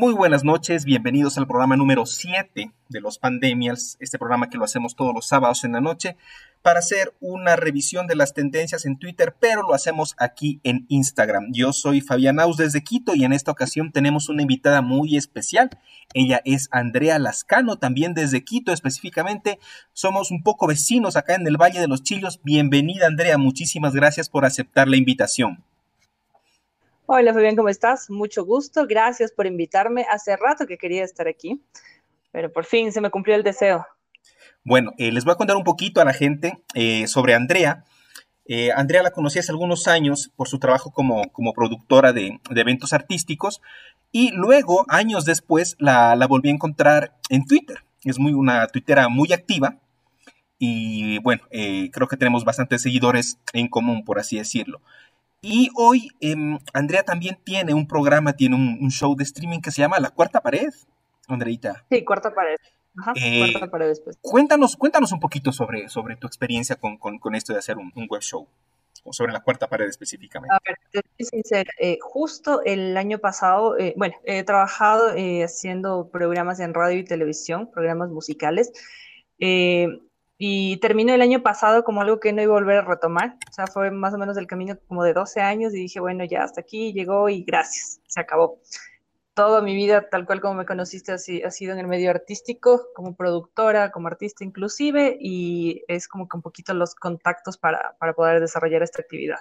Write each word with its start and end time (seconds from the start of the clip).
Muy 0.00 0.14
buenas 0.14 0.44
noches, 0.44 0.86
bienvenidos 0.86 1.36
al 1.36 1.46
programa 1.46 1.76
número 1.76 2.06
7 2.06 2.72
de 2.88 3.00
los 3.02 3.18
Pandemials, 3.18 3.98
este 4.00 4.18
programa 4.18 4.48
que 4.48 4.56
lo 4.56 4.64
hacemos 4.64 4.96
todos 4.96 5.12
los 5.14 5.28
sábados 5.28 5.62
en 5.64 5.72
la 5.72 5.82
noche 5.82 6.16
para 6.62 6.78
hacer 6.78 7.14
una 7.20 7.54
revisión 7.54 8.06
de 8.06 8.14
las 8.14 8.32
tendencias 8.32 8.86
en 8.86 8.98
Twitter, 8.98 9.36
pero 9.38 9.60
lo 9.60 9.74
hacemos 9.74 10.14
aquí 10.16 10.58
en 10.64 10.86
Instagram. 10.88 11.48
Yo 11.52 11.74
soy 11.74 12.00
Fabián 12.00 12.40
Aus 12.40 12.56
desde 12.56 12.82
Quito 12.82 13.14
y 13.14 13.24
en 13.24 13.34
esta 13.34 13.50
ocasión 13.50 13.92
tenemos 13.92 14.30
una 14.30 14.40
invitada 14.40 14.80
muy 14.80 15.18
especial. 15.18 15.68
Ella 16.14 16.40
es 16.46 16.70
Andrea 16.72 17.18
Lascano, 17.18 17.76
también 17.76 18.14
desde 18.14 18.42
Quito 18.42 18.72
específicamente. 18.72 19.58
Somos 19.92 20.30
un 20.30 20.42
poco 20.42 20.66
vecinos 20.66 21.18
acá 21.18 21.34
en 21.34 21.46
el 21.46 21.58
Valle 21.58 21.78
de 21.78 21.88
los 21.88 22.02
Chillos. 22.02 22.40
Bienvenida 22.42 23.06
Andrea, 23.06 23.36
muchísimas 23.36 23.92
gracias 23.92 24.30
por 24.30 24.46
aceptar 24.46 24.88
la 24.88 24.96
invitación. 24.96 25.62
Hola 27.12 27.34
Fabián, 27.34 27.56
¿cómo 27.56 27.68
estás? 27.68 28.08
Mucho 28.08 28.44
gusto, 28.44 28.86
gracias 28.86 29.32
por 29.32 29.44
invitarme. 29.44 30.06
Hace 30.08 30.36
rato 30.36 30.64
que 30.64 30.78
quería 30.78 31.02
estar 31.02 31.26
aquí, 31.26 31.60
pero 32.30 32.52
por 32.52 32.64
fin 32.64 32.92
se 32.92 33.00
me 33.00 33.10
cumplió 33.10 33.34
el 33.34 33.42
deseo. 33.42 33.84
Bueno, 34.62 34.92
eh, 34.96 35.10
les 35.10 35.24
voy 35.24 35.32
a 35.32 35.34
contar 35.34 35.56
un 35.56 35.64
poquito 35.64 36.00
a 36.00 36.04
la 36.04 36.12
gente 36.12 36.62
eh, 36.74 37.08
sobre 37.08 37.34
Andrea. 37.34 37.82
Eh, 38.46 38.70
Andrea 38.70 39.02
la 39.02 39.10
conocí 39.10 39.40
hace 39.40 39.50
algunos 39.50 39.88
años 39.88 40.30
por 40.36 40.46
su 40.46 40.60
trabajo 40.60 40.92
como, 40.92 41.24
como 41.32 41.52
productora 41.52 42.12
de, 42.12 42.38
eventos 42.54 42.92
artísticos 42.92 43.60
y 44.12 44.30
luego, 44.30 44.84
años 44.88 45.24
después, 45.24 45.74
la, 45.80 46.14
la 46.14 46.28
volví 46.28 46.50
a 46.50 46.52
encontrar 46.52 47.16
en 47.28 47.44
Twitter. 47.44 47.78
Es 48.04 48.20
muy, 48.20 48.34
una 48.34 48.68
tuitera 48.68 49.08
muy 49.08 49.32
activa 49.32 49.78
y 50.60 51.18
bueno, 51.22 51.42
creo 51.50 52.06
que 52.06 52.16
tenemos 52.16 52.44
bastantes 52.44 52.82
seguidores 52.82 53.40
en 53.52 53.66
común, 53.66 54.04
por 54.04 54.20
así 54.20 54.36
decirlo. 54.36 54.80
Y 55.42 55.70
hoy 55.74 56.08
em, 56.20 56.58
Andrea 56.74 57.02
también 57.02 57.38
tiene 57.42 57.72
un 57.72 57.86
programa, 57.86 58.34
tiene 58.34 58.56
un, 58.56 58.90
show 58.90 59.16
de 59.16 59.24
streaming 59.24 59.60
que 59.60 59.70
se 59.70 59.80
llama 59.80 59.98
La 59.98 60.10
Cuarta 60.10 60.40
Pared, 60.40 60.72
Andreita. 61.28 61.84
Sí, 61.90 62.04
Cuarta 62.04 62.34
Pared. 62.34 62.56
Ajá, 62.98 63.12
eh, 63.16 63.50
cuarta 63.52 63.70
pared 63.70 63.86
después. 63.86 64.18
Cuéntanos, 64.20 64.76
cuéntanos 64.76 65.12
un 65.12 65.20
poquito 65.20 65.52
sobre, 65.52 65.88
sobre 65.88 66.16
tu 66.16 66.26
experiencia 66.26 66.76
con, 66.76 67.34
esto 67.34 67.52
de 67.52 67.60
hacer 67.60 67.78
un, 67.78 67.92
web 68.08 68.20
show, 68.20 68.48
o 69.04 69.12
sobre 69.12 69.32
la 69.32 69.40
cuarta 69.40 69.68
pared 69.68 69.86
específicamente. 69.86 70.52
A 70.52 70.58
ver, 70.66 70.76
te 70.90 71.00
soy 71.18 71.40
sincera, 71.40 71.70
eh, 71.78 71.98
justo 72.00 72.62
el 72.64 72.96
año 72.96 73.18
pasado, 73.18 73.78
eh, 73.78 73.94
bueno, 73.96 74.16
he 74.24 74.42
trabajado 74.42 75.14
haciendo 75.44 76.10
programas 76.10 76.58
en 76.58 76.74
radio 76.74 76.98
y 76.98 77.04
televisión, 77.04 77.70
programas 77.70 78.10
musicales. 78.10 78.72
Y 80.42 80.78
terminó 80.78 81.12
el 81.12 81.20
año 81.20 81.42
pasado 81.42 81.84
como 81.84 82.00
algo 82.00 82.18
que 82.18 82.32
no 82.32 82.40
iba 82.40 82.54
a 82.56 82.60
volver 82.60 82.78
a 82.78 82.86
retomar. 82.86 83.36
O 83.50 83.52
sea, 83.52 83.66
fue 83.66 83.90
más 83.90 84.14
o 84.14 84.16
menos 84.16 84.38
el 84.38 84.46
camino 84.46 84.78
como 84.88 85.04
de 85.04 85.12
12 85.12 85.42
años 85.42 85.74
y 85.74 85.82
dije, 85.82 86.00
bueno, 86.00 86.24
ya 86.24 86.44
hasta 86.44 86.62
aquí 86.62 86.94
llegó 86.94 87.28
y 87.28 87.42
gracias, 87.42 88.00
se 88.08 88.20
acabó. 88.20 88.58
Toda 89.34 89.60
mi 89.60 89.74
vida, 89.74 90.08
tal 90.08 90.24
cual 90.24 90.40
como 90.40 90.54
me 90.54 90.64
conociste, 90.64 91.12
ha 91.12 91.18
sido 91.18 91.74
en 91.74 91.78
el 91.78 91.86
medio 91.86 92.08
artístico, 92.08 92.86
como 92.94 93.14
productora, 93.14 93.90
como 93.90 94.08
artista 94.08 94.42
inclusive, 94.42 95.18
y 95.20 95.84
es 95.88 96.08
como 96.08 96.26
que 96.26 96.38
un 96.38 96.42
poquito 96.42 96.72
los 96.72 96.94
contactos 96.94 97.58
para, 97.58 97.94
para 97.98 98.14
poder 98.14 98.40
desarrollar 98.40 98.82
esta 98.82 99.02
actividad. 99.02 99.40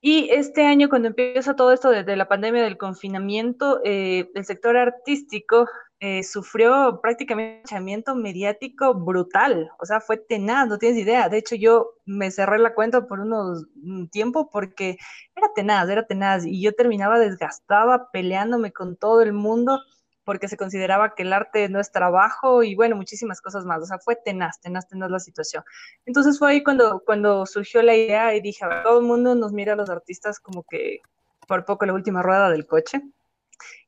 Y 0.00 0.28
este 0.30 0.64
año, 0.64 0.88
cuando 0.88 1.08
empieza 1.08 1.56
todo 1.56 1.72
esto 1.72 1.90
desde 1.90 2.14
la 2.14 2.28
pandemia 2.28 2.62
del 2.62 2.78
confinamiento, 2.78 3.80
eh, 3.82 4.30
el 4.34 4.44
sector 4.44 4.76
artístico 4.76 5.66
eh, 6.00 6.22
sufrió 6.22 7.00
prácticamente 7.00 7.60
un 7.60 7.60
echamiento 7.60 8.14
mediático 8.14 8.94
brutal, 8.94 9.70
o 9.78 9.86
sea, 9.86 10.00
fue 10.00 10.16
tenaz, 10.16 10.68
no 10.68 10.78
tienes 10.78 10.98
idea. 10.98 11.28
De 11.28 11.38
hecho, 11.38 11.54
yo 11.54 11.92
me 12.04 12.30
cerré 12.30 12.58
la 12.58 12.74
cuenta 12.74 13.06
por 13.06 13.20
unos 13.20 13.66
un 13.82 14.08
tiempo 14.10 14.50
porque 14.50 14.98
era 15.34 15.48
tenaz, 15.54 15.88
era 15.88 16.06
tenaz, 16.06 16.44
y 16.44 16.60
yo 16.62 16.72
terminaba 16.74 17.18
desgastada 17.18 18.10
peleándome 18.12 18.72
con 18.72 18.96
todo 18.96 19.22
el 19.22 19.32
mundo 19.32 19.80
porque 20.24 20.48
se 20.48 20.56
consideraba 20.56 21.14
que 21.14 21.22
el 21.22 21.32
arte 21.32 21.68
no 21.68 21.80
es 21.80 21.92
trabajo 21.92 22.62
y 22.62 22.74
bueno, 22.74 22.96
muchísimas 22.96 23.40
cosas 23.40 23.64
más. 23.64 23.82
O 23.82 23.86
sea, 23.86 23.98
fue 23.98 24.16
tenaz, 24.16 24.60
tenaz, 24.60 24.88
tenaz 24.88 25.10
la 25.10 25.20
situación. 25.20 25.62
Entonces 26.06 26.38
fue 26.38 26.52
ahí 26.52 26.62
cuando, 26.62 27.02
cuando 27.04 27.46
surgió 27.46 27.82
la 27.82 27.94
idea 27.94 28.34
y 28.34 28.40
dije, 28.40 28.64
a 28.64 28.82
todo 28.82 29.00
el 29.00 29.06
mundo 29.06 29.34
nos 29.34 29.52
mira 29.52 29.74
a 29.74 29.76
los 29.76 29.90
artistas 29.90 30.40
como 30.40 30.64
que 30.64 31.00
por 31.46 31.64
poco 31.64 31.86
la 31.86 31.92
última 31.92 32.22
rueda 32.22 32.50
del 32.50 32.66
coche. 32.66 33.02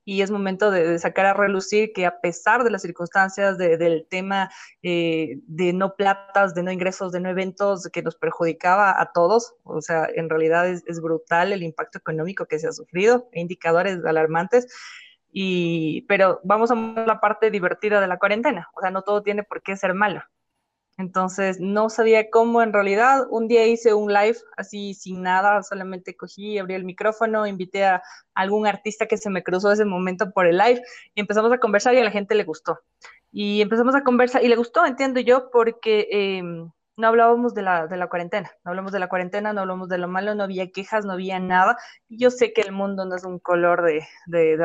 Y 0.06 0.22
es 0.22 0.30
momento 0.30 0.70
de, 0.70 0.98
sacar 1.00 1.26
a 1.26 1.34
relucir 1.34 1.92
que 1.92 2.06
a 2.06 2.20
pesar 2.20 2.64
de 2.64 2.70
las 2.70 2.80
circunstancias 2.80 3.58
del 3.58 4.06
tema 4.08 4.48
eh, 4.82 5.40
de 5.48 5.72
no 5.72 5.96
platas, 5.96 6.54
de 6.54 6.62
no 6.62 6.70
ingresos, 6.70 7.10
de 7.12 7.20
no 7.20 7.28
eventos 7.28 7.88
que 7.92 8.02
nos 8.02 8.14
perjudicaba 8.14 8.98
a 8.98 9.10
todos, 9.12 9.54
o 9.64 9.82
sea, 9.82 10.08
en 10.14 10.30
realidad 10.30 10.68
es, 10.68 10.84
es 10.86 11.02
brutal 11.02 11.52
el 11.52 11.64
impacto 11.64 11.98
económico 11.98 12.46
que 12.46 12.60
se 12.60 12.68
ha 12.68 12.72
sufrido, 12.72 13.28
e 13.32 13.40
indicadores 13.40 14.02
alarmantes, 14.04 14.68
y, 15.32 16.02
pero 16.08 16.40
vamos 16.44 16.70
a 16.70 16.74
la 16.74 17.20
parte 17.20 17.50
divertida 17.50 18.00
de 18.00 18.06
la 18.06 18.18
cuarentena, 18.18 18.70
o 18.74 18.80
sea, 18.80 18.90
no 18.90 19.02
todo 19.02 19.22
tiene 19.22 19.42
por 19.42 19.60
qué 19.60 19.76
ser 19.76 19.92
malo. 19.92 20.22
Entonces, 20.98 21.60
no 21.60 21.90
sabía 21.90 22.30
cómo 22.30 22.62
en 22.62 22.72
realidad. 22.72 23.26
Un 23.30 23.48
día 23.48 23.66
hice 23.66 23.92
un 23.92 24.12
live 24.12 24.38
así 24.56 24.94
sin 24.94 25.22
nada, 25.22 25.62
solamente 25.62 26.16
cogí, 26.16 26.58
abrí 26.58 26.74
el 26.74 26.84
micrófono, 26.84 27.46
invité 27.46 27.84
a 27.84 28.02
algún 28.34 28.66
artista 28.66 29.06
que 29.06 29.18
se 29.18 29.28
me 29.28 29.42
cruzó 29.42 29.72
ese 29.72 29.84
momento 29.84 30.30
por 30.30 30.46
el 30.46 30.56
live 30.56 30.82
y 31.14 31.20
empezamos 31.20 31.52
a 31.52 31.58
conversar 31.58 31.94
y 31.94 31.98
a 31.98 32.04
la 32.04 32.10
gente 32.10 32.34
le 32.34 32.44
gustó. 32.44 32.80
Y 33.30 33.60
empezamos 33.60 33.94
a 33.94 34.02
conversar 34.02 34.42
y 34.42 34.48
le 34.48 34.56
gustó, 34.56 34.86
entiendo 34.86 35.20
yo, 35.20 35.50
porque 35.50 36.08
em, 36.10 36.70
no 36.96 37.08
hablábamos 37.08 37.54
de 37.54 37.62
la, 37.62 37.86
de 37.86 37.96
la 37.96 38.08
cuarentena, 38.08 38.50
no 38.64 38.70
hablamos 38.70 38.92
de 38.92 38.98
la 38.98 39.08
cuarentena, 39.08 39.52
no 39.52 39.60
hablamos 39.60 39.88
de 39.88 39.98
lo 39.98 40.08
malo, 40.08 40.34
no 40.34 40.44
había 40.44 40.70
quejas, 40.70 41.04
no 41.04 41.12
había 41.12 41.38
nada. 41.38 41.76
Yo 42.08 42.30
sé 42.30 42.52
que 42.52 42.62
el 42.62 42.72
mundo 42.72 43.04
no 43.04 43.14
es 43.16 43.24
un 43.24 43.38
color 43.38 43.82
de, 43.82 44.06
de, 44.26 44.58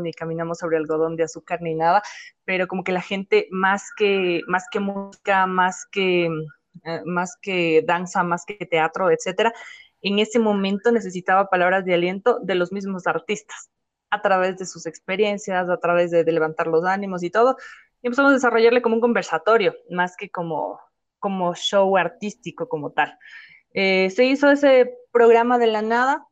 ni 0.00 0.12
caminamos 0.12 0.58
sobre 0.58 0.76
algodón 0.78 1.16
de 1.16 1.24
azúcar, 1.24 1.62
ni 1.62 1.74
nada, 1.74 2.02
pero 2.44 2.66
como 2.66 2.82
que 2.82 2.92
la 2.92 3.02
gente 3.02 3.46
más 3.50 3.90
que, 3.96 4.40
más 4.48 4.66
que 4.70 4.80
música, 4.80 5.46
más 5.46 5.86
que, 5.86 6.26
eh, 6.84 7.02
más 7.04 7.36
que 7.40 7.82
danza, 7.86 8.24
más 8.24 8.44
que 8.44 8.66
teatro, 8.66 9.10
etcétera, 9.10 9.52
en 10.02 10.18
ese 10.18 10.38
momento 10.40 10.90
necesitaba 10.90 11.48
palabras 11.48 11.84
de 11.84 11.94
aliento 11.94 12.40
de 12.40 12.56
los 12.56 12.72
mismos 12.72 13.06
artistas, 13.06 13.70
a 14.10 14.22
través 14.22 14.56
de 14.58 14.66
sus 14.66 14.86
experiencias, 14.86 15.68
a 15.68 15.76
través 15.78 16.10
de, 16.10 16.24
de 16.24 16.32
levantar 16.32 16.66
los 16.66 16.84
ánimos 16.84 17.22
y 17.22 17.30
todo. 17.30 17.56
Y 18.02 18.08
empezamos 18.08 18.32
a 18.32 18.34
desarrollarle 18.34 18.82
como 18.82 18.96
un 18.96 19.00
conversatorio, 19.00 19.74
más 19.90 20.16
que 20.16 20.30
como 20.30 20.80
como 21.26 21.56
show 21.56 21.96
artístico 21.96 22.68
como 22.68 22.92
tal. 22.92 23.18
Eh, 23.74 24.10
se 24.10 24.26
hizo 24.26 24.48
ese 24.48 24.96
programa 25.10 25.58
de 25.58 25.66
la 25.66 25.82
nada, 25.82 26.24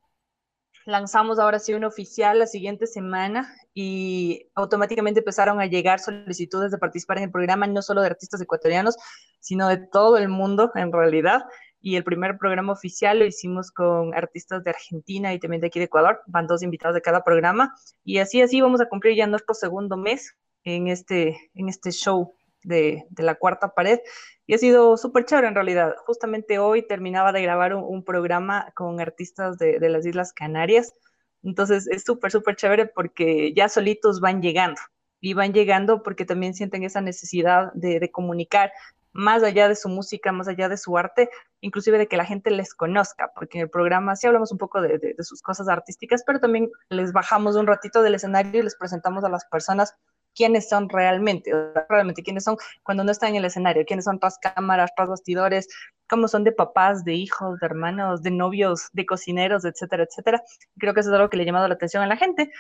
lanzamos 0.86 1.40
ahora 1.40 1.58
sí 1.58 1.74
un 1.74 1.82
oficial 1.82 2.38
la 2.38 2.46
siguiente 2.46 2.86
semana 2.86 3.52
y 3.74 4.46
automáticamente 4.54 5.18
empezaron 5.18 5.60
a 5.60 5.66
llegar 5.66 5.98
solicitudes 5.98 6.70
de 6.70 6.78
participar 6.78 7.18
en 7.18 7.24
el 7.24 7.32
programa, 7.32 7.66
no 7.66 7.82
solo 7.82 8.02
de 8.02 8.06
artistas 8.06 8.40
ecuatorianos, 8.40 8.96
sino 9.40 9.66
de 9.66 9.78
todo 9.78 10.16
el 10.16 10.28
mundo 10.28 10.70
en 10.76 10.92
realidad. 10.92 11.42
Y 11.80 11.96
el 11.96 12.04
primer 12.04 12.38
programa 12.38 12.72
oficial 12.72 13.18
lo 13.18 13.26
hicimos 13.26 13.72
con 13.72 14.14
artistas 14.14 14.62
de 14.62 14.70
Argentina 14.70 15.34
y 15.34 15.40
también 15.40 15.60
de 15.60 15.66
aquí 15.66 15.80
de 15.80 15.86
Ecuador, 15.86 16.20
van 16.28 16.46
dos 16.46 16.62
invitados 16.62 16.94
de 16.94 17.02
cada 17.02 17.24
programa. 17.24 17.74
Y 18.04 18.18
así, 18.18 18.40
así 18.40 18.60
vamos 18.60 18.80
a 18.80 18.88
cumplir 18.88 19.16
ya 19.16 19.26
nuestro 19.26 19.56
segundo 19.56 19.96
mes 19.96 20.36
en 20.62 20.86
este, 20.86 21.50
en 21.52 21.68
este 21.68 21.90
show 21.90 22.32
de, 22.62 23.04
de 23.10 23.22
la 23.22 23.34
cuarta 23.34 23.74
pared 23.74 23.98
y 24.46 24.54
ha 24.54 24.58
sido 24.58 24.96
súper 24.96 25.24
chévere 25.24 25.48
en 25.48 25.54
realidad. 25.54 25.94
Justamente 26.06 26.58
hoy 26.58 26.82
terminaba 26.86 27.32
de 27.32 27.42
grabar 27.42 27.74
un, 27.74 28.04
programa 28.04 28.70
con 28.74 29.00
artistas 29.00 29.58
de, 29.58 29.78
de, 29.78 29.88
las 29.88 30.04
Islas 30.04 30.32
Canarias. 30.32 30.94
Entonces 31.42 31.86
es 31.88 32.04
súper, 32.04 32.30
súper 32.30 32.56
chévere 32.56 32.86
porque 32.86 33.52
ya 33.54 33.68
solitos 33.68 34.20
van 34.20 34.42
llegando. 34.42 34.80
Y 35.20 35.32
van 35.32 35.54
llegando 35.54 36.02
porque 36.02 36.26
también 36.26 36.52
sienten 36.52 36.82
esa 36.82 37.00
necesidad 37.00 37.72
de, 37.72 37.98
de 37.98 38.10
comunicar 38.10 38.72
más 39.12 39.42
allá 39.42 39.68
de 39.68 39.76
su 39.76 39.88
música, 39.88 40.32
más 40.32 40.48
allá 40.48 40.68
de 40.68 40.76
su 40.76 40.98
arte, 40.98 41.30
inclusive 41.60 41.96
de 41.96 42.08
que 42.08 42.16
la 42.16 42.26
gente 42.26 42.50
les 42.50 42.74
conozca, 42.74 43.30
porque 43.34 43.58
en 43.58 43.62
el 43.62 43.70
programa 43.70 44.16
sí 44.16 44.26
hablamos 44.26 44.50
un 44.50 44.58
poco 44.58 44.82
de, 44.82 44.98
de, 44.98 45.14
de, 45.14 45.24
sus 45.24 45.40
cosas 45.40 45.68
artísticas, 45.68 46.24
pero 46.26 46.40
también 46.40 46.68
les 46.88 47.12
bajamos 47.12 47.54
un 47.54 47.68
ratito 47.68 48.02
del 48.02 48.16
escenario 48.16 48.60
y 48.60 48.64
les 48.64 48.74
presentamos 48.74 49.22
a 49.24 49.28
las 49.28 49.44
personas 49.46 49.94
quiénes 50.34 50.68
son 50.68 50.88
realmente, 50.88 51.50
realmente 51.88 52.22
quiénes 52.22 52.44
son 52.44 52.56
cuando 52.82 53.04
no 53.04 53.10
están 53.10 53.30
en 53.30 53.36
el 53.36 53.44
escenario, 53.46 53.84
quiénes 53.86 54.04
son 54.04 54.18
tras 54.18 54.38
cámaras, 54.38 54.90
tras 54.96 55.08
bastidores, 55.08 55.68
cómo 56.08 56.28
son 56.28 56.44
de 56.44 56.52
papás, 56.52 57.04
de 57.04 57.14
hijos, 57.14 57.58
de 57.60 57.66
hermanos, 57.66 58.22
de 58.22 58.30
novios, 58.30 58.88
de 58.92 59.06
cocineros, 59.06 59.64
etcétera, 59.64 60.04
etcétera. 60.04 60.42
Creo 60.78 60.94
que 60.94 61.00
eso 61.00 61.10
es 61.10 61.14
algo 61.14 61.30
que 61.30 61.36
le 61.36 61.44
ha 61.44 61.46
llamado 61.46 61.68
la 61.68 61.74
atención 61.74 62.02
a 62.02 62.06
la 62.06 62.16
gente. 62.16 62.50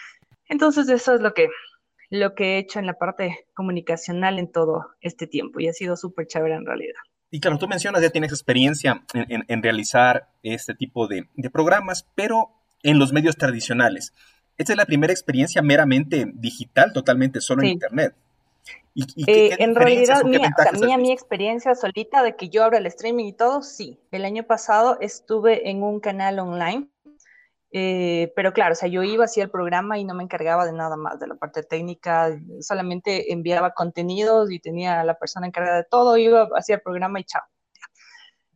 Entonces, 0.48 0.88
eso 0.88 1.14
es 1.14 1.20
lo 1.20 1.34
que, 1.34 1.48
lo 2.10 2.34
que 2.34 2.54
he 2.54 2.58
hecho 2.58 2.78
en 2.78 2.86
la 2.86 2.94
parte 2.94 3.46
comunicacional 3.54 4.38
en 4.38 4.50
todo 4.50 4.90
este 5.00 5.26
tiempo 5.26 5.60
y 5.60 5.68
ha 5.68 5.72
sido 5.72 5.96
súper 5.96 6.26
chévere 6.26 6.54
en 6.54 6.66
realidad. 6.66 7.00
Y 7.30 7.40
claro, 7.40 7.58
tú 7.58 7.66
mencionas, 7.66 8.00
ya 8.02 8.10
tienes 8.10 8.30
experiencia 8.30 9.02
en, 9.12 9.44
en, 9.48 9.62
realizar 9.62 10.28
este 10.42 10.74
tipo 10.74 11.08
de, 11.08 11.28
de 11.34 11.50
programas, 11.50 12.08
pero 12.14 12.50
en 12.84 13.00
los 13.00 13.12
medios 13.12 13.36
tradicionales. 13.36 14.12
Esta 14.56 14.72
es 14.72 14.76
la 14.76 14.86
primera 14.86 15.12
experiencia 15.12 15.62
meramente 15.62 16.26
digital, 16.34 16.92
totalmente 16.92 17.40
solo 17.40 17.62
en 17.62 17.68
Internet. 17.68 18.14
¿Y, 18.94 19.02
eh, 19.28 19.56
en 19.58 19.74
realidad, 19.74 20.22
mía, 20.24 20.96
mi 20.98 21.10
experiencia 21.10 21.74
solita 21.74 22.22
de 22.22 22.36
que 22.36 22.48
yo 22.48 22.62
abro 22.62 22.76
el 22.78 22.86
streaming 22.86 23.24
y 23.26 23.32
todo, 23.32 23.62
sí. 23.62 23.98
El 24.12 24.24
año 24.24 24.44
pasado 24.44 24.98
estuve 25.00 25.68
en 25.68 25.82
un 25.82 26.00
canal 26.00 26.38
online 26.38 26.88
Eh, 27.76 28.32
pero 28.36 28.52
claro, 28.52 28.72
o 28.72 28.76
sea, 28.76 28.88
yo 28.88 29.02
iba 29.02 29.24
hacia 29.24 29.42
el 29.42 29.50
programa 29.50 29.98
y 29.98 30.04
no 30.04 30.14
me 30.14 30.22
encargaba 30.22 30.64
de 30.64 30.72
nada 30.72 30.96
más, 30.96 31.18
de 31.18 31.26
la 31.26 31.34
parte 31.34 31.64
técnica, 31.64 32.30
solamente 32.60 33.32
enviaba 33.32 33.72
contenidos 33.74 34.52
y 34.52 34.60
tenía 34.60 35.00
a 35.00 35.04
la 35.04 35.18
persona 35.18 35.48
encargada 35.48 35.78
de 35.78 35.84
todo, 35.90 36.16
iba 36.16 36.48
hacia 36.56 36.76
el 36.76 36.82
programa 36.82 37.18
y 37.18 37.24
chao. 37.24 37.42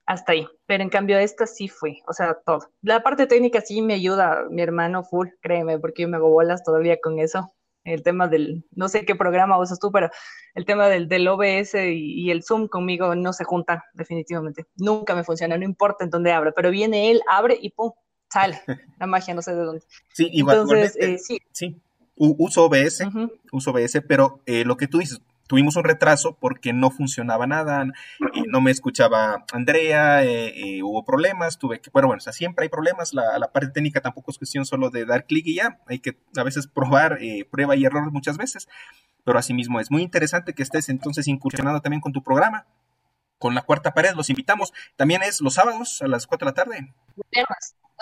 Hasta 0.09 0.33
ahí. 0.33 0.49
Pero 0.67 0.83
en 0.83 0.89
cambio, 0.89 1.19
esta 1.19 1.47
sí 1.47 1.69
fue, 1.69 1.99
o 2.09 2.13
sea, 2.13 2.39
todo. 2.45 2.71
La 2.81 3.03
parte 3.03 3.27
técnica 3.27 3.61
sí 3.61 3.83
me 3.83 3.95
ayuda 3.95 4.47
mi 4.51 4.63
hermano 4.63 5.05
full, 5.05 5.29
créeme, 5.43 5.79
porque 5.79 6.03
yo 6.03 6.09
me 6.09 6.17
hago 6.17 6.31
bolas 6.31 6.65
todavía 6.65 6.99
con 7.01 7.19
eso 7.19 7.53
el 7.93 8.03
tema 8.03 8.29
del, 8.29 8.65
no 8.73 8.89
sé 8.89 9.05
qué 9.05 9.15
programa 9.15 9.59
usas 9.59 9.79
tú, 9.79 9.91
pero 9.91 10.11
el 10.55 10.65
tema 10.65 10.89
del, 10.89 11.09
del 11.09 11.29
OBS 11.29 11.75
y, 11.75 12.31
el 12.31 12.43
Zoom 12.43 12.69
conmigo 12.69 13.15
no 13.15 13.33
se 13.33 13.45
juntan 13.45 13.81
definitivamente. 13.95 14.67
Nunca 14.77 15.15
me 15.15 15.25
funciona, 15.25 15.57
no 15.57 15.65
importa 15.65 16.05
en 16.05 16.11
dónde 16.11 16.33
abra, 16.33 16.53
pero 16.53 16.71
viene 16.71 17.11
él, 17.11 17.21
abre 17.29 17.59
y 17.61 17.71
pum, 17.71 17.93
sale. 18.31 18.61
La 18.99 19.07
magia 19.07 19.35
no 19.35 19.43
sé 19.43 19.55
de 19.55 19.63
dónde. 19.63 19.83
Sí, 20.13 20.29
igual, 20.33 20.61
Entonces, 20.61 20.97
eh, 20.97 21.19
sí. 21.19 21.41
sí. 21.53 21.81
Uso 22.21 22.65
OBS, 22.65 23.07
uso 23.53 23.71
OBS, 23.71 24.03
pero 24.09 24.41
eh, 24.45 24.65
lo 24.65 24.77
que 24.77 24.89
tú 24.89 24.99
dices, 24.99 25.21
tuvimos 25.49 25.75
un 25.77 25.83
retraso 25.83 26.37
porque 26.39 26.73
no 26.73 26.91
funcionaba 26.93 27.49
nada, 27.49 27.83
eh, 27.83 28.43
no 28.47 28.61
me 28.61 28.71
escuchaba 28.71 29.45
Andrea, 29.53 30.23
eh, 30.23 30.53
eh, 30.55 30.83
hubo 30.85 31.05
problemas, 31.05 31.59
tuve 31.59 31.81
que, 31.81 31.91
bueno, 31.91 32.07
bueno, 32.07 32.19
o 32.19 32.21
sea, 32.21 32.33
siempre 32.33 32.65
hay 32.65 32.69
problemas, 32.69 33.13
la, 33.15 33.37
la 33.39 33.51
parte 33.51 33.71
técnica 33.71 34.01
tampoco 34.01 34.31
es 34.31 34.39
cuestión 34.39 34.65
solo 34.65 34.91
de 34.91 35.05
dar 35.05 35.25
clic 35.25 35.47
y 35.47 35.57
ya, 35.57 35.81
hay 35.87 35.99
que 35.99 36.19
a 36.37 36.45
veces 36.45 36.69
probar 36.69 37.19
prueba 37.51 37.75
y 37.75 37.85
error 37.85 38.13
muchas 38.13 38.37
veces, 38.37 38.69
pero 39.25 39.39
asimismo 39.39 39.81
es 39.81 39.91
muy 39.91 40.03
interesante 40.03 40.55
que 40.55 40.63
estés 40.63 40.89
entonces 40.89 41.27
incursionando 41.27 41.81
también 41.81 42.01
con 42.01 42.13
tu 42.13 42.23
programa, 42.23 42.67
con 43.39 43.55
la 43.55 43.63
cuarta 43.63 43.95
pared, 43.95 44.15
los 44.15 44.31
invitamos, 44.31 44.73
también 44.97 45.23
es 45.23 45.41
los 45.41 45.55
sábados 45.55 46.03
a 46.03 46.09
las 46.09 46.27
4 46.27 46.47
de 46.47 46.51
la 46.51 46.55
tarde. 46.55 46.95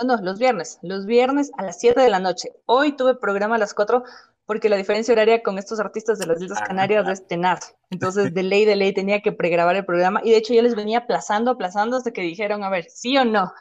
No, 0.02 0.16
no, 0.16 0.22
los 0.22 0.38
viernes, 0.38 0.78
los 0.82 1.06
viernes 1.06 1.52
a 1.56 1.62
las 1.62 1.80
7 1.80 2.00
de 2.00 2.10
la 2.10 2.18
noche. 2.18 2.50
Hoy 2.66 2.92
tuve 2.92 3.14
programa 3.14 3.54
a 3.54 3.58
las 3.58 3.72
4 3.72 4.04
porque 4.46 4.68
la 4.68 4.76
diferencia 4.76 5.12
horaria 5.12 5.42
con 5.42 5.58
estos 5.58 5.80
artistas 5.80 6.18
de 6.18 6.26
las 6.26 6.40
Islas 6.40 6.62
Canarias 6.62 7.06
es 7.08 7.26
tenaz. 7.26 7.74
Entonces, 7.90 8.32
de 8.32 8.42
ley, 8.42 8.64
de 8.64 8.76
ley, 8.76 8.94
tenía 8.94 9.20
que 9.20 9.32
pregrabar 9.32 9.76
el 9.76 9.84
programa 9.84 10.20
y 10.24 10.30
de 10.30 10.36
hecho 10.36 10.54
yo 10.54 10.62
les 10.62 10.76
venía 10.76 10.98
aplazando, 10.98 11.50
aplazando 11.50 11.96
hasta 11.96 12.12
que 12.12 12.22
dijeron, 12.22 12.62
a 12.62 12.70
ver, 12.70 12.86
sí 12.88 13.18
o 13.18 13.24
no. 13.24 13.52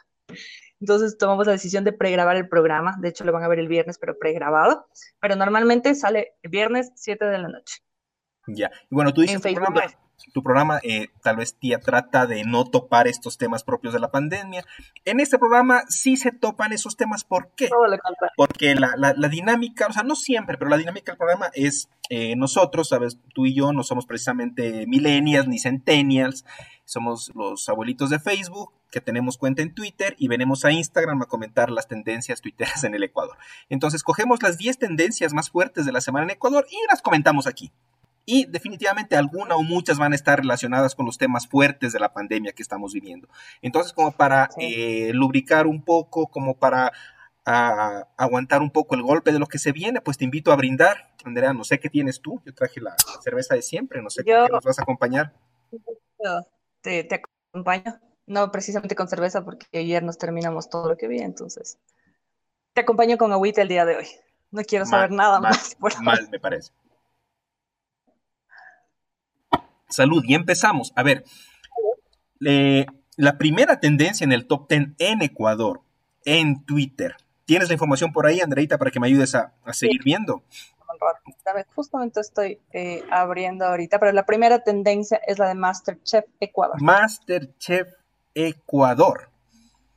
Entonces 0.80 1.18
tomamos 1.18 1.46
la 1.46 1.52
decisión 1.52 1.84
de 1.84 1.92
pregrabar 1.92 2.36
el 2.36 2.48
programa. 2.48 2.96
De 3.00 3.08
hecho, 3.08 3.24
lo 3.24 3.32
van 3.32 3.42
a 3.42 3.48
ver 3.48 3.58
el 3.58 3.68
viernes, 3.68 3.98
pero 3.98 4.18
pregrabado. 4.18 4.86
Pero 5.20 5.34
normalmente 5.34 5.94
sale 5.94 6.34
el 6.42 6.50
viernes 6.50 6.92
7 6.94 7.24
de 7.24 7.38
la 7.38 7.48
noche. 7.48 7.78
Ya. 8.46 8.70
Y 8.90 8.94
bueno, 8.94 9.12
tú 9.12 9.22
dices, 9.22 9.36
en 9.36 9.42
Facebook 9.42 9.66
tu 10.32 10.42
programa 10.42 10.80
eh, 10.82 11.08
tal 11.22 11.36
vez 11.36 11.54
tía 11.54 11.78
trata 11.78 12.26
de 12.26 12.44
no 12.44 12.64
topar 12.64 13.08
estos 13.08 13.38
temas 13.38 13.64
propios 13.64 13.94
de 13.94 14.00
la 14.00 14.10
pandemia. 14.10 14.64
En 15.04 15.20
este 15.20 15.38
programa 15.38 15.82
sí 15.88 16.16
se 16.16 16.32
topan 16.32 16.72
esos 16.72 16.96
temas. 16.96 17.24
¿Por 17.24 17.50
qué? 17.56 17.68
Porque 18.36 18.74
la, 18.74 19.12
dinámica, 19.28 19.86
o 19.86 19.92
sea, 19.92 20.02
no 20.02 20.14
siempre, 20.14 20.58
pero 20.58 20.70
la 20.70 20.76
dinámica 20.76 21.12
del 21.12 21.18
programa 21.18 21.50
es 21.54 21.88
eh, 22.10 22.36
nosotros, 22.36 22.88
sabes, 22.88 23.18
tú 23.34 23.46
y 23.46 23.54
yo 23.54 23.72
no 23.72 23.82
somos 23.82 24.06
precisamente 24.06 24.86
millennials 24.86 25.48
ni 25.48 25.58
centennials, 25.58 26.44
somos 26.84 27.32
los 27.34 27.68
abuelitos 27.68 28.10
de 28.10 28.18
Facebook 28.18 28.72
que 28.90 29.00
tenemos 29.00 29.36
cuenta 29.36 29.62
en 29.62 29.74
Twitter 29.74 30.14
y 30.18 30.28
venimos 30.28 30.64
a 30.64 30.72
Instagram 30.72 31.20
a 31.22 31.26
comentar 31.26 31.70
las 31.70 31.88
tendencias 31.88 32.40
twitteras 32.40 32.84
en 32.84 32.94
el 32.94 33.02
Ecuador. 33.02 33.36
Entonces 33.68 34.02
cogemos 34.02 34.42
las 34.42 34.56
10 34.58 34.78
tendencias 34.78 35.32
más 35.32 35.50
fuertes 35.50 35.84
de 35.84 35.92
la 35.92 36.00
semana 36.00 36.24
en 36.24 36.30
Ecuador 36.30 36.66
y 36.70 36.76
las 36.90 37.02
comentamos 37.02 37.46
aquí 37.46 37.72
y 38.26 38.44
definitivamente 38.46 39.16
alguna 39.16 39.54
o 39.54 39.62
muchas 39.62 39.98
van 39.98 40.12
a 40.12 40.16
estar 40.16 40.40
relacionadas 40.40 40.94
con 40.94 41.06
los 41.06 41.16
temas 41.16 41.46
fuertes 41.46 41.92
de 41.92 42.00
la 42.00 42.12
pandemia 42.12 42.52
que 42.52 42.62
estamos 42.62 42.92
viviendo. 42.92 43.28
Entonces, 43.62 43.92
como 43.92 44.12
para 44.12 44.50
eh, 44.58 45.12
lubricar 45.14 45.66
un 45.66 45.82
poco, 45.82 46.26
como 46.26 46.58
para 46.58 46.92
aguantar 47.44 48.60
un 48.60 48.72
poco 48.72 48.96
el 48.96 49.02
golpe 49.02 49.30
de 49.30 49.38
lo 49.38 49.46
que 49.46 49.58
se 49.58 49.70
viene, 49.70 50.00
pues 50.00 50.18
te 50.18 50.24
invito 50.24 50.52
a 50.52 50.56
brindar. 50.56 51.14
Andrea, 51.24 51.52
no 51.52 51.62
sé 51.62 51.78
qué 51.78 51.88
tienes 51.88 52.20
tú, 52.20 52.42
yo 52.44 52.52
traje 52.52 52.80
la, 52.80 52.96
cerveza 53.22 53.54
de 53.54 53.62
siempre, 53.62 54.02
no 54.02 54.10
sé 54.10 54.24
qué 54.24 54.32
nos 54.50 54.64
vas 54.64 54.78
a 54.80 54.82
acompañar. 54.82 55.32
Te, 56.80 57.04
te, 57.04 57.22
acompaño, 57.52 58.00
no 58.26 58.50
precisamente 58.50 58.96
con 58.96 59.08
cerveza 59.08 59.44
porque 59.44 59.66
ayer 59.78 60.02
nos 60.02 60.18
terminamos 60.18 60.68
todo 60.68 60.88
lo 60.88 60.96
que 60.96 61.06
vi, 61.06 61.18
entonces 61.18 61.78
te 62.74 62.80
acompaño 62.80 63.16
con 63.16 63.32
agüita 63.32 63.62
el 63.62 63.68
día 63.68 63.84
de 63.84 63.96
hoy. 63.96 64.06
No 64.50 64.62
quiero 64.62 64.84
saber 64.84 65.10
nada 65.10 65.40
más. 65.40 65.76
mal, 66.02 66.28
me 66.30 66.38
parece. 66.38 66.72
Salud, 69.88 70.24
y 70.26 70.34
empezamos. 70.34 70.92
A 70.96 71.02
ver, 71.02 71.24
la 72.38 73.38
primera 73.38 73.80
tendencia 73.80 74.24
en 74.24 74.32
el 74.32 74.46
top 74.46 74.68
10 74.68 74.90
en 74.98 75.22
Ecuador, 75.22 75.82
en 76.24 76.64
Twitter. 76.64 77.16
¿Tienes 77.46 77.68
la 77.68 77.74
información 77.74 78.12
por 78.12 78.26
ahí, 78.26 78.40
Andreita, 78.40 78.76
para 78.76 78.90
que 78.90 78.98
me 78.98 79.06
ayudes 79.06 79.34
a, 79.34 79.52
seguir 79.72 80.02
viendo? 80.04 80.42
Justamente 81.74 82.20
estoy 82.20 82.58
eh, 82.72 83.02
abriendo 83.10 83.64
ahorita, 83.66 83.98
pero 83.98 84.12
la 84.12 84.26
primera 84.26 84.60
tendencia 84.60 85.20
es 85.26 85.38
la 85.38 85.48
de 85.48 85.54
Masterchef 85.54 86.24
Ecuador. 86.40 86.80
Masterchef 86.82 87.88
Ecuador. 88.34 89.30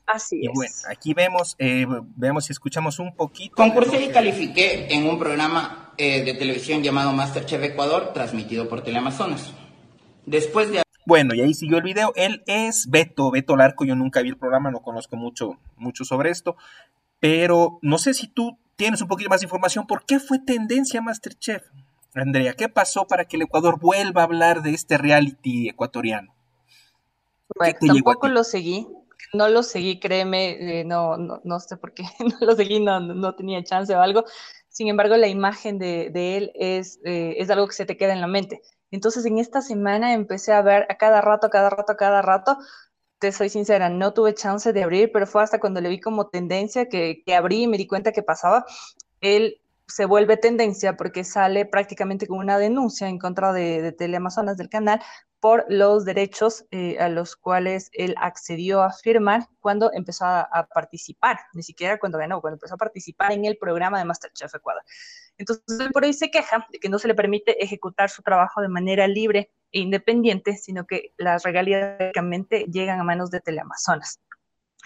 Así 0.06 0.40
y 0.42 0.48
bueno, 0.48 0.74
aquí 0.90 1.14
vemos, 1.14 1.56
eh, 1.60 1.86
vemos 2.16 2.50
y 2.50 2.54
escuchamos 2.54 3.00
un 3.00 3.16
poquito. 3.16 3.56
Concursé 3.56 4.04
y 4.04 4.10
califiqué 4.10 4.88
en 4.94 5.08
un 5.08 5.20
programa 5.20 5.94
eh, 5.98 6.24
de 6.24 6.34
televisión 6.34 6.82
llamado 6.82 7.14
Masterchef 7.14 7.64
Ecuador, 7.64 8.12
transmitido 8.14 8.68
por 8.68 8.84
Teleamazonas. 8.84 9.54
Después 10.30 10.72
de... 10.72 10.84
Bueno, 11.06 11.34
y 11.34 11.42
ahí 11.42 11.54
siguió 11.56 11.78
el 11.78 11.84
video. 11.84 12.14
Él 12.16 12.44
es 12.46 12.88
Beto, 12.90 13.32
Beto 13.32 13.58
Larco. 13.58 13.84
Yo 13.84 13.96
nunca 13.96 14.22
vi 14.22 14.30
el 14.30 14.38
programa, 14.38 14.70
no 14.70 14.80
conozco 14.82 15.16
mucho, 15.16 15.58
mucho 15.76 16.06
sobre 16.06 16.30
esto. 16.30 16.56
Pero 17.20 17.80
no 17.82 17.98
sé 17.98 18.14
si 18.14 18.28
tú 18.28 18.58
tienes 18.76 19.02
un 19.02 19.08
poquito 19.08 19.30
más 19.30 19.42
de 19.42 19.46
información. 19.46 19.88
¿Por 19.88 20.06
qué 20.06 20.20
fue 20.20 20.38
tendencia 20.40 21.02
Masterchef? 21.02 21.64
Andrea, 22.14 22.54
¿qué 22.54 22.70
pasó 22.70 23.06
para 23.08 23.26
que 23.26 23.38
el 23.38 23.44
Ecuador 23.44 23.80
vuelva 23.80 24.22
a 24.22 24.26
hablar 24.26 24.62
de 24.62 24.72
este 24.72 24.98
reality 24.98 25.70
ecuatoriano? 25.70 26.34
Bueno, 27.58 27.78
tampoco 27.80 28.28
lo 28.28 28.44
seguí, 28.44 28.88
no 29.34 29.48
lo 29.50 29.64
seguí, 29.64 30.00
créeme, 30.00 30.80
eh, 30.80 30.86
no, 30.86 31.18
no, 31.18 31.42
no, 31.44 31.60
sé 31.60 31.78
por 31.78 31.94
qué 31.94 32.04
no 32.20 32.46
lo 32.46 32.56
seguí, 32.56 32.80
no, 32.80 33.00
no 33.00 33.36
tenía 33.36 33.64
chance 33.64 33.96
o 33.96 34.02
algo. 34.02 34.26
Sin 34.70 34.88
embargo, 34.88 35.18
la 35.18 35.28
imagen 35.28 35.80
de, 35.80 36.10
de 36.12 36.38
él 36.38 36.52
es, 36.56 37.00
eh, 37.04 37.36
es 37.38 37.50
algo 37.50 37.68
que 37.68 37.74
se 37.74 37.86
te 37.86 37.98
queda 37.98 38.14
en 38.14 38.22
la 38.22 38.28
mente. 38.28 38.62
Entonces 38.92 39.26
en 39.26 39.38
esta 39.38 39.62
semana 39.62 40.14
empecé 40.14 40.54
a 40.54 40.62
ver 40.62 40.86
a 40.90 40.98
cada 40.98 41.22
rato, 41.22 41.48
a 41.48 41.50
cada 41.50 41.70
rato, 41.70 41.92
a 41.94 41.98
cada 41.98 42.22
rato. 42.22 42.58
Te 43.20 43.32
soy 43.32 43.50
sincera, 43.50 43.90
no 43.90 44.14
tuve 44.14 44.34
chance 44.34 44.72
de 44.72 44.84
abrir, 44.84 45.12
pero 45.12 45.28
fue 45.28 45.44
hasta 45.44 45.60
cuando 45.60 45.82
le 45.82 45.90
vi 45.90 46.00
como 46.00 46.30
tendencia 46.30 46.88
que, 46.88 47.22
que 47.26 47.36
abrí 47.36 47.64
y 47.64 47.68
me 47.68 47.78
di 47.78 47.88
cuenta 47.88 48.12
que 48.12 48.24
pasaba. 48.24 48.66
Él 49.22 49.62
se 49.88 50.06
vuelve 50.06 50.38
tendencia 50.38 50.96
porque 50.96 51.24
sale 51.24 51.66
prácticamente 51.66 52.28
con 52.28 52.38
una 52.38 52.60
denuncia 52.60 53.08
en 53.10 53.20
contra 53.20 53.52
de, 53.54 53.82
de 53.82 53.92
Teleamazonas 53.92 54.56
del 54.56 54.70
canal 54.70 55.02
por 55.40 55.66
los 55.70 56.06
derechos 56.06 56.66
eh, 56.72 56.98
a 57.00 57.10
los 57.10 57.36
cuales 57.36 57.90
él 57.94 58.16
accedió 58.18 58.82
a 58.82 58.92
firmar 58.92 59.48
cuando 59.60 59.92
empezó 59.94 60.26
a, 60.26 60.68
participar, 60.74 61.40
ni 61.54 61.64
siquiera 61.64 61.98
cuando 61.98 62.18
ganó, 62.18 62.42
cuando 62.42 62.56
empezó 62.56 62.76
a 62.76 62.78
participar 62.78 63.32
en 63.32 63.46
el 63.46 63.58
programa 63.58 64.00
de 64.00 64.06
Masterchef 64.06 64.54
Ecuador. 64.54 64.84
Entonces, 65.40 65.90
por 65.92 66.04
ahí 66.04 66.14
se 66.14 66.30
queja 66.30 66.68
de 66.70 66.80
que 66.80 66.90
no 66.90 67.00
se 67.00 67.08
le 67.08 67.16
permite 67.16 67.64
ejecutar 67.64 68.10
su 68.10 68.22
trabajo 68.22 68.62
de 68.62 68.68
manera 68.68 69.08
libre 69.08 69.50
e 69.72 69.80
independiente, 69.80 70.58
sino 70.58 70.86
que 70.86 71.14
las 71.18 71.44
regalías 71.44 71.98
llegan 72.68 73.00
a 73.00 73.04
manos 73.04 73.32
de 73.32 73.40
Teleamazonas. 73.40 74.20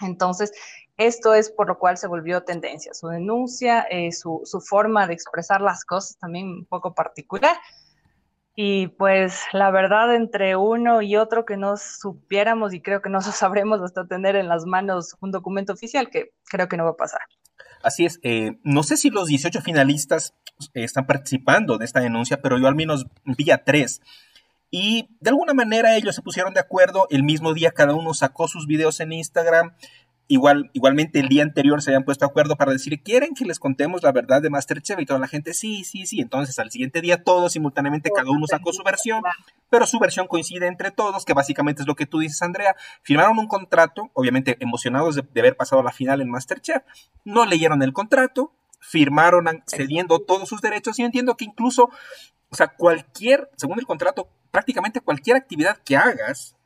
Entonces, 0.00 0.52
esto 0.96 1.34
es 1.34 1.50
por 1.50 1.66
lo 1.66 1.78
cual 1.78 1.96
se 1.98 2.06
volvió 2.06 2.44
tendencia. 2.44 2.94
Su 2.94 3.08
denuncia, 3.08 3.82
eh, 3.90 4.12
su, 4.12 4.42
su, 4.44 4.60
forma 4.60 5.06
de 5.08 5.14
expresar 5.14 5.60
las 5.60 5.84
cosas 5.84 6.16
también 6.18 6.46
un 6.48 6.66
poco 6.66 6.94
particular. 6.94 7.56
Y 8.54 8.88
pues 8.88 9.42
la 9.52 9.72
verdad, 9.72 10.14
entre 10.14 10.54
uno 10.54 11.02
y 11.02 11.16
otro 11.16 11.44
que 11.44 11.56
no 11.56 11.76
supiéramos 11.76 12.72
y 12.72 12.80
creo 12.80 13.02
que 13.02 13.10
no 13.10 13.20
sabremos 13.20 13.80
hasta 13.80 14.06
tener 14.06 14.36
en 14.36 14.48
las 14.48 14.66
manos 14.66 15.16
un 15.20 15.32
documento 15.32 15.72
oficial, 15.72 16.10
que 16.10 16.32
creo 16.44 16.68
que 16.68 16.76
no 16.76 16.84
va 16.84 16.90
a 16.90 16.96
pasar. 16.96 17.22
Así 17.84 18.06
es, 18.06 18.18
eh, 18.22 18.58
no 18.64 18.82
sé 18.82 18.96
si 18.96 19.10
los 19.10 19.28
18 19.28 19.60
finalistas 19.60 20.34
eh, 20.72 20.84
están 20.84 21.06
participando 21.06 21.76
de 21.78 21.84
esta 21.84 22.00
denuncia, 22.00 22.40
pero 22.40 22.58
yo 22.58 22.66
al 22.66 22.74
menos 22.74 23.06
vi 23.24 23.50
a 23.50 23.62
tres. 23.62 24.00
Y 24.70 25.08
de 25.20 25.30
alguna 25.30 25.54
manera 25.54 25.94
ellos 25.96 26.16
se 26.16 26.22
pusieron 26.22 26.54
de 26.54 26.60
acuerdo, 26.60 27.06
el 27.10 27.22
mismo 27.22 27.52
día 27.52 27.70
cada 27.70 27.94
uno 27.94 28.14
sacó 28.14 28.48
sus 28.48 28.66
videos 28.66 28.98
en 29.00 29.12
Instagram, 29.12 29.74
Igual, 30.26 30.70
igualmente 30.72 31.20
el 31.20 31.28
día 31.28 31.42
anterior 31.42 31.82
se 31.82 31.90
habían 31.90 32.04
puesto 32.04 32.24
de 32.24 32.30
acuerdo 32.30 32.56
para 32.56 32.72
decir, 32.72 33.02
¿quieren 33.02 33.34
que 33.34 33.44
les 33.44 33.58
contemos 33.58 34.02
la 34.02 34.10
verdad 34.10 34.40
de 34.40 34.48
Masterchef? 34.48 34.98
Y 34.98 35.04
toda 35.04 35.20
la 35.20 35.28
gente, 35.28 35.52
sí, 35.52 35.84
sí, 35.84 36.06
sí. 36.06 36.20
Entonces 36.20 36.58
al 36.58 36.70
siguiente 36.70 37.02
día 37.02 37.22
todos 37.22 37.52
simultáneamente, 37.52 38.10
cada 38.10 38.30
uno 38.30 38.46
sacó 38.46 38.72
su 38.72 38.82
versión, 38.82 39.22
pero 39.68 39.86
su 39.86 39.98
versión 39.98 40.26
coincide 40.26 40.66
entre 40.66 40.90
todos, 40.90 41.26
que 41.26 41.34
básicamente 41.34 41.82
es 41.82 41.88
lo 41.88 41.94
que 41.94 42.06
tú 42.06 42.20
dices, 42.20 42.40
Andrea. 42.40 42.74
Firmaron 43.02 43.38
un 43.38 43.48
contrato, 43.48 44.10
obviamente 44.14 44.56
emocionados 44.60 45.16
de, 45.16 45.40
haber 45.40 45.56
pasado 45.56 45.82
a 45.82 45.84
la 45.84 45.92
final 45.92 46.22
en 46.22 46.30
Masterchef, 46.30 46.82
no 47.24 47.44
leyeron 47.44 47.82
el 47.82 47.92
contrato, 47.92 48.52
firmaron 48.80 49.46
cediendo 49.66 50.20
todos 50.20 50.48
sus 50.48 50.62
derechos 50.62 50.98
y 50.98 51.02
entiendo 51.02 51.36
que 51.36 51.44
incluso, 51.44 51.90
o 52.48 52.56
sea, 52.56 52.68
cualquier, 52.68 53.50
según 53.56 53.78
el 53.78 53.86
contrato, 53.86 54.28
prácticamente 54.50 55.00
cualquier 55.00 55.36
actividad 55.36 55.76
que 55.84 55.96
hagas 55.96 56.56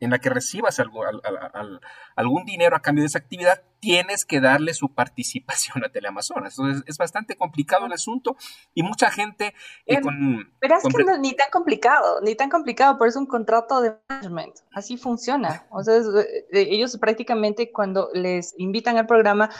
en 0.00 0.10
la 0.10 0.18
que 0.18 0.30
recibas 0.30 0.78
algo, 0.78 1.02
algún 2.16 2.44
dinero 2.44 2.76
a 2.76 2.80
cambio 2.80 3.02
de 3.02 3.06
esa 3.06 3.18
actividad, 3.18 3.62
tienes 3.80 4.24
que 4.24 4.40
darle 4.40 4.74
su 4.74 4.92
participación 4.92 5.84
a 5.84 5.88
Teleamazonas. 5.88 6.58
Entonces 6.58 6.84
es 6.86 6.98
bastante 6.98 7.36
complicado 7.36 7.86
el 7.86 7.92
asunto 7.92 8.36
y 8.74 8.82
mucha 8.82 9.10
gente 9.10 9.54
eh, 9.86 9.96
em, 9.96 10.50
Pero 10.60 10.76
es 10.76 10.94
que 10.94 11.04
no, 11.04 11.16
ni 11.18 11.34
tan 11.34 11.50
complicado, 11.50 12.20
ni 12.20 12.34
tan 12.34 12.50
complicado, 12.50 12.98
pero 12.98 13.08
es 13.08 13.16
un 13.16 13.26
contrato 13.26 13.80
de 13.80 13.96
management, 14.08 14.56
así 14.72 14.96
funciona. 14.96 15.66
O 15.70 15.82
sea, 15.82 15.96
eh, 15.96 16.46
ellos 16.52 16.96
prácticamente 16.98 17.72
cuando 17.72 18.10
les 18.12 18.54
invitan 18.58 18.98
al 18.98 19.06
programa, 19.06 19.50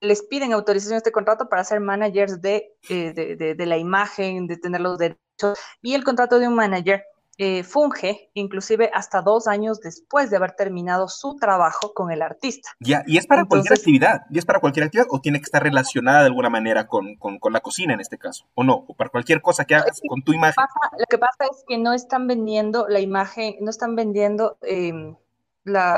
les 0.00 0.22
piden 0.22 0.52
autorización 0.52 0.94
a 0.94 0.98
este 0.98 1.12
contrato 1.12 1.48
para 1.48 1.64
ser 1.64 1.80
managers 1.80 2.40
de, 2.40 2.76
eh, 2.88 3.12
de, 3.12 3.54
de 3.54 3.66
la 3.66 3.78
imagen, 3.78 4.46
de 4.46 4.56
tener 4.56 4.80
los 4.80 4.98
derechos 4.98 5.58
y 5.82 5.94
el 5.94 6.04
contrato 6.04 6.38
de 6.38 6.48
un 6.48 6.54
manager 6.54 7.04
eh, 7.40 7.62
funge 7.62 8.30
inclusive 8.34 8.90
hasta 8.92 9.22
dos 9.22 9.46
años 9.46 9.80
después 9.80 10.28
de 10.28 10.36
haber 10.36 10.52
terminado 10.52 11.06
su 11.06 11.36
trabajo 11.36 11.94
con 11.94 12.10
el 12.10 12.20
artista. 12.20 12.70
Ya, 12.80 13.04
y 13.06 13.16
es 13.16 13.28
para 13.28 13.44
cualquier 13.44 13.74
actividad, 13.74 14.22
y 14.28 14.38
es 14.38 14.44
para 14.44 14.58
cualquier 14.58 14.86
actividad, 14.86 15.06
o 15.08 15.20
tiene 15.20 15.38
que 15.38 15.44
estar 15.44 15.62
relacionada 15.62 16.20
de 16.20 16.26
alguna 16.26 16.50
manera 16.50 16.88
con, 16.88 17.16
la 17.50 17.60
cocina 17.60 17.94
en 17.94 18.00
este 18.00 18.18
caso, 18.18 18.46
o 18.54 18.64
no, 18.64 18.84
o 18.88 18.94
para 18.94 19.10
cualquier 19.10 19.40
cosa 19.40 19.64
que 19.64 19.76
hagas 19.76 20.00
con 20.08 20.22
tu 20.22 20.32
imagen. 20.32 20.64
Lo 20.98 21.06
que 21.08 21.18
pasa, 21.18 21.44
es 21.50 21.64
que 21.66 21.78
no 21.78 21.92
están 21.92 22.26
vendiendo 22.26 22.88
la 22.88 22.98
imagen, 22.98 23.54
no 23.60 23.70
están 23.70 23.94
vendiendo 23.94 24.58
em, 24.62 25.14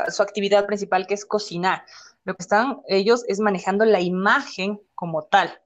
su 0.09 0.21
actividad 0.21 0.67
principal 0.67 1.07
que 1.07 1.15
es 1.15 1.25
cocinar. 1.25 1.85
Lo 2.23 2.35
que 2.35 2.43
están 2.43 2.81
ellos 2.87 3.25
es 3.27 3.39
manejando 3.39 3.83
la 3.85 3.99
imagen 3.99 4.79
como 4.93 5.23
tal. 5.23 5.60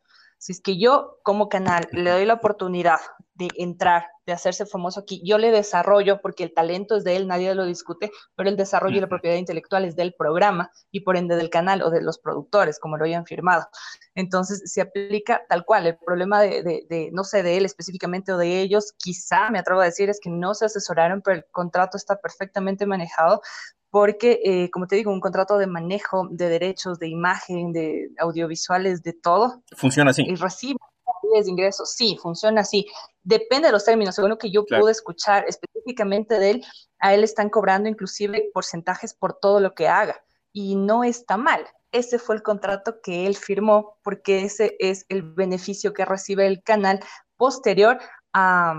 Si 0.46 0.52
es 0.52 0.62
que 0.62 0.78
yo 0.78 1.18
como 1.24 1.50
canal 1.50 1.88
le 1.92 2.12
doy 2.12 2.24
la 2.24 2.36
oportunidad 2.36 3.00
de 3.34 3.48
entrar, 3.58 4.06
de 4.28 4.34
hacerse 4.34 4.68
famoso 4.68 5.00
aquí, 5.00 5.20
yo 5.26 5.40
le 5.40 5.50
desarrollo, 5.50 6.22
porque 6.22 6.44
el 6.44 6.54
talento 6.54 6.96
es 6.96 7.04
de 7.04 7.16
él, 7.16 7.28
nadie 7.28 7.56
lo 7.56 7.66
discute, 7.66 8.12
pero 8.36 8.48
el 8.48 8.56
desarrollo 8.56 8.98
y 8.98 9.02
la 9.02 9.08
propiedad 9.08 9.38
intelectual 9.38 9.86
es 9.86 9.96
del 9.96 10.14
programa 10.14 10.70
y 10.92 11.00
por 11.00 11.18
ende 11.18 11.36
del 11.36 11.50
canal 11.50 11.82
o 11.82 11.90
de 11.90 12.04
los 12.04 12.20
productores, 12.20 12.78
como 12.78 12.96
lo 12.96 13.06
hayan 13.06 13.26
firmado. 13.26 13.68
Entonces 14.14 14.72
se 14.72 14.82
aplica 14.82 15.42
tal 15.50 15.66
cual. 15.66 15.88
El 15.88 15.98
problema 15.98 16.40
de, 16.42 17.10
no 17.12 17.24
sé, 17.24 17.42
de 17.42 17.58
él 17.58 17.66
específicamente 17.66 18.32
o 18.32 18.38
de 18.38 18.62
ellos, 18.62 18.94
quizá 19.00 19.50
me 19.50 19.58
atrevo 19.58 19.82
a 19.82 19.86
decir, 19.86 20.12
es 20.12 20.20
que 20.20 20.30
no 20.30 20.54
se 20.54 20.66
asesoraron, 20.66 21.24
pero 21.24 21.38
el 21.38 21.46
contrato 21.50 21.98
está 21.98 22.18
perfectamente 22.18 22.86
manejado 22.86 23.42
porque, 23.96 24.42
eh, 24.44 24.70
como 24.72 24.88
te 24.88 24.98
digo, 24.98 25.10
un 25.10 25.22
contrato 25.22 25.58
de 25.58 25.68
manejo 25.68 26.28
de 26.30 26.50
derechos, 26.50 27.00
de 27.00 27.08
imagen, 27.08 27.72
de 27.72 28.10
audiovisuales, 28.20 29.02
de 29.04 29.14
todo. 29.14 29.64
Funciona 29.72 30.12
así. 30.12 30.26
Y 30.28 30.36
recibe 30.36 30.78
de 31.42 31.50
ingresos, 31.50 31.94
sí, 31.94 32.18
funciona 32.22 32.60
así. 32.60 32.88
Depende 33.24 33.68
de 33.68 33.72
los 33.72 33.86
términos, 33.86 34.14
según 34.14 34.32
lo 34.32 34.38
que 34.38 34.52
yo 34.52 34.66
pude 34.66 34.92
escuchar 34.92 35.46
específicamente 35.48 36.40
de 36.40 36.50
él, 36.50 36.66
a 37.00 37.14
él 37.14 37.24
están 37.24 37.50
cobrando 37.50 37.88
inclusive 37.88 38.50
porcentajes 38.54 39.14
por 39.14 39.40
todo 39.40 39.62
lo 39.62 39.74
que 39.74 39.88
haga 39.88 40.22
y 40.52 40.76
no 40.76 41.06
está 41.06 41.38
mal. 41.38 41.66
Ese 41.94 42.20
fue 42.20 42.36
el 42.36 42.44
contrato 42.44 43.00
que 43.02 43.26
él 43.26 43.38
firmó 43.38 43.98
porque 44.04 44.44
ese 44.44 44.76
es 44.80 45.06
el 45.08 45.22
beneficio 45.22 45.94
que 45.94 46.04
recibe 46.04 46.48
el 46.48 46.64
canal 46.64 47.00
posterior 47.38 47.98
a, 48.34 48.74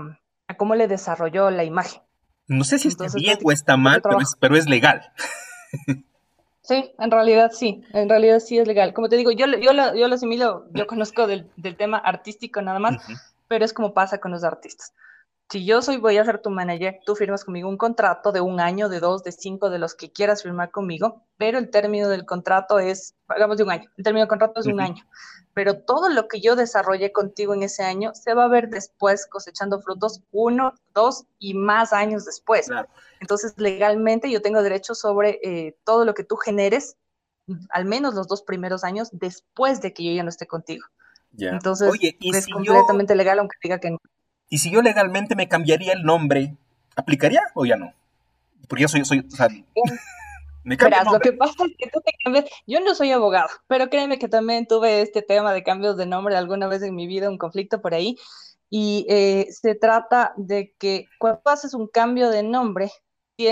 a 0.47 0.57
cómo 0.57 0.75
le 0.75 0.87
desarrolló 0.87 1.49
la 1.49 1.63
imagen. 1.63 2.06
No 2.47 2.63
sé 2.63 2.79
si 2.79 2.87
está 2.87 3.05
bien 3.13 3.39
o 3.43 3.51
está 3.51 3.77
mal, 3.77 4.01
pero 4.39 4.55
es, 4.55 4.67
legal. 4.67 5.11
Sí, 6.61 6.91
en 6.99 7.11
realidad 7.11 7.51
sí, 7.53 7.81
en 7.93 8.09
realidad 8.09 8.39
sí 8.39 8.57
es 8.57 8.67
legal. 8.67 8.93
Como 8.93 9.09
te 9.09 9.15
digo, 9.15 9.31
yo, 9.31 9.45
yo, 9.47 9.73
lo, 9.73 9.95
yo 9.95 10.07
lo 10.07 10.15
asimilo, 10.15 10.65
yo 10.73 10.85
conozco 10.87 11.27
del, 11.27 11.49
tema 11.77 11.97
artístico 11.97 12.61
nada 12.61 12.79
más, 12.79 12.97
pero 13.47 13.63
es 13.63 13.73
como 13.73 13.93
pasa 13.93 14.19
con 14.19 14.31
los 14.31 14.43
artistas 14.43 14.93
si 15.49 15.65
yo 15.65 15.81
soy, 15.81 15.97
voy 15.97 16.17
a 16.17 16.25
ser 16.25 16.41
tu 16.41 16.49
manager, 16.49 16.99
tú 17.05 17.15
firmas 17.15 17.45
conmigo 17.45 17.69
un 17.69 17.77
contrato 17.77 18.33
de 18.33 18.41
un 18.41 18.59
año, 18.59 18.89
de 18.89 18.99
dos, 18.99 19.23
de 19.23 19.31
cinco, 19.31 19.69
de 19.69 19.79
los 19.79 19.95
que 19.95 20.11
quieras 20.11 20.43
firmar 20.43 20.71
conmigo, 20.71 21.23
pero 21.37 21.57
el 21.57 21.69
término 21.69 22.09
del 22.09 22.25
contrato 22.25 22.79
es, 22.79 23.15
hagamos 23.29 23.57
de 23.57 23.63
un 23.63 23.71
año, 23.71 23.89
el 23.95 24.03
término 24.03 24.23
del 24.23 24.29
contrato 24.29 24.59
es 24.59 24.65
un 24.65 24.81
año, 24.81 25.05
pero 25.53 25.79
todo 25.79 26.09
lo 26.09 26.27
que 26.27 26.41
yo 26.41 26.57
desarrolle 26.57 27.13
contigo 27.13 27.53
en 27.53 27.63
ese 27.63 27.83
año 27.83 28.13
se 28.13 28.33
va 28.33 28.43
a 28.43 28.49
ver 28.49 28.67
después 28.69 29.25
cosechando 29.25 29.79
frutos 29.79 30.21
uno, 30.31 30.73
dos 30.93 31.25
y 31.39 31.53
más 31.53 31.93
años 31.93 32.25
después. 32.25 32.67
Entonces, 33.21 33.53
legalmente 33.57 34.29
yo 34.29 34.41
tengo 34.41 34.61
derecho 34.61 34.95
sobre 34.95 35.39
eh, 35.43 35.77
todo 35.85 36.03
lo 36.03 36.13
que 36.13 36.25
tú 36.25 36.35
generes, 36.35 36.97
al 37.69 37.85
menos 37.85 38.15
los 38.15 38.27
dos 38.27 38.41
primeros 38.41 38.83
años 38.83 39.09
después 39.13 39.81
de 39.81 39.93
que 39.93 40.03
yo 40.03 40.11
ya 40.11 40.23
no 40.23 40.29
esté 40.29 40.45
contigo. 40.45 40.85
Entonces, 41.37 41.89
es 42.01 42.47
completamente 42.51 43.15
legal, 43.15 43.39
aunque 43.39 43.55
diga 43.63 43.79
que 43.79 43.91
no. 43.91 43.97
Y 44.49 44.59
si 44.59 44.71
yo 44.71 44.81
legalmente 44.81 45.35
me 45.35 45.47
cambiaría 45.47 45.93
el 45.93 46.03
nombre, 46.03 46.55
¿aplicaría 46.95 47.41
o 47.53 47.65
ya 47.65 47.75
no? 47.75 47.93
Porque 48.67 48.83
yo 48.83 48.87
soy, 48.87 49.03
soy 49.05 49.19
o 49.19 49.35
sea, 49.35 49.47
me 50.63 50.75
Verás, 50.75 51.05
lo 51.05 51.19
que 51.19 51.33
pasa 51.33 51.53
es 51.65 51.75
que 51.77 51.89
tú 51.89 52.01
te 52.03 52.11
cambias, 52.23 52.45
yo 52.65 52.79
no 52.81 52.93
soy 52.95 53.11
abogado, 53.11 53.49
pero 53.67 53.89
créeme 53.89 54.19
que 54.19 54.27
también 54.27 54.67
tuve 54.67 55.01
este 55.01 55.21
tema 55.21 55.53
de 55.53 55.63
cambios 55.63 55.97
de 55.97 56.05
nombre 56.05 56.35
alguna 56.35 56.67
vez 56.67 56.81
en 56.83 56.95
mi 56.95 57.07
vida, 57.07 57.29
un 57.29 57.37
conflicto 57.37 57.81
por 57.81 57.93
ahí, 57.93 58.17
y 58.69 59.05
eh, 59.09 59.47
se 59.49 59.75
trata 59.75 60.33
de 60.35 60.73
que 60.77 61.05
cuando 61.19 61.41
haces 61.45 61.73
un 61.73 61.87
cambio 61.87 62.29
de 62.29 62.43
nombre, 62.43 62.91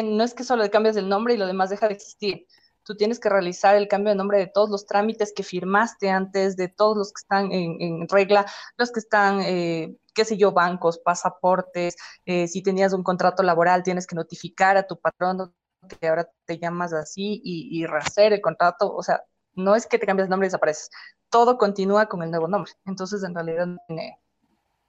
no 0.04 0.24
es 0.24 0.34
que 0.34 0.44
solo 0.44 0.70
cambias 0.70 0.98
el 0.98 1.08
nombre 1.08 1.34
y 1.34 1.38
lo 1.38 1.48
demás 1.48 1.70
deja 1.70 1.88
de 1.88 1.94
existir, 1.94 2.48
tú 2.86 2.96
tienes 2.96 3.20
que 3.20 3.30
realizar 3.30 3.76
el 3.76 3.88
cambio 3.88 4.12
de 4.12 4.16
nombre 4.16 4.38
de 4.38 4.48
todos 4.48 4.70
los 4.70 4.86
trámites 4.86 5.34
que 5.36 5.44
firmaste 5.44 6.10
antes, 6.10 6.56
de 6.56 6.70
todos 6.70 6.96
los 6.96 7.12
que 7.12 7.20
están 7.20 7.52
en, 7.52 8.08
regla, 8.08 8.46
los 8.78 8.92
que 8.92 9.00
están, 9.00 9.42
eh, 9.42 9.98
qué 10.14 10.24
sé 10.24 10.38
yo, 10.38 10.52
bancos, 10.52 11.00
pasaportes, 11.00 11.98
eh, 12.26 12.48
si 12.48 12.62
tenías 12.62 12.94
un 12.94 13.04
contrato 13.04 13.44
laboral, 13.44 13.84
tienes 13.84 14.08
que 14.08 14.16
notificar 14.16 14.78
a 14.78 14.88
tu 14.88 15.00
patrón 15.00 15.54
que 16.00 16.08
ahora 16.08 16.30
te 16.46 16.58
llamas 16.58 16.94
así 16.94 17.42
y, 17.44 17.80
y 17.80 17.86
rehacer 17.86 18.34
el 18.34 18.42
contrato, 18.42 18.94
o 18.94 19.04
sea, 19.04 19.24
no 19.54 19.76
es 19.76 19.88
que 19.88 20.00
te 20.00 20.06
cambies 20.06 20.28
de 20.28 20.30
nombre 20.30 20.48
y 20.48 20.50
desapareces, 20.50 20.90
todo 21.30 21.58
continúa 21.58 22.08
con 22.08 22.24
el 22.24 22.32
nuevo 22.32 22.48
nombre, 22.48 22.72
entonces 22.86 23.24
en 23.24 23.34
realidad 23.36 23.68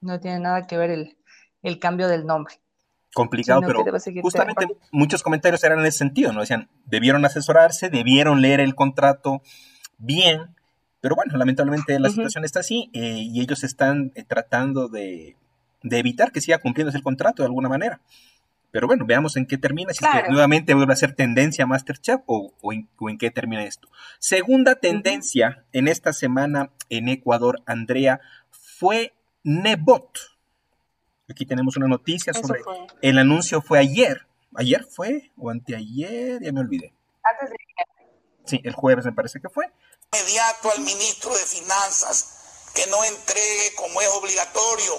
no 0.00 0.20
tiene, 0.20 0.40
nada 0.40 0.66
que 0.66 0.76
ver 0.76 0.90
el, 0.90 1.18
el 1.62 1.78
cambio 1.78 2.08
del 2.08 2.26
nombre 2.26 2.60
complicado, 3.16 3.62
pero 3.62 3.82
justamente 4.20 4.66
muchos 4.92 5.22
comentarios 5.22 5.64
eran 5.64 5.80
en 5.80 5.86
ese 5.86 5.98
sentido, 5.98 6.34
¿no? 6.34 6.40
Decían, 6.40 6.68
debieron 6.84 7.24
asesorarse, 7.24 7.88
debieron 7.88 8.42
leer 8.42 8.60
el 8.60 8.74
contrato 8.74 9.40
bien, 9.96 10.54
pero 11.00 11.16
bueno, 11.16 11.34
lamentablemente 11.38 11.98
la 11.98 12.10
situación 12.10 12.44
está 12.44 12.60
así 12.60 12.90
eh, 12.92 13.22
y 13.22 13.40
ellos 13.40 13.64
están 13.64 14.12
eh, 14.14 14.22
tratando 14.22 14.88
de, 14.88 15.34
evitar 15.82 16.30
que 16.30 16.42
siga 16.42 16.58
cumpliéndose 16.58 16.98
el 16.98 17.02
contrato 17.02 17.42
de 17.42 17.46
alguna 17.46 17.70
manera. 17.70 18.02
Pero 18.70 18.86
bueno, 18.86 19.06
veamos 19.06 19.38
en 19.38 19.46
qué 19.46 19.56
termina, 19.56 19.94
si 19.94 20.04
es 20.04 20.10
que 20.10 20.28
nuevamente 20.28 20.74
vuelve 20.74 20.92
a 20.92 20.96
ser 20.96 21.14
tendencia 21.14 21.64
Masterchef 21.64 22.20
o, 22.26 22.52
o, 22.60 22.72
en, 22.74 22.86
o 22.98 23.08
en 23.08 23.16
qué 23.16 23.30
termina 23.30 23.64
esto. 23.64 23.88
Segunda 24.18 24.74
tendencia 24.74 25.64
en 25.72 25.88
esta 25.88 26.12
semana 26.12 26.70
en 26.90 27.08
Ecuador, 27.08 27.62
Andrea, 27.64 28.20
fue 28.50 29.14
Nebot. 29.42 30.35
Aquí 31.28 31.44
tenemos 31.44 31.76
una 31.76 31.88
noticia 31.88 32.32
sobre 32.32 32.60
el 33.02 33.18
anuncio 33.18 33.60
fue 33.60 33.78
ayer. 33.78 34.26
¿Ayer 34.54 34.84
fue? 34.84 35.32
¿O 35.36 35.50
anteayer? 35.50 36.40
Ya 36.42 36.52
me 36.52 36.60
olvidé. 36.60 36.94
Antes 37.22 37.50
de 37.50 37.56
Sí, 38.44 38.60
el 38.62 38.74
jueves 38.74 39.04
me 39.04 39.12
parece 39.12 39.40
que 39.40 39.48
fue. 39.48 39.66
Inmediato 40.12 40.70
al 40.70 40.84
ministro 40.84 41.32
de 41.32 41.44
Finanzas 41.44 42.70
que 42.76 42.88
no 42.90 43.02
entregue 43.04 43.74
como 43.74 44.00
es 44.00 44.08
obligatorio. 44.08 44.92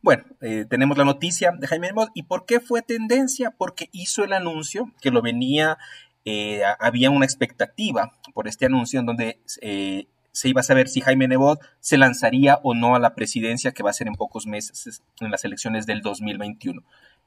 Bueno, 0.00 0.24
eh, 0.40 0.64
tenemos 0.70 0.96
la 0.96 1.04
noticia 1.04 1.50
de 1.58 1.66
Jaime 1.66 1.92
Mod. 1.92 2.08
¿Y 2.14 2.22
por 2.22 2.46
qué 2.46 2.60
fue 2.60 2.82
tendencia? 2.82 3.50
Porque 3.50 3.90
hizo 3.92 4.24
el 4.24 4.32
anuncio 4.32 4.90
que 5.02 5.10
lo 5.10 5.20
venía, 5.20 5.76
eh, 6.24 6.62
había 6.78 7.10
una 7.10 7.26
expectativa 7.26 8.12
por 8.32 8.48
este 8.48 8.66
anuncio 8.66 9.00
en 9.00 9.06
donde 9.06 9.40
eh, 9.60 10.06
se 10.38 10.48
iba 10.48 10.60
a 10.60 10.62
saber 10.62 10.86
si 10.86 11.00
Jaime 11.00 11.26
Nebot 11.26 11.58
se 11.80 11.98
lanzaría 11.98 12.60
o 12.62 12.72
no 12.72 12.94
a 12.94 13.00
la 13.00 13.16
presidencia 13.16 13.72
que 13.72 13.82
va 13.82 13.90
a 13.90 13.92
ser 13.92 14.06
en 14.06 14.14
pocos 14.14 14.46
meses 14.46 15.02
en 15.18 15.32
las 15.32 15.44
elecciones 15.44 15.84
del 15.84 16.00
2021. 16.00 16.84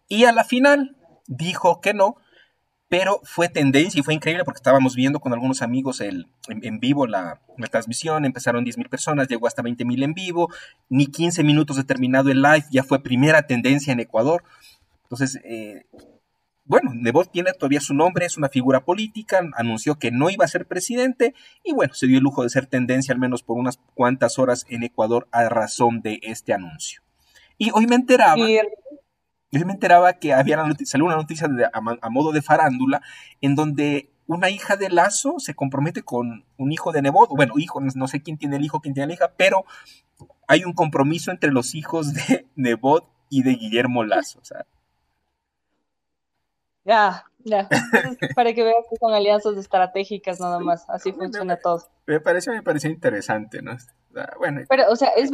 Y 0.08 0.24
a 0.24 0.32
la 0.32 0.46
final 0.46 0.96
dijo 1.28 1.82
que 1.82 1.94
no, 1.94 2.16
pero 2.88 3.20
fue 3.26 3.50
tendencia 3.50 4.00
y 4.00 4.04
fue 4.04 4.14
increíble 4.14 4.46
porque 4.46 4.60
estábamos 4.60 4.96
viendo 4.96 5.20
con 5.20 5.34
algunos 5.34 5.62
amigos 5.62 6.00
el, 6.00 6.28
en, 6.48 6.80
vivo 6.80 7.06
la, 7.06 7.42
transmisión, 7.70 8.24
empezaron 8.24 8.64
10.000 8.64 8.88
personas, 8.88 9.28
llegó 9.28 9.46
hasta 9.46 9.62
20.000 9.62 10.06
en 10.06 10.14
vivo, 10.14 10.50
ni 10.88 11.08
15 11.08 11.44
minutos 11.44 11.76
de 11.76 11.84
terminado 11.84 12.32
el 12.32 12.42
live, 12.42 12.64
ya 12.72 12.84
fue 12.84 13.04
primera 13.04 13.42
tendencia 13.42 13.92
en 13.92 14.00
Ecuador. 14.00 14.46
Entonces, 15.04 15.38
eh, 15.44 15.86
bueno, 16.72 16.94
Nebot 16.94 17.30
tiene 17.30 17.52
todavía 17.52 17.82
su 17.82 17.94
nombre, 17.94 18.26
es 18.26 18.38
una 18.38 18.48
figura 18.48 18.86
política, 18.86 19.42
anunció 19.58 20.00
que 20.00 20.10
no 20.10 20.30
iba 20.30 20.46
a 20.46 20.48
ser 20.48 20.66
presidente 20.66 21.36
y 21.66 21.74
bueno, 21.74 21.94
se 21.94 22.08
dio 22.08 22.20
el 22.20 22.24
lujo 22.24 22.44
de 22.44 22.50
ser 22.50 22.66
tendencia 22.66 23.14
al 23.14 23.20
menos 23.20 23.44
por 23.44 23.58
unas 23.58 23.78
cuantas 23.94 24.40
horas 24.40 24.66
en 24.70 24.84
Ecuador 24.84 25.28
a 25.34 25.50
razón 25.50 26.02
de 26.02 26.22
este 26.24 26.54
anuncio. 26.54 27.02
Y 27.58 27.72
hoy 27.72 27.88
me 27.88 27.96
enteraba, 27.96 28.42
hoy 28.42 29.66
me 29.66 29.74
enteraba 29.74 30.14
que 30.14 30.32
había 30.32 30.64
salió 30.86 31.08
una 31.08 31.18
noticia 31.18 31.50
a, 31.74 32.10
modo 32.10 32.32
de 32.32 32.42
farándula 32.42 33.02
en 33.42 33.56
donde 33.56 34.10
una 34.26 34.50
hija 34.50 34.78
de 34.78 34.90
Lazo 34.90 35.40
se 35.40 35.54
compromete 35.54 36.04
con 36.04 36.46
un 36.56 36.72
hijo 36.72 36.94
de 36.94 37.02
Nebot, 37.02 37.32
bueno, 37.32 37.56
hijo, 37.58 37.82
no 37.82 38.08
sé 38.08 38.24
quién 38.24 38.38
tiene 38.38 38.56
el 38.56 38.64
hijo, 38.64 38.80
quién 38.80 38.94
tiene 38.94 39.08
la 39.08 39.14
hija, 39.16 39.34
pero 39.36 39.66
hay 40.48 40.64
un 40.64 40.72
compromiso 40.72 41.32
entre 41.32 41.52
los 41.52 41.76
hijos 41.76 42.14
de 42.14 42.48
Nebot 42.56 43.12
y 43.30 43.44
de 43.44 43.56
Guillermo 43.56 44.06
Lazo, 44.06 44.40
o 44.40 44.46
sea, 44.46 44.66
ya, 46.86 47.26
Ya, 47.44 47.68
para 48.36 48.54
que 48.54 48.64
veas 48.64 48.86
que 48.90 48.98
son 48.98 49.14
alianzas 49.14 49.58
estratégicas 49.58 50.40
nada 50.40 50.60
más, 50.60 50.88
así 50.90 51.12
funciona 51.12 51.58
todo. 51.58 51.84
Me 52.06 52.20
pareció, 52.20 52.54
me 52.54 52.62
pareció 52.62 52.90
interesante, 52.90 53.62
¿no? 53.62 53.76
Bueno. 54.38 54.62
Pero, 54.68 54.92
o 54.92 54.96
sea, 54.96 55.10
¿es 55.10 55.32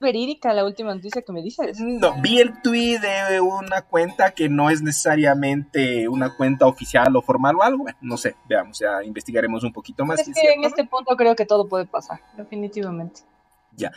verídica 0.00 0.52
la 0.52 0.64
última 0.64 0.94
noticia 0.94 1.22
que 1.22 1.32
me 1.32 1.42
dices? 1.42 1.80
No, 1.80 2.20
vi 2.20 2.40
el 2.40 2.62
tweet 2.62 3.00
de 3.00 3.40
una 3.40 3.82
cuenta 3.82 4.30
que 4.30 4.48
no 4.48 4.70
es 4.70 4.82
necesariamente 4.82 6.08
una 6.08 6.36
cuenta 6.36 6.66
oficial 6.66 7.14
o 7.16 7.22
formal 7.22 7.56
o 7.56 7.62
algo. 7.62 7.86
no 8.00 8.16
sé, 8.16 8.36
veamos, 8.48 8.78
ya 8.78 9.02
investigaremos 9.02 9.64
un 9.64 9.72
poquito 9.72 10.04
más. 10.04 10.20
Es 10.20 10.34
que 10.34 10.52
en 10.52 10.64
este 10.64 10.84
punto 10.84 11.16
creo 11.16 11.34
que 11.34 11.44
todo 11.44 11.68
puede 11.68 11.86
pasar, 11.86 12.20
definitivamente. 12.36 13.22
Ya. 13.76 13.90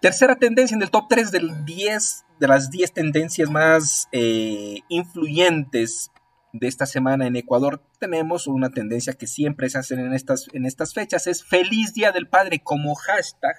Tercera 0.00 0.36
tendencia 0.36 0.74
en 0.74 0.82
el 0.82 0.90
top 0.90 1.06
3 1.08 1.32
del 1.32 1.64
10, 1.64 2.24
de 2.38 2.48
las 2.48 2.70
10 2.70 2.92
tendencias 2.92 3.50
más 3.50 4.06
eh, 4.12 4.80
influyentes 4.88 6.12
de 6.54 6.68
esta 6.68 6.86
semana 6.86 7.26
en 7.26 7.34
Ecuador 7.34 7.82
tenemos 7.98 8.46
una 8.46 8.70
tendencia 8.70 9.14
que 9.14 9.26
siempre 9.26 9.68
se 9.68 9.78
hace 9.78 9.94
en 9.94 10.14
estas, 10.14 10.46
en 10.52 10.66
estas 10.66 10.94
fechas, 10.94 11.26
es 11.26 11.44
Feliz 11.44 11.92
Día 11.94 12.12
del 12.12 12.28
Padre 12.28 12.60
como 12.62 12.94
hashtag. 12.94 13.56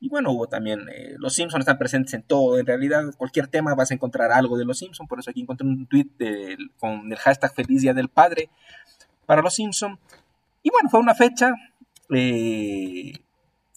Y 0.00 0.08
bueno, 0.08 0.32
hubo 0.32 0.48
también, 0.48 0.80
eh, 0.92 1.14
los 1.16 1.34
Simpsons 1.34 1.62
están 1.62 1.78
presentes 1.78 2.12
en 2.12 2.24
todo, 2.24 2.58
en 2.58 2.66
realidad 2.66 3.04
cualquier 3.16 3.46
tema 3.46 3.76
vas 3.76 3.92
a 3.92 3.94
encontrar 3.94 4.32
algo 4.32 4.58
de 4.58 4.64
los 4.64 4.78
Simpsons, 4.78 5.08
por 5.08 5.20
eso 5.20 5.30
aquí 5.30 5.42
encontré 5.42 5.64
un 5.66 5.86
tweet 5.86 6.10
con 6.80 7.12
el 7.12 7.18
hashtag 7.18 7.54
Feliz 7.54 7.82
Día 7.82 7.94
del 7.94 8.08
Padre 8.08 8.50
para 9.24 9.40
los 9.40 9.54
Simpsons. 9.54 10.00
Y 10.64 10.70
bueno, 10.70 10.90
fue 10.90 10.98
una 10.98 11.14
fecha 11.14 11.52
eh, 12.12 13.12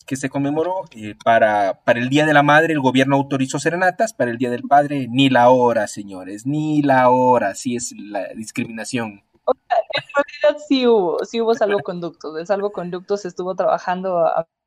que 0.07 0.15
se 0.15 0.29
conmemoró 0.29 0.85
eh, 0.95 1.15
para, 1.23 1.81
para 1.83 1.99
el 1.99 2.09
Día 2.09 2.25
de 2.25 2.33
la 2.33 2.41
Madre, 2.41 2.73
el 2.73 2.79
gobierno 2.79 3.17
autorizó 3.17 3.59
serenatas, 3.59 4.13
para 4.13 4.31
el 4.31 4.37
Día 4.37 4.49
del 4.49 4.63
Padre, 4.63 5.07
ni 5.09 5.29
la 5.29 5.49
hora, 5.49 5.87
señores, 5.87 6.47
ni 6.47 6.81
la 6.81 7.09
hora, 7.09 7.53
sí 7.53 7.75
es 7.75 7.93
la 7.95 8.29
discriminación. 8.29 9.23
En 9.47 10.01
realidad 10.15 10.63
sí 10.67 10.87
hubo, 10.87 11.23
sí 11.25 11.41
hubo 11.41 11.53
salvoconductos, 11.53 12.37
el 12.37 12.47
salvoconductos 12.47 13.25
estuvo 13.25 13.55
trabajando 13.55 14.25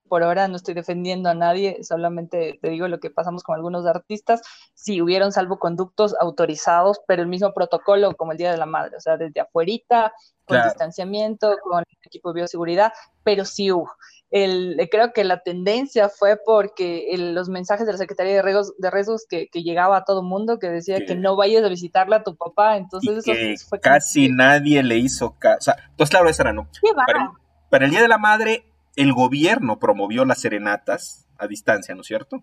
por 0.08 0.24
ahora, 0.24 0.48
no 0.48 0.56
estoy 0.56 0.74
defendiendo 0.74 1.30
a 1.30 1.34
nadie, 1.34 1.84
solamente 1.84 2.58
te 2.60 2.68
digo 2.68 2.88
lo 2.88 2.98
que 2.98 3.10
pasamos 3.10 3.44
con 3.44 3.54
algunos 3.54 3.86
artistas, 3.86 4.42
sí 4.74 5.00
hubieron 5.00 5.30
salvoconductos 5.32 6.16
autorizados, 6.20 7.00
pero 7.06 7.22
el 7.22 7.28
mismo 7.28 7.54
protocolo 7.54 8.14
como 8.16 8.32
el 8.32 8.38
Día 8.38 8.50
de 8.50 8.58
la 8.58 8.66
Madre, 8.66 8.96
o 8.96 9.00
sea, 9.00 9.16
desde 9.16 9.40
afuerita, 9.40 10.12
con 10.44 10.62
distanciamiento, 10.64 11.56
con 11.62 11.84
equipo 12.02 12.32
de 12.32 12.40
bioseguridad, 12.40 12.92
pero 13.22 13.44
sí 13.44 13.70
hubo 13.70 13.90
el, 14.30 14.88
creo 14.90 15.12
que 15.12 15.24
la 15.24 15.42
tendencia 15.42 16.08
fue 16.08 16.38
porque 16.44 17.12
los 17.16 17.48
mensajes 17.48 17.86
de 17.86 17.92
la 17.92 17.98
Secretaría 17.98 18.34
de 18.34 18.42
Riesgos, 18.42 18.74
de 18.78 18.90
Riesgos 18.90 19.26
que, 19.28 19.48
llegaba 19.52 19.96
a 19.96 20.04
todo 20.04 20.22
mundo, 20.22 20.58
que 20.58 20.68
decía 20.68 21.04
que, 21.04 21.16
no 21.16 21.36
vayas 21.36 21.64
a 21.64 21.68
visitarle 21.68 22.16
a 22.16 22.22
tu 22.22 22.36
papá, 22.36 22.76
entonces 22.76 23.26
eso 23.26 23.68
fue 23.68 23.80
casi 23.80 24.28
nadie 24.28 24.82
le 24.82 24.98
hizo 24.98 25.36
caso. 25.38 25.58
O 25.58 25.62
sea, 25.62 25.76
entonces 25.90 26.10
claro, 26.10 26.28
esa 26.28 26.42
era 26.44 26.52
no. 26.52 26.68
Para, 26.94 27.32
para 27.68 27.84
el 27.84 27.90
Día 27.90 28.02
de 28.02 28.08
la 28.08 28.18
Madre, 28.18 28.64
el 28.94 29.12
gobierno 29.12 29.78
promovió 29.78 30.24
las 30.24 30.40
serenatas 30.40 31.26
a 31.36 31.46
distancia, 31.46 31.94
¿no 31.94 32.02
es 32.02 32.06
cierto? 32.06 32.42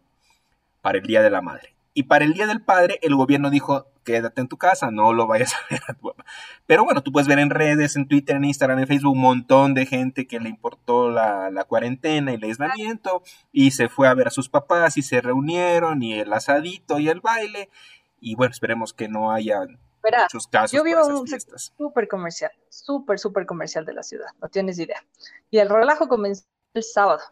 Para 0.82 0.98
el 0.98 1.06
Día 1.06 1.22
de 1.22 1.30
la 1.30 1.42
Madre. 1.42 1.77
Y 1.98 2.04
para 2.04 2.26
el 2.26 2.34
Día 2.34 2.46
del 2.46 2.62
Padre, 2.62 3.00
el 3.02 3.16
gobierno 3.16 3.50
dijo, 3.50 3.88
quédate 4.04 4.40
en 4.40 4.48
tu 4.48 4.56
casa, 4.56 4.92
no 4.92 5.14
lo 5.14 5.26
vayas 5.26 5.56
a 5.56 5.58
ver 5.72 5.82
a 5.88 5.96
tu 5.96 6.10
mamá. 6.10 6.26
Pero 6.68 6.84
bueno, 6.84 7.02
tú 7.02 7.12
puedes 7.12 7.28
ver 7.28 7.40
en 7.40 7.50
redes, 7.50 7.96
en 7.96 8.08
Twitter, 8.08 8.36
en 8.36 8.46
Instagram, 8.46 8.78
en 8.78 8.86
Facebook, 8.86 9.14
un 9.14 9.22
montón 9.22 9.74
de 9.74 9.88
gente 9.88 10.28
que 10.28 10.40
le 10.40 10.48
importó 10.48 11.10
la, 11.10 11.66
cuarentena 11.68 12.32
y 12.32 12.36
el 12.36 12.44
aislamiento, 12.44 13.24
y 13.52 13.72
se 13.72 13.90
fue 13.90 14.08
a 14.08 14.14
ver 14.14 14.28
a 14.28 14.30
sus 14.30 14.48
papás, 14.48 14.96
y 14.98 15.02
se 15.02 15.22
reunieron, 15.22 16.04
y 16.04 16.14
el 16.14 16.32
asadito, 16.34 17.00
y 17.00 17.10
el 17.10 17.20
baile. 17.20 17.72
Y 18.20 18.36
bueno, 18.36 18.52
esperemos 18.52 18.94
que 18.94 19.08
no 19.08 19.32
haya 19.32 19.62
muchos 19.62 20.46
casos. 20.46 20.74
Yo 20.74 20.84
vivo 20.84 21.04
en 21.04 21.16
un 21.16 21.28
sector 21.28 21.60
súper 21.60 22.08
comercial, 22.08 22.52
súper, 22.70 23.18
súper 23.18 23.48
comercial 23.48 23.88
de 23.88 23.94
la 23.94 24.04
ciudad, 24.04 24.28
no 24.40 24.50
tienes 24.50 24.78
idea. 24.78 25.04
Y 25.50 25.58
el 25.58 25.68
relajo 25.68 26.08
comenzó 26.08 26.46
el 26.76 26.84
sábado 26.84 27.24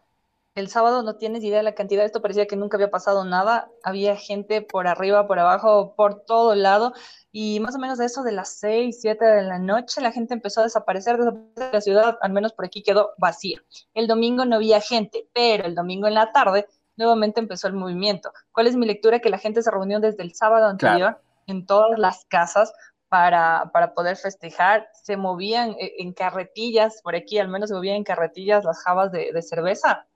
el 0.56 0.68
sábado 0.68 1.02
no 1.02 1.16
tienes 1.16 1.44
idea 1.44 1.58
de 1.58 1.62
la 1.62 1.74
cantidad, 1.74 2.04
esto 2.04 2.22
parecía 2.22 2.46
que 2.46 2.56
nunca 2.56 2.78
había 2.78 2.90
pasado 2.90 3.26
nada, 3.26 3.70
había 3.82 4.16
gente 4.16 4.62
por 4.62 4.88
arriba, 4.88 5.26
por 5.26 5.38
abajo, 5.38 5.94
por 5.94 6.24
todo 6.24 6.54
lado, 6.54 6.94
y 7.30 7.60
más 7.60 7.76
o 7.76 7.78
menos 7.78 7.98
de 7.98 8.06
eso 8.06 8.22
de 8.22 8.32
las 8.32 8.56
6, 8.58 8.98
7 8.98 9.22
de 9.22 9.42
la 9.42 9.58
noche, 9.58 10.00
la 10.00 10.12
gente 10.12 10.32
empezó 10.32 10.60
a 10.60 10.64
desaparecer, 10.64 11.18
desaparecer 11.18 11.74
la 11.74 11.80
ciudad, 11.82 12.18
al 12.22 12.32
menos 12.32 12.54
por 12.54 12.64
aquí 12.64 12.82
quedó 12.82 13.12
vacía. 13.18 13.62
El 13.92 14.06
domingo 14.06 14.46
no 14.46 14.56
había 14.56 14.80
gente, 14.80 15.28
pero 15.34 15.66
el 15.66 15.74
domingo 15.74 16.06
en 16.06 16.14
la 16.14 16.32
tarde 16.32 16.66
nuevamente 16.96 17.38
empezó 17.38 17.68
el 17.68 17.74
movimiento. 17.74 18.32
¿Cuál 18.50 18.66
es 18.66 18.76
mi 18.76 18.86
lectura? 18.86 19.18
Que 19.18 19.28
la 19.28 19.38
gente 19.38 19.60
se 19.60 19.70
reunió 19.70 20.00
desde 20.00 20.22
el 20.22 20.34
sábado 20.34 20.68
anterior 20.68 21.20
en 21.46 21.66
todas 21.66 21.98
las 21.98 22.24
casas 22.24 22.72
para, 23.08 23.70
para, 23.74 23.92
poder 23.92 24.16
festejar. 24.16 24.88
Se 24.94 25.18
movían 25.18 25.72
eh, 25.72 25.96
en 25.98 26.14
carretillas, 26.14 27.02
por 27.02 27.14
aquí 27.14 27.38
al 27.38 27.48
menos 27.48 27.68
se 27.68 27.74
movían 27.74 27.96
en 27.96 28.04
carretillas 28.04 28.64
las 28.64 28.82
jabas 28.82 29.12
de, 29.12 29.32
de 29.34 29.42
cerveza 29.42 30.06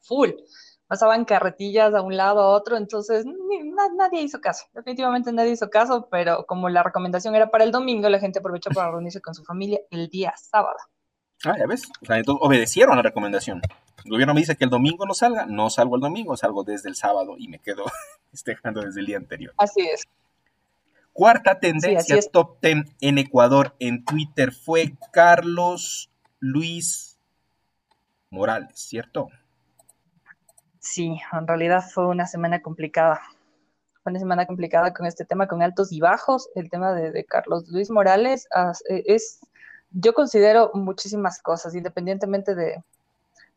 full. 0.00 0.30
Pasaban 0.86 1.24
carretillas 1.24 1.92
a 1.94 2.02
un 2.02 2.16
lado 2.16 2.40
a 2.40 2.48
otro, 2.50 2.76
entonces 2.76 3.24
nadie 3.96 4.22
hizo 4.22 4.40
caso, 4.40 4.66
definitivamente 4.72 5.32
nadie 5.32 5.50
hizo 5.50 5.68
caso, 5.68 6.08
pero 6.10 6.46
como 6.46 6.68
la 6.68 6.84
recomendación 6.84 7.34
era 7.34 7.50
para 7.50 7.64
el 7.64 7.72
domingo, 7.72 8.08
la 8.08 8.20
gente 8.20 8.38
aprovechó 8.38 8.70
para 8.70 8.92
reunirse 8.92 9.20
con 9.20 9.34
su 9.34 9.42
familia 9.42 9.80
el 9.90 10.08
día 10.08 10.32
sábado. 10.36 10.78
Ah, 11.44 11.56
ya 11.58 11.66
ves, 11.66 11.82
o 12.02 12.06
sea, 12.06 12.18
entonces 12.18 12.40
obedecieron 12.44 12.96
la 12.96 13.02
recomendación. 13.02 13.60
El 14.04 14.10
gobierno 14.10 14.34
me 14.34 14.40
dice 14.40 14.56
que 14.56 14.64
el 14.64 14.70
domingo 14.70 15.04
no 15.04 15.14
salga, 15.14 15.46
no 15.46 15.68
salgo 15.70 15.96
el 15.96 16.00
domingo, 16.00 16.36
salgo 16.36 16.62
desde 16.62 16.88
el 16.88 16.94
sábado 16.94 17.34
y 17.36 17.48
me 17.48 17.58
quedo 17.58 17.84
festejando 18.30 18.80
desde 18.82 19.00
el 19.00 19.06
día 19.06 19.16
anterior. 19.16 19.52
Así 19.58 19.80
es. 19.80 20.04
Cuarta 21.12 21.58
tendencia 21.58 22.18
top 22.30 22.60
10 22.60 22.84
en 23.00 23.18
Ecuador 23.18 23.74
en 23.78 24.04
Twitter 24.04 24.52
fue 24.52 24.92
Carlos 25.12 26.10
Luis 26.40 27.18
Morales, 28.30 28.78
¿cierto? 28.78 29.30
Sí, 30.86 31.18
en 31.32 31.48
realidad 31.48 31.84
fue 31.92 32.06
una 32.06 32.28
semana 32.28 32.62
complicada. 32.62 33.20
Fue 34.04 34.12
una 34.12 34.20
semana 34.20 34.46
complicada 34.46 34.94
con 34.94 35.04
este 35.04 35.24
tema, 35.24 35.48
con 35.48 35.60
altos 35.60 35.90
y 35.90 35.98
bajos. 35.98 36.48
El 36.54 36.70
tema 36.70 36.94
de, 36.94 37.24
Carlos 37.24 37.68
Luis 37.68 37.90
Morales 37.90 38.46
e, 38.88 39.02
es, 39.06 39.40
yo 39.90 40.14
considero 40.14 40.70
muchísimas 40.74 41.42
cosas, 41.42 41.74
independientemente 41.74 42.54
de, 42.54 42.84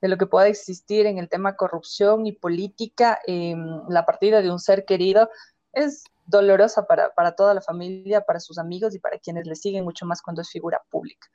lo 0.01 0.17
que 0.17 0.25
pueda 0.25 0.47
existir 0.47 1.05
en 1.05 1.19
el 1.19 1.29
tema 1.29 1.55
corrupción 1.55 2.25
y 2.25 2.31
política, 2.31 3.19
em, 3.27 3.83
la 3.89 4.07
partida 4.07 4.41
de 4.41 4.51
un 4.51 4.59
ser 4.59 4.85
querido 4.85 5.29
es 5.73 6.05
dolorosa 6.25 6.87
para, 6.87 7.13
para, 7.13 7.33
toda 7.33 7.53
la 7.53 7.61
familia, 7.61 8.21
para 8.21 8.39
sus 8.39 8.57
amigos 8.57 8.95
y 8.95 8.99
para 8.99 9.19
quienes 9.19 9.45
le 9.45 9.55
siguen 9.55 9.83
mucho 9.83 10.07
más 10.07 10.23
cuando 10.23 10.41
es 10.41 10.49
figura 10.49 10.81
pública. 10.89 11.27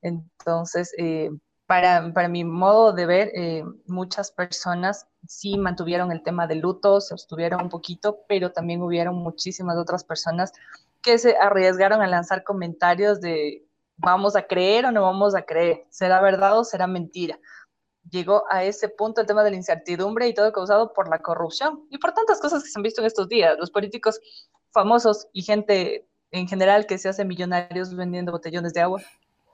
Entonces, 0.00 0.94
eh, 0.96 1.30
para, 1.70 2.12
para, 2.12 2.26
mi 2.26 2.42
modo 2.42 2.92
de 2.92 3.06
ver, 3.06 3.30
eh, 3.32 3.62
muchas 3.86 4.32
personas 4.32 5.06
sí 5.28 5.56
mantuvieron 5.56 6.10
el 6.10 6.20
tema 6.24 6.48
de 6.48 6.56
luto, 6.56 7.00
se 7.00 7.14
abstuvieron 7.14 7.62
un 7.62 7.68
poquito, 7.68 8.24
pero 8.26 8.50
también 8.50 8.82
hubieron 8.82 9.14
muchísimas 9.14 9.78
otras 9.78 10.02
personas 10.02 10.50
que 11.00 11.16
se 11.16 11.36
arriesgaron 11.36 12.02
a 12.02 12.08
lanzar 12.08 12.42
comentarios 12.42 13.20
de 13.20 13.64
vamos 13.96 14.34
a 14.34 14.48
creer 14.48 14.86
o 14.86 14.90
no 14.90 15.02
vamos 15.02 15.36
a 15.36 15.42
creer, 15.42 15.86
será 15.90 16.20
verdad 16.20 16.58
o 16.58 16.64
será 16.64 16.88
mentira. 16.88 17.38
Llegó 18.10 18.42
a 18.50 18.64
ese 18.64 18.88
punto 18.88 19.20
el 19.20 19.28
tema 19.28 19.44
de 19.44 19.52
la 19.52 19.56
incertidumbre 19.56 20.26
y 20.26 20.34
todo 20.34 20.50
causado 20.50 20.92
por 20.92 21.08
la 21.08 21.20
corrupción 21.20 21.86
y 21.88 21.98
por 21.98 22.12
tantas 22.14 22.40
cosas 22.40 22.64
que 22.64 22.68
se 22.68 22.80
han 22.80 22.82
visto 22.82 23.00
en 23.00 23.06
estos 23.06 23.28
días. 23.28 23.56
Los 23.60 23.70
políticos 23.70 24.18
famosos 24.72 25.28
y 25.32 25.42
gente 25.42 26.08
en 26.32 26.48
general 26.48 26.86
que 26.86 26.98
se 26.98 27.08
hace 27.08 27.24
millonarios 27.24 27.94
vendiendo 27.94 28.32
botellones 28.32 28.74
de 28.74 28.80
agua 28.80 29.00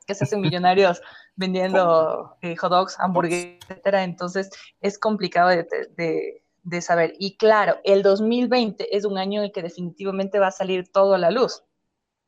que 0.06 0.14
se 0.14 0.24
hacen 0.24 0.40
millonarios 0.40 1.02
vendiendo 1.34 2.36
eh, 2.42 2.56
hot 2.56 2.70
dogs, 2.70 2.96
hamburguesas, 2.98 3.58
etcétera. 3.68 4.04
Entonces 4.04 4.50
es 4.80 4.98
complicado 4.98 5.50
de, 5.50 6.80
saber. 6.80 7.14
Y 7.18 7.36
claro, 7.36 7.78
el 7.84 8.02
2020 8.02 8.96
es 8.96 9.04
un 9.04 9.18
año 9.18 9.40
en 9.40 9.46
el 9.46 9.52
que 9.52 9.62
definitivamente 9.62 10.38
va 10.38 10.48
a 10.48 10.52
salir 10.52 10.90
todo 10.90 11.14
a 11.14 11.18
la 11.18 11.30
luz. 11.30 11.62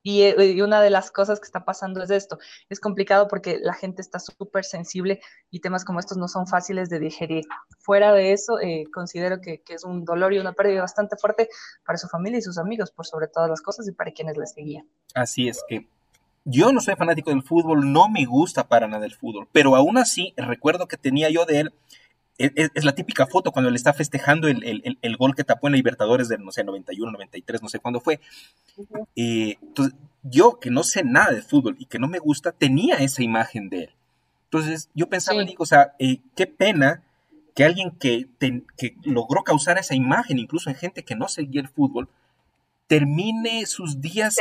Y, 0.05 0.25
y, 0.25 0.63
una 0.63 0.81
de 0.81 0.91
las 0.91 1.11
cosas 1.11 1.41
que 1.41 1.45
está 1.45 1.65
pasando 1.65 2.03
es 2.03 2.11
esto. 2.11 2.39
Es 2.71 2.79
complicado 2.79 3.27
porque 3.27 3.59
la 3.61 3.75
gente 3.75 4.01
está 4.01 4.21
súper 4.21 4.65
sensible 4.65 5.21
y 5.51 5.61
temas 5.61 5.85
como 5.85 5.99
estos 5.99 6.17
no 6.17 6.29
son 6.29 6.47
fáciles 6.47 6.89
de 6.89 7.01
digerir. 7.01 7.45
Fuera 7.81 8.13
de 8.13 8.33
eso, 8.33 8.61
eh, 8.61 8.85
considero 8.95 9.41
que, 9.41 9.61
que, 9.61 9.75
es 9.75 9.85
un 9.85 10.05
dolor 10.05 10.33
y 10.33 10.39
una 10.39 10.53
pérdida 10.53 10.83
bastante 10.83 11.17
fuerte 11.17 11.49
para 11.85 11.99
su 11.99 12.09
familia 12.09 12.39
y 12.39 12.43
sus 12.43 12.59
amigos, 12.59 12.93
por 12.93 13.07
sobre 13.07 13.27
todas 13.27 13.51
las 13.51 13.61
cosas 13.61 13.89
y 13.89 13.93
para 13.93 14.13
quienes 14.13 14.39
les 14.39 14.53
seguían. 14.53 14.89
Así 15.15 15.49
es 15.49 15.63
que 15.69 15.89
yo 16.45 16.73
no 16.73 16.81
soy 16.81 16.95
fanático 16.97 17.31
del 17.31 17.43
fútbol, 17.43 17.93
no 17.93 18.09
me 18.09 18.25
gusta 18.25 18.69
para 18.69 18.89
nada 18.89 19.05
el 19.07 19.15
fútbol, 19.15 19.49
pero 19.53 19.77
aún 19.77 19.99
así 19.99 20.35
recuerdo 20.37 20.89
que 20.89 20.97
tenía 20.97 21.31
yo 21.31 21.45
de 21.45 21.61
él, 21.61 21.73
es, 22.39 22.85
la 22.85 22.95
típica 22.95 23.27
foto 23.27 23.51
cuando 23.51 23.69
él 23.69 23.75
está 23.75 23.93
festejando 23.93 24.47
el, 24.47 25.17
gol 25.19 25.35
que 25.35 25.43
tapó 25.43 25.67
en 25.67 25.75
Libertadores 25.75 26.29
del, 26.29 26.45
no 26.45 26.53
sé, 26.53 26.63
91, 26.63 27.11
93, 27.11 27.63
no 27.63 27.69
sé 27.69 27.81
cuándo 27.81 28.01
fue. 28.01 28.21
Eh, 29.17 29.57
entonces, 29.61 29.95
yo 30.23 30.61
que 30.61 30.71
no 30.71 30.85
sé 30.85 31.03
nada 31.03 31.33
de 31.33 31.43
fútbol 31.43 31.75
y 31.81 31.87
que 31.87 31.99
no 31.99 32.07
me 32.07 32.21
gusta, 32.21 32.53
tenía 32.53 32.97
esa 32.97 33.25
imagen 33.25 33.69
de 33.69 33.85
él. 33.85 33.91
Entonces, 34.45 34.89
yo 34.95 35.09
pensaba, 35.09 35.43
digo, 35.43 35.65
o 35.65 35.67
sea, 35.67 35.95
eh, 35.99 36.21
qué 36.37 36.47
pena 36.47 37.03
que 37.57 37.65
alguien 37.65 37.91
que, 37.91 38.29
que 38.77 38.95
logró 39.03 39.43
causar 39.43 39.77
esa 39.79 39.97
imagen, 39.97 40.39
incluso 40.39 40.71
en 40.71 40.77
gente 40.77 41.03
que 41.03 41.17
no 41.17 41.27
seguía 41.27 41.61
el 41.61 41.69
fútbol, 41.69 42.09
termine 42.87 43.67
sus 43.67 44.01
días 44.01 44.35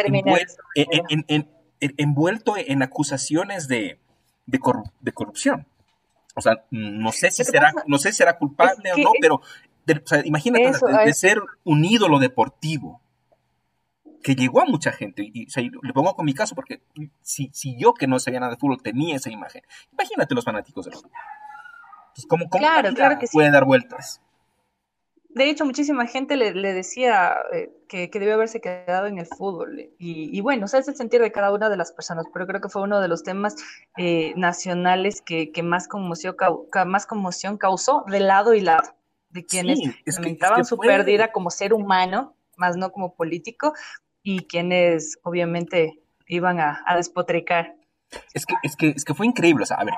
en- 0.76 0.88
en- 1.10 1.26
en- 1.28 1.50
envuelto 1.80 2.56
en 2.58 2.82
acusaciones 2.84 3.68
de, 3.68 4.00
de, 4.46 4.60
corru- 4.60 4.92
de 5.00 5.12
corrupción. 5.12 5.68
O 6.36 6.42
sea, 6.42 6.64
no 6.72 7.12
sé 7.12 7.32
si 7.32 7.44
será, 7.44 7.72
pasa 7.72 7.84
no 7.88 7.98
sé 7.98 8.12
si 8.12 8.18
será 8.18 8.38
culpable 8.38 8.90
es 8.90 8.96
o 8.98 8.98
no, 9.00 9.12
pero 9.20 9.42
de- 9.86 10.02
o 10.04 10.08
sea, 10.08 10.22
imagínate 10.26 10.66
Eso, 10.70 10.86
de, 10.88 11.14
ser 11.14 11.42
un 11.64 11.84
ídolo 11.86 12.20
deportivo 12.20 13.02
que 14.24 14.36
llegó 14.36 14.62
a 14.62 14.66
mucha 14.66 14.92
gente. 14.92 15.30
Y, 15.34 15.48
o 15.48 15.50
sea, 15.50 15.64
y 15.64 15.70
le 15.82 15.94
pongo 15.94 16.16
con 16.16 16.26
mi 16.26 16.34
caso 16.34 16.54
porque 16.54 16.82
si, 17.22 17.50
si 17.54 17.78
yo 17.78 17.94
que 17.94 18.08
no 18.08 18.20
sabía 18.20 18.40
nada 18.40 18.52
de 18.54 18.58
fútbol 18.58 18.82
tenía 18.82 19.16
esa 19.16 19.30
imagen, 19.30 19.64
imagínate 19.92 20.36
los 20.36 20.44
fanáticos 20.46 20.86
del 20.86 20.96
fútbol. 20.96 21.12
Entonces, 22.10 22.26
¿cómo, 22.28 22.50
cómo 22.50 22.62
Claro, 22.62 22.94
claro 22.94 23.20
que 23.20 23.28
sí. 23.28 23.34
puede 23.34 23.52
dar 23.52 23.66
vueltas? 23.66 24.22
De 25.38 25.50
hecho, 25.50 25.66
muchísima 25.66 26.06
gente 26.08 26.36
le, 26.36 26.54
le 26.54 26.74
decía 26.74 27.36
eh, 27.54 27.70
que, 27.88 28.10
que 28.10 28.20
debió 28.20 28.34
haberse 28.36 28.60
quedado 28.60 29.08
en 29.08 29.18
el 29.20 29.26
fútbol. 29.28 29.80
Y, 29.98 30.36
y 30.38 30.42
bueno, 30.42 30.66
o 30.66 30.68
sea, 30.68 30.80
es 30.80 30.88
el 30.88 30.96
sentir 30.96 31.22
de 31.22 31.32
cada 31.32 31.54
una 31.54 31.70
de 31.70 31.78
las 31.78 31.92
personas, 31.92 32.26
pero 32.34 32.48
creo 32.48 32.60
que 32.62 32.70
fue 32.70 32.82
uno 32.82 33.00
de 33.00 33.08
los 33.08 33.24
temas 33.24 33.56
eh, 33.98 34.34
nacionales 34.36 35.22
que, 35.22 35.52
que 35.52 35.64
más, 35.64 35.88
conmoción, 35.88 36.36
cau- 36.36 36.68
ca- 36.70 36.86
más 36.86 37.06
conmoción 37.06 37.58
causó 37.58 38.04
de 38.08 38.20
lado 38.20 38.54
y 38.54 38.62
lado, 38.62 38.96
de 39.30 39.46
quienes 39.46 39.80
Sí, 39.80 39.86
es 39.86 39.94
que- 39.96 40.10
es 40.10 40.16
lamentaban 40.18 40.66
su 40.66 40.78
pérdida 40.78 41.32
como 41.32 41.52
ser 41.52 41.74
humano, 41.74 42.36
más 42.58 42.76
no 42.76 42.92
como 42.92 43.16
político, 43.16 43.74
y 44.24 44.46
quienes 44.48 45.20
obviamente 45.24 46.00
iban 46.28 46.60
a, 46.60 46.84
a 46.86 46.96
despotricar. 46.98 47.76
Es 48.34 48.46
que, 48.46 48.56
es, 48.64 48.76
que, 48.76 48.90
es 48.90 49.06
que 49.06 49.14
fue 49.14 49.26
increíble. 49.26 49.64
O 49.64 49.66
sea, 49.66 49.78
a 49.78 49.84
ver, 49.86 49.94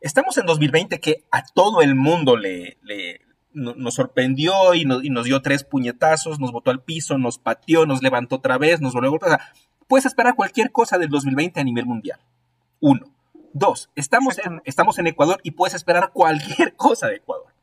estamos 0.00 0.36
en 0.38 0.46
2020 0.46 1.00
que 1.00 1.24
a 1.32 1.42
todo 1.54 1.80
el 1.82 1.94
mundo 1.94 2.36
le, 2.36 2.76
le- 2.82 3.20
no- 3.56 3.74
nos 3.74 3.94
sorprendió 3.94 4.74
y 4.74 4.84
nos, 4.84 5.02
y 5.04 5.10
nos 5.10 5.24
dio 5.24 5.42
tres 5.42 5.64
puñetazos, 5.64 6.38
nos 6.38 6.52
botó 6.52 6.70
al 6.70 6.82
piso, 6.82 7.18
nos 7.18 7.38
pateó, 7.38 7.86
nos 7.86 8.02
levantó 8.02 8.36
otra 8.36 8.58
vez, 8.58 8.80
nos 8.80 8.92
volvió 8.94 9.08
a 9.08 9.10
golpear. 9.10 9.32
O 9.32 9.36
sea, 9.36 9.52
puedes 9.88 10.06
esperar 10.06 10.34
cualquier 10.36 10.70
cosa 10.72 10.98
del 10.98 11.08
2020 11.08 11.58
a 11.60 11.64
nivel 11.64 11.86
mundial. 11.86 12.20
Uno. 12.80 13.06
Dos, 13.52 13.90
estamos 13.94 14.34
en, 14.34 14.38
Exactamente. 14.40 14.70
estamos 14.70 14.98
en 14.98 15.06
Ecuador 15.06 15.40
y 15.42 15.52
puedes 15.52 15.74
esperar 15.74 16.10
cualquier 16.12 16.76
cosa 16.76 17.08
de 17.08 17.16
Ecuador. 17.16 17.54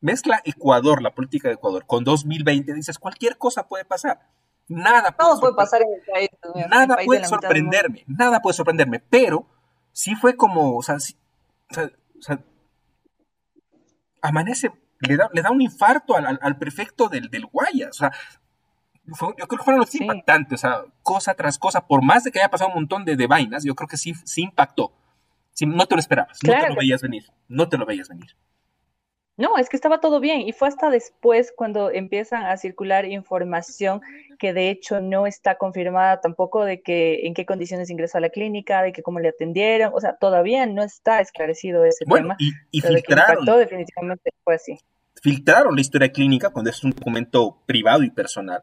Mezcla 0.00 0.40
Ecuador, 0.44 1.02
la 1.02 1.14
política 1.14 1.48
de 1.48 1.54
Ecuador, 1.54 1.86
con 1.86 2.04
2020, 2.04 2.72
dices, 2.74 2.98
cualquier 2.98 3.36
cosa 3.38 3.66
puede 3.66 3.84
pasar. 3.84 4.20
Nada 4.68 5.10
puede 5.16 5.30
sorpre- 5.32 5.56
pasar 5.56 5.82
en 5.82 5.88
el 5.92 6.00
país. 6.12 6.28
en 6.54 6.62
el 6.62 6.70
nada 6.70 6.96
país 6.96 7.06
puede 7.06 7.24
sorprenderme, 7.26 8.04
nada 8.06 8.40
puede 8.40 8.54
sorprenderme, 8.54 9.00
pero 9.00 9.46
sí 9.92 10.14
fue 10.14 10.36
como, 10.36 10.76
o 10.76 10.82
sea, 10.82 11.00
sí- 11.00 11.16
o 11.70 11.74
sea, 11.74 11.84
o 12.18 12.22
sea, 12.22 12.38
amanece, 14.22 14.70
le 15.04 15.16
da, 15.16 15.28
le 15.32 15.42
da 15.42 15.50
un 15.50 15.60
infarto 15.62 16.16
al, 16.16 16.26
al- 16.26 16.38
al 16.42 16.58
prefecto 16.58 17.08
del, 17.08 17.28
del 17.30 17.46
Guayas, 17.46 17.90
o 17.90 17.92
sea, 17.92 18.12
fue- 19.12 19.34
yo 19.38 19.46
creo 19.46 19.58
que 19.58 19.64
fueron 19.64 19.80
los 19.80 19.90
Sí. 19.90 20.02
impactantes, 20.02 20.64
o 20.64 20.66
sea, 20.68 20.82
cosa 21.02 21.34
tras 21.34 21.58
cosa, 21.58 21.86
por 21.86 22.02
más 22.02 22.24
de 22.24 22.30
que 22.32 22.38
haya 22.40 22.48
pasado 22.50 22.68
un 22.68 22.76
montón 22.76 23.04
de, 23.04 23.16
de 23.16 23.26
vainas, 23.26 23.64
yo 23.64 23.74
creo 23.74 23.88
que 23.88 23.96
sí, 23.96 24.14
sí 24.24 24.42
impactó. 24.42 24.92
Sí, 25.52 25.66
no 25.66 25.86
te 25.86 25.94
lo 25.94 26.00
esperabas, 26.00 26.38
no 26.42 26.52
te 26.52 26.60
lo 26.62 26.74
que 26.74 26.80
veías 26.80 27.00
venir, 27.02 27.24
no 27.48 27.68
te 27.68 27.78
lo 27.78 27.86
veías 27.86 28.08
venir. 28.08 28.34
No, 29.36 29.58
es 29.58 29.68
que 29.68 29.74
estaba 29.76 29.98
todo 30.00 30.20
bien 30.20 30.42
y 30.42 30.52
fue 30.52 30.68
hasta 30.68 30.90
después 30.90 31.52
cuando 31.56 31.90
empiezan 31.90 32.44
a 32.44 32.56
circular 32.56 33.04
información 33.04 34.00
que 34.38 34.52
de 34.52 34.70
hecho 34.70 35.00
no 35.00 35.26
está 35.26 35.56
confirmada 35.56 36.20
tampoco 36.20 36.64
de 36.64 36.82
que 36.82 37.26
en 37.26 37.34
qué 37.34 37.44
condiciones 37.44 37.90
ingresó 37.90 38.18
a 38.18 38.20
la 38.20 38.30
clínica, 38.30 38.82
de 38.82 38.92
que 38.92 39.02
cómo 39.02 39.18
le 39.18 39.30
atendieron, 39.30 39.90
o 39.92 40.00
sea, 40.00 40.16
todavía 40.16 40.66
no 40.66 40.84
está 40.84 41.20
esclarecido 41.20 41.84
ese 41.84 42.04
Bueno, 42.06 42.28
tema, 42.28 42.36
y, 42.38 42.52
y 42.70 42.80
que 42.80 42.88
filtraron, 42.88 43.40
impactó 43.40 43.58
definitivamente 43.58 44.30
fue 44.44 44.54
así. 44.54 44.78
Filtraron 45.22 45.74
la 45.74 45.80
historia 45.80 46.12
clínica 46.12 46.50
cuando 46.50 46.70
es 46.70 46.82
un 46.84 46.90
documento 46.90 47.58
privado 47.66 48.02
y 48.02 48.10
personal. 48.10 48.62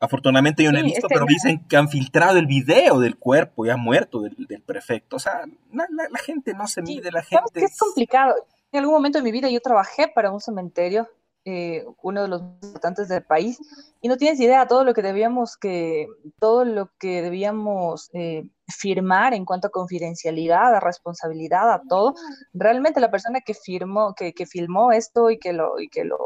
Afortunadamente 0.00 0.62
yo 0.62 0.70
no 0.70 0.78
he 0.78 0.82
visto, 0.82 0.98
es 0.98 1.04
que 1.08 1.14
pero 1.14 1.26
dicen 1.26 1.66
que 1.68 1.76
han 1.76 1.88
filtrado 1.88 2.38
el 2.38 2.46
video 2.46 3.00
del 3.00 3.16
cuerpo 3.16 3.66
ya 3.66 3.76
muerto 3.76 4.20
del, 4.20 4.34
del 4.46 4.62
prefecto. 4.62 5.16
O 5.16 5.18
sea, 5.18 5.40
la, 5.72 5.86
la- 5.90 6.08
la 6.08 6.18
gente 6.20 6.54
no 6.54 6.68
se 6.68 6.82
Sí, 6.82 6.94
mide, 6.96 7.10
la 7.10 7.22
gente 7.22 7.64
es 7.64 7.76
complicado. 7.78 8.34
En 8.70 8.80
algún 8.80 8.94
momento 8.94 9.18
de 9.18 9.24
mi 9.24 9.32
vida 9.32 9.48
yo 9.50 9.60
trabajé 9.60 10.06
para 10.06 10.30
un 10.30 10.40
cementerio, 10.40 11.08
eh, 11.44 11.84
uno 12.02 12.22
de 12.22 12.28
los 12.28 12.42
más 12.42 12.62
importantes 12.62 13.08
del 13.08 13.22
país, 13.22 13.58
y 14.00 14.08
no 14.08 14.16
tienes 14.16 14.40
idea 14.40 14.66
todo 14.66 14.84
lo 14.84 14.94
que 14.94 15.02
debíamos 15.02 15.56
que, 15.56 16.06
todo 16.38 16.64
lo 16.64 16.90
que 16.98 17.22
debíamos 17.22 18.10
eh, 18.12 18.48
firmar 18.68 19.34
en 19.34 19.44
cuanto 19.44 19.68
a 19.68 19.70
confidencialidad, 19.70 20.74
a 20.74 20.80
responsabilidad, 20.80 21.72
a 21.72 21.82
todo. 21.88 22.14
Realmente 22.52 23.00
la 23.00 23.10
persona 23.10 23.40
que 23.40 23.54
firmó, 23.54 24.14
que, 24.14 24.32
que 24.32 24.46
filmó 24.46 24.92
esto 24.92 25.30
y 25.30 25.38
que 25.38 25.52
lo, 25.52 25.80
y 25.80 25.88
que 25.88 26.04
lo, 26.04 26.18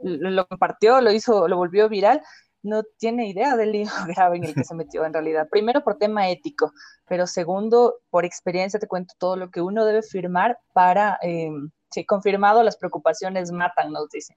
lo, 0.00 0.46
compartió, 0.46 1.00
lo 1.00 1.12
hizo, 1.12 1.48
lo 1.48 1.56
volvió 1.56 1.88
viral, 1.88 2.22
no 2.62 2.82
tiene 2.98 3.28
idea 3.28 3.56
del 3.56 3.72
lío 3.72 3.86
grave 4.08 4.36
en 4.36 4.44
el 4.44 4.54
que 4.54 4.64
se 4.64 4.74
metió 4.74 5.04
en 5.04 5.12
realidad. 5.12 5.48
Primero 5.50 5.82
por 5.82 5.98
tema 5.98 6.28
ético, 6.28 6.72
pero 7.06 7.26
segundo, 7.26 8.00
por 8.10 8.24
experiencia 8.24 8.80
te 8.80 8.88
cuento 8.88 9.14
todo 9.18 9.36
lo 9.36 9.50
que 9.50 9.62
uno 9.62 9.84
debe 9.84 10.02
firmar 10.02 10.58
para, 10.72 11.18
eh, 11.22 11.50
sí, 11.90 12.04
confirmado, 12.04 12.62
las 12.62 12.76
preocupaciones 12.76 13.52
matan, 13.52 13.92
nos 13.92 14.08
dicen. 14.10 14.36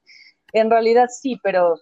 En 0.54 0.70
realidad 0.70 1.08
sí, 1.10 1.40
pero 1.44 1.76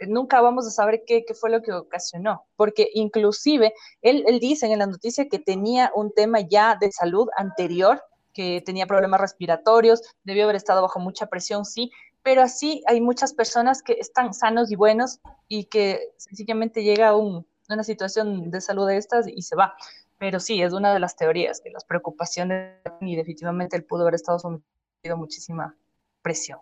nunca 0.00 0.40
vamos 0.40 0.66
a 0.66 0.70
saber 0.70 1.02
qué, 1.06 1.24
qué 1.24 1.34
fue 1.34 1.50
lo 1.50 1.62
que 1.62 1.72
ocasionó, 1.72 2.46
porque 2.56 2.88
inclusive 2.94 3.72
él, 4.02 4.24
él 4.26 4.40
dice 4.40 4.70
en 4.70 4.78
la 4.78 4.86
noticia 4.86 5.28
que 5.28 5.38
tenía 5.38 5.90
un 5.94 6.12
tema 6.12 6.40
ya 6.40 6.76
de 6.80 6.90
salud 6.92 7.28
anterior, 7.36 8.02
que 8.32 8.62
tenía 8.64 8.86
problemas 8.86 9.20
respiratorios, 9.20 10.02
debió 10.24 10.44
haber 10.44 10.56
estado 10.56 10.82
bajo 10.82 10.98
mucha 10.98 11.26
presión, 11.26 11.64
sí, 11.64 11.90
pero 12.22 12.42
así 12.42 12.82
hay 12.86 13.00
muchas 13.00 13.34
personas 13.34 13.82
que 13.82 13.94
están 14.00 14.34
sanos 14.34 14.72
y 14.72 14.76
buenos 14.76 15.20
y 15.46 15.66
que 15.66 16.12
sencillamente 16.16 16.82
llega 16.82 17.08
a 17.08 17.16
un, 17.16 17.46
una 17.68 17.84
situación 17.84 18.50
de 18.50 18.60
salud 18.60 18.88
de 18.88 18.96
estas 18.96 19.28
y 19.28 19.42
se 19.42 19.56
va. 19.56 19.74
Pero 20.18 20.40
sí, 20.40 20.62
es 20.62 20.72
una 20.72 20.92
de 20.92 21.00
las 21.00 21.16
teorías, 21.16 21.60
que 21.60 21.70
las 21.70 21.84
preocupaciones 21.84 22.78
y 23.00 23.16
definitivamente 23.16 23.76
él 23.76 23.84
pudo 23.84 24.02
haber 24.02 24.14
estado 24.14 24.38
sometido 24.38 24.73
muchísima 25.12 25.74
presión. 26.22 26.58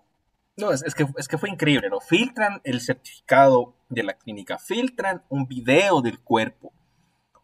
No, 0.57 0.71
es, 0.73 0.83
es 0.83 0.95
que, 0.95 1.07
es 1.17 1.29
que 1.29 1.39
fue 1.39 1.49
increíble, 1.49 1.89
¿no? 1.89 2.01
Filtran 2.01 2.61
el 2.65 2.81
certificado 2.81 3.75
de 3.89 4.03
la 4.03 4.15
clínica, 4.15 4.59
filtran 4.59 5.23
un 5.29 5.47
video 5.47 6.03
del 6.03 6.19
cuerpo. 6.19 6.73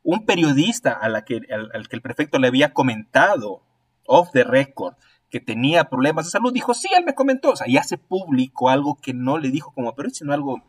Un 0.02 0.26
periodista 0.26 0.92
a 0.92 1.08
la 1.08 1.24
que, 1.24 1.40
al, 1.50 1.70
al 1.72 1.88
que 1.88 1.96
el 1.96 2.02
prefecto 2.02 2.38
le 2.38 2.48
había 2.48 2.72
comentado 2.72 3.62
off 4.06 4.30
the 4.32 4.44
record 4.44 4.94
que 5.30 5.40
tenía 5.40 5.84
problemas 5.84 6.24
de 6.26 6.30
salud, 6.30 6.52
dijo, 6.52 6.72
sí, 6.74 6.88
él 6.96 7.04
me 7.04 7.14
comentó, 7.14 7.50
o 7.50 7.56
sea, 7.56 7.66
ya 7.68 7.82
se 7.82 7.98
publicó 7.98 8.70
algo 8.70 8.98
que 9.00 9.12
no 9.12 9.38
le 9.38 9.50
dijo 9.50 9.72
como 9.72 9.94
periodista, 9.94 10.20
sino 10.24 10.32
algo, 10.32 10.62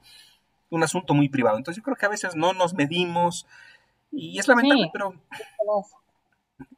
un 0.69 0.83
asunto 0.83 1.13
muy 1.13 1.29
privado. 1.29 1.57
Entonces 1.57 1.77
yo 1.77 1.83
creo 1.83 1.95
que 1.95 2.05
a 2.05 2.09
veces 2.09 2.35
no 2.35 2.53
nos 2.53 2.73
medimos 2.73 3.47
y 4.11 4.37
es 4.39 4.47
lamentable, 4.47 4.83
Sí. 4.85 4.89
pero 4.91 5.13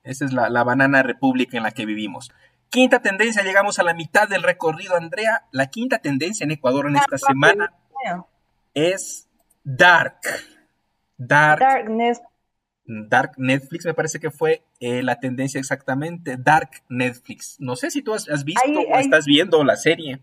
esa 0.04 0.26
es 0.26 0.34
la, 0.34 0.50
la 0.50 0.64
banana 0.64 1.02
república 1.02 1.58
en 1.58 1.64
la 1.64 1.72
que 1.72 1.86
vivimos. 1.86 2.32
Quinta 2.72 3.02
tendencia, 3.02 3.44
llegamos 3.44 3.80
a 3.80 3.84
la 3.84 3.94
mitad 3.94 4.30
del 4.30 4.44
recorrido, 4.44 4.96
Andrea. 4.96 5.44
La 5.52 5.68
quinta 5.68 6.00
tendencia 6.00 6.46
en 6.46 6.52
Ecuador 6.52 6.88
en 6.88 6.96
esta 6.96 7.18
semana 7.18 7.74
es 8.74 9.28
Dark. 9.64 10.20
Dark, 11.18 11.60
Darkness, 11.60 12.22
Dark 12.86 13.34
Netflix, 13.38 13.86
me 13.86 13.94
parece 13.94 14.20
que 14.20 14.32
fue 14.32 14.64
eh, 14.80 15.04
la 15.04 15.20
tendencia 15.20 15.60
exactamente. 15.60 16.38
Dark 16.40 16.70
Netflix. 16.90 17.58
No 17.60 17.76
sé 17.76 17.92
si 17.92 18.02
tú 18.02 18.14
has, 18.14 18.28
has 18.30 18.44
visto 18.46 18.62
Ahí- 18.66 18.76
o 18.90 18.96
ahí- 18.96 19.04
estás 19.04 19.26
viendo 19.26 19.64
la 19.64 19.76
serie. 19.76 20.22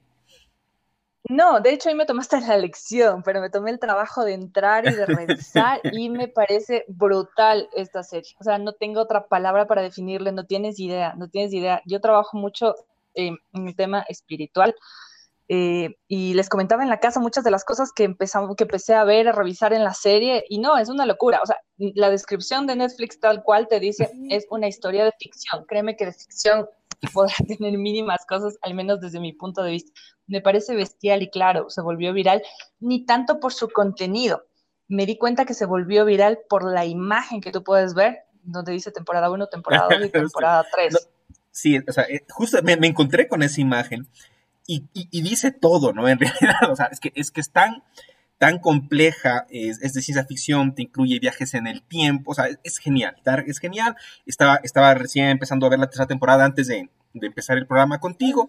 No, 1.29 1.61
de 1.61 1.75
hecho 1.75 1.91
ahí 1.91 1.95
me 1.95 2.07
tomaste 2.07 2.41
la 2.41 2.57
lección, 2.57 3.23
pero 3.23 3.43
me 3.43 3.51
tomé 3.51 3.71
el 3.71 3.79
trabajo 3.79 4.25
de 4.25 4.33
entrar 4.33 4.87
y 4.89 4.95
de 4.95 5.05
revisar 5.05 5.81
y 5.93 6.09
me 6.09 6.29
parece 6.29 6.87
brutal 6.89 7.69
esta 7.75 8.03
serie. 8.03 8.31
O 8.41 8.45
sea, 8.45 8.57
no 8.59 8.73
tengo 8.73 9.03
otra 9.03 9.29
palabra 9.29 9.67
para 9.67 9.83
definirle, 9.83 10.33
no 10.33 10.47
tienes 10.47 10.81
idea, 10.81 11.15
no 11.17 11.29
tienes 11.29 11.53
idea. 11.53 11.83
Yo 11.85 12.01
trabajo 12.01 12.39
mucho 12.39 12.75
eh, 13.15 13.33
en 13.53 13.69
el 13.69 13.77
tema 13.77 14.07
espiritual 14.09 14.75
eh, 15.49 15.97
y 16.09 16.35
les 16.35 16.49
comentaba 16.49 16.83
en 16.83 16.91
la 16.91 17.01
casa 17.01 17.21
muchas 17.21 17.43
de 17.43 17.51
las 17.51 17.65
cosas 17.65 17.93
que 17.93 18.05
empezamos, 18.05 18.55
que 18.57 18.65
empecé 18.65 18.95
a 18.95 19.05
ver, 19.05 19.29
a 19.29 19.33
revisar 19.33 19.73
en 19.73 19.83
la 19.83 19.95
serie 19.95 20.45
y 20.49 20.59
no, 20.59 20.79
es 20.79 20.89
una 20.89 21.05
locura. 21.05 21.41
O 21.43 21.47
sea, 21.47 21.57
la 21.77 22.11
descripción 22.11 22.67
de 22.67 22.77
Netflix 22.77 23.21
tal 23.21 23.43
cual 23.43 23.69
te 23.69 23.81
dice 23.81 24.11
es 24.31 24.47
una 24.51 24.69
historia 24.69 25.05
de 25.05 25.13
ficción. 25.19 25.65
Créeme 25.67 25.97
que 25.97 26.07
de 26.07 26.13
ficción 26.13 26.69
podrá 27.13 27.35
tener 27.47 27.79
mínimas 27.79 28.25
cosas, 28.27 28.59
al 28.63 28.75
menos 28.75 29.01
desde 29.01 29.21
mi 29.21 29.33
punto 29.33 29.63
de 29.63 29.73
vista 29.73 29.93
me 30.29 30.41
parece 30.41 30.77
bestial 30.77 31.23
y 31.23 31.31
claro, 31.31 31.71
se 31.71 31.81
volvió 31.81 32.13
viral, 32.13 32.43
ni 32.79 33.05
tanto 33.05 33.41
por 33.41 33.53
su 33.53 33.69
contenido. 33.69 34.45
Me 34.87 35.07
di 35.07 35.19
cuenta 35.19 35.45
que 35.45 35.55
se 35.55 35.67
volvió 35.67 36.05
viral 36.05 36.39
por 36.49 36.65
la 36.65 36.85
imagen 36.85 37.41
que 37.41 37.51
tú 37.51 37.65
puedes 37.65 37.95
ver, 37.95 38.21
donde 38.43 38.73
dice 38.73 38.93
temporada 38.93 39.31
1, 39.31 39.49
temporada 39.49 39.89
2 39.91 40.07
y 40.07 40.11
temporada 40.11 40.65
3. 40.73 40.93
No, 40.93 40.99
sí, 41.51 41.79
o 41.79 41.93
sea, 41.93 42.05
eh, 42.05 42.25
justo 42.29 42.63
me, 42.63 42.77
me, 42.77 42.87
encontré 42.87 43.27
con 43.27 43.43
esa 43.43 43.61
imagen 43.61 44.07
y, 44.67 44.85
y, 44.93 45.09
y, 45.11 45.23
dice 45.23 45.51
todo, 45.51 45.93
¿no? 45.93 46.09
En 46.09 46.19
realidad, 46.21 46.71
o 46.71 46.77
sea, 46.77 46.87
es 46.87 47.01
que 47.01 47.11
es, 47.15 47.31
que 47.31 47.41
es 47.41 47.51
tan, 48.39 48.59
compleja, 48.59 49.47
es, 49.51 49.83
es, 49.83 49.95
de 49.95 50.03
ciencia 50.03 50.25
ficción, 50.25 50.75
te 50.75 50.83
incluye 50.83 51.19
viajes 51.19 51.55
en 51.55 51.67
el 51.67 51.83
tiempo, 51.83 52.31
o 52.31 52.35
sea, 52.35 52.47
es, 52.47 52.59
es 52.63 52.79
genial, 52.79 53.17
es 53.47 53.59
genial. 53.59 53.97
Estaba, 54.27 54.61
estaba 54.63 54.95
recién 54.95 55.29
empezando 55.29 55.67
a 55.67 55.71
ver 55.71 55.79
la 55.79 55.87
tercera 55.87 56.07
temporada 56.07 56.45
antes 56.45 56.69
de, 56.69 56.89
de 57.15 57.27
empezar 57.27 57.59
el 57.59 57.67
programa 57.67 57.99
contigo 57.99 58.49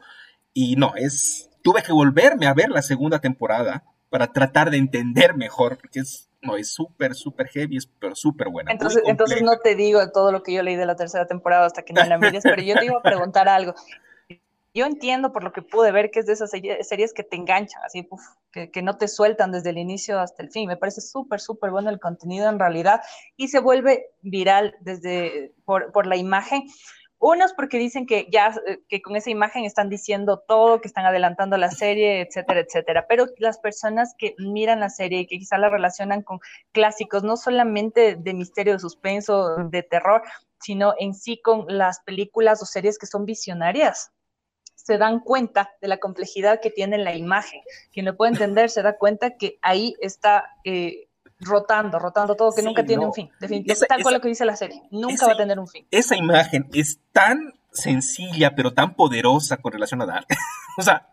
y 0.54 0.76
no, 0.76 0.94
es, 0.96 1.50
tuve 1.64 1.84
que 1.84 1.92
volverme 1.92 2.48
a 2.48 2.54
ver 2.54 2.70
la 2.70 2.82
segunda 2.82 3.20
temporada 3.20 3.84
para 4.10 4.32
tratar 4.32 4.72
de 4.72 4.78
entender 4.78 5.36
mejor, 5.36 5.78
porque 5.78 6.00
es 6.00 6.30
no, 6.42 6.56
es 6.56 6.72
súper, 6.72 7.16
súper 7.16 7.48
heavy, 7.50 7.78
es 7.78 7.88
pero 8.00 8.16
súper 8.16 8.50
buena. 8.50 8.72
Entonces, 8.72 9.04
entonces 9.06 9.42
no 9.42 9.58
te 9.58 9.76
digo 9.76 10.10
todo 10.12 10.32
lo 10.32 10.42
que 10.42 10.54
yo 10.54 10.64
leí 10.64 10.76
de 10.76 10.86
la 10.86 10.96
tercera 10.96 11.28
temporada 11.28 11.66
hasta 11.66 11.84
que 11.84 11.94
no 11.94 12.04
la 12.04 12.18
mires, 12.18 12.44
pero 12.44 12.62
yo 12.62 12.76
te 12.76 12.86
iba 12.86 12.98
a 12.98 13.02
preguntar 13.02 13.50
algo. 13.50 13.74
Yo 14.80 14.86
entiendo 14.86 15.34
por 15.34 15.44
lo 15.44 15.52
que 15.52 15.62
pude 15.62 15.92
ver 15.92 16.10
que 16.10 16.22
es 16.22 16.26
de 16.26 16.32
esas 16.32 16.52
series 16.52 17.14
que 17.14 17.26
te 17.26 17.36
enganchan, 17.36 17.82
así, 17.84 18.08
que, 18.54 18.82
no 18.82 18.98
te 18.98 19.10
sueltan 19.10 19.52
desde 19.52 19.72
el 19.72 19.78
inicio 19.78 20.22
hasta 20.22 20.42
el 20.42 20.52
fin. 20.52 20.70
Me 20.70 20.78
parece 20.78 21.02
súper, 21.02 21.42
súper 21.42 21.70
bueno 21.70 21.90
el 21.90 22.00
contenido 22.00 22.48
en 22.48 22.60
realidad 22.60 23.02
y 23.36 23.50
se 23.50 23.60
vuelve 23.60 24.06
viral 24.22 24.78
desde 24.80 25.52
por, 25.66 26.08
la 26.08 26.16
imagen. 26.16 26.64
Unos 27.18 27.52
porque 27.52 27.78
dicen 27.78 28.06
que 28.06 28.30
ya 28.32 28.56
que 28.88 29.02
con 29.02 29.18
esa 29.18 29.30
imagen 29.30 29.66
están 29.66 29.90
diciendo 29.90 30.46
todo, 30.48 30.80
que 30.80 30.88
están 30.88 31.06
adelantando 31.06 31.58
la 31.58 31.72
serie, 31.72 32.22
etcétera, 32.22 32.62
etcétera. 32.62 33.06
Pero 33.10 33.26
las 33.38 33.60
personas 33.60 34.16
que 34.18 34.34
miran 34.38 34.80
la 34.80 34.90
serie 34.90 35.20
y 35.20 35.28
que 35.28 35.40
quizá 35.40 35.58
la 35.58 35.68
relacionan 35.68 36.22
con 36.22 36.40
clásicos, 36.72 37.24
no 37.24 37.36
solamente 37.36 38.16
de 38.16 38.34
misterio, 38.34 38.72
de 38.72 38.80
suspenso, 38.80 39.58
de 39.58 39.84
terror, 39.84 40.22
sino 40.62 40.94
en 41.00 41.14
sí 41.14 41.42
con 41.42 41.66
las 41.68 42.00
películas 42.00 42.62
o 42.62 42.66
series 42.66 42.98
que 42.98 43.08
son 43.08 43.26
visionarias, 43.26 44.14
se 44.90 44.98
dan 44.98 45.20
cuenta 45.20 45.70
de 45.82 45.88
la 45.88 45.98
complejidad 46.00 46.60
que 46.60 46.72
tiene 46.72 46.98
la 46.98 47.16
imagen. 47.16 47.62
Quien 47.94 48.08
lo 48.08 48.18
puede 48.18 48.32
entender 48.32 48.72
se 48.72 48.82
da 48.82 48.98
cuenta 48.98 49.38
que 49.38 49.60
ahí 49.62 49.94
está 50.02 50.58
eh, 50.64 51.10
rotando, 51.40 52.00
rotando 52.00 52.36
todo, 52.36 52.52
que 52.56 52.64
nunca 52.64 52.84
tiene 52.84 53.06
un 53.06 53.14
fin. 53.14 53.30
Definitivamente, 53.40 53.86
tal 53.86 54.02
cual 54.02 54.16
lo 54.16 54.22
que 54.22 54.30
dice 54.30 54.46
la 54.46 54.56
serie, 54.56 54.82
nunca 54.90 55.28
va 55.28 55.34
a 55.34 55.38
tener 55.38 55.60
un 55.60 55.68
fin. 55.68 55.86
Esa 55.92 56.18
imagen 56.18 56.68
es 56.74 57.00
tan 57.12 57.54
sencilla, 57.72 58.56
pero 58.56 58.74
tan 58.74 58.96
poderosa 58.96 59.58
con 59.58 59.72
relación 59.72 60.02
a 60.02 60.08
Dark. 60.08 60.26
o 60.80 60.82
sea, 60.82 61.08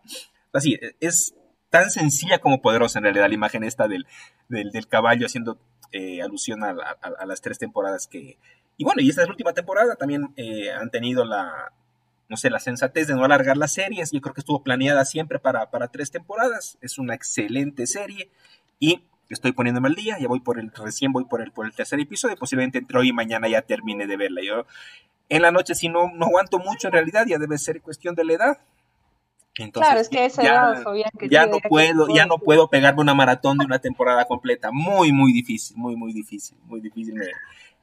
así, 0.53 0.79
es 0.99 1.35
tan 1.69 1.91
sencilla 1.91 2.39
como 2.39 2.59
poderosa 2.59 2.97
en 2.97 3.03
realidad 3.03 3.27
la 3.27 3.35
imagen 3.35 3.63
esta 3.63 3.87
del, 3.87 4.07
del, 4.49 4.87
caballo 4.87 5.27
haciendo 5.27 5.59
eh, 5.91 6.23
alusión 6.23 6.63
a, 6.63 6.73
las 7.27 7.41
tres 7.41 7.59
temporadas 7.59 8.07
que... 8.07 8.39
Y 8.75 8.85
bueno, 8.85 9.03
y 9.03 9.09
esta 9.09 9.21
es 9.21 9.27
la 9.27 9.33
última 9.33 9.53
temporada, 9.53 9.95
también 9.97 10.33
eh, 10.35 10.71
han 10.71 10.89
tenido 10.89 11.25
la, 11.25 11.73
no 12.29 12.37
sé, 12.37 12.49
la 12.49 12.59
sensatez 12.59 13.07
de 13.07 13.15
no 13.15 13.23
alargar 13.23 13.57
las 13.57 13.73
series. 13.73 14.11
Yo 14.11 14.21
creo 14.21 14.33
que 14.33 14.41
estuvo 14.41 14.63
planeada 14.63 15.05
siempre 15.05 15.39
para, 15.39 15.69
para 15.69 15.87
tres 15.87 16.11
temporadas. 16.11 16.77
Es 16.81 16.97
una 16.97 17.13
excelente 17.13 17.87
serie 17.87 18.29
y 18.79 19.01
estoy 19.29 19.51
poniéndome 19.51 19.87
al 19.87 19.95
día, 19.95 20.17
ya 20.19 20.27
voy 20.27 20.39
por 20.39 20.59
el, 20.59 20.71
recién 20.71 21.11
voy 21.11 21.25
por 21.25 21.41
el, 21.41 21.51
por 21.51 21.65
el 21.65 21.73
tercer 21.73 21.99
episodio, 21.99 22.35
posiblemente 22.37 22.77
entre 22.77 22.97
hoy 22.97 23.09
y 23.09 23.13
mañana 23.13 23.47
ya 23.47 23.61
termine 23.61 24.07
de 24.07 24.17
verla. 24.17 24.41
Yo 24.43 24.65
en 25.29 25.41
la 25.41 25.51
noche 25.51 25.75
si 25.75 25.89
no, 25.89 26.11
no 26.13 26.27
aguanto 26.27 26.59
mucho 26.59 26.87
en 26.87 26.93
realidad, 26.93 27.25
ya 27.27 27.37
debe 27.37 27.57
ser 27.57 27.81
cuestión 27.81 28.15
de 28.15 28.23
la 28.23 28.33
edad. 28.33 28.57
Entonces, 29.59 29.87
claro, 29.87 30.01
es 30.01 30.09
que 30.09 30.25
esa 30.25 30.43
ya, 30.43 30.83
ya 31.27 31.47
no 31.47 31.57
puedo, 31.59 32.07
ya 32.13 32.27
no 32.27 32.37
puedo 32.37 32.69
pegarme 32.69 33.01
una 33.01 33.15
maratón 33.15 33.57
de 33.57 33.65
una 33.65 33.79
temporada 33.79 34.25
completa. 34.25 34.69
Muy, 34.71 35.11
muy 35.11 35.33
difícil, 35.33 35.75
muy, 35.77 35.95
muy 35.95 36.13
difícil, 36.13 36.55
muy 36.65 36.79
difícil 36.79 37.15
me, 37.15 37.25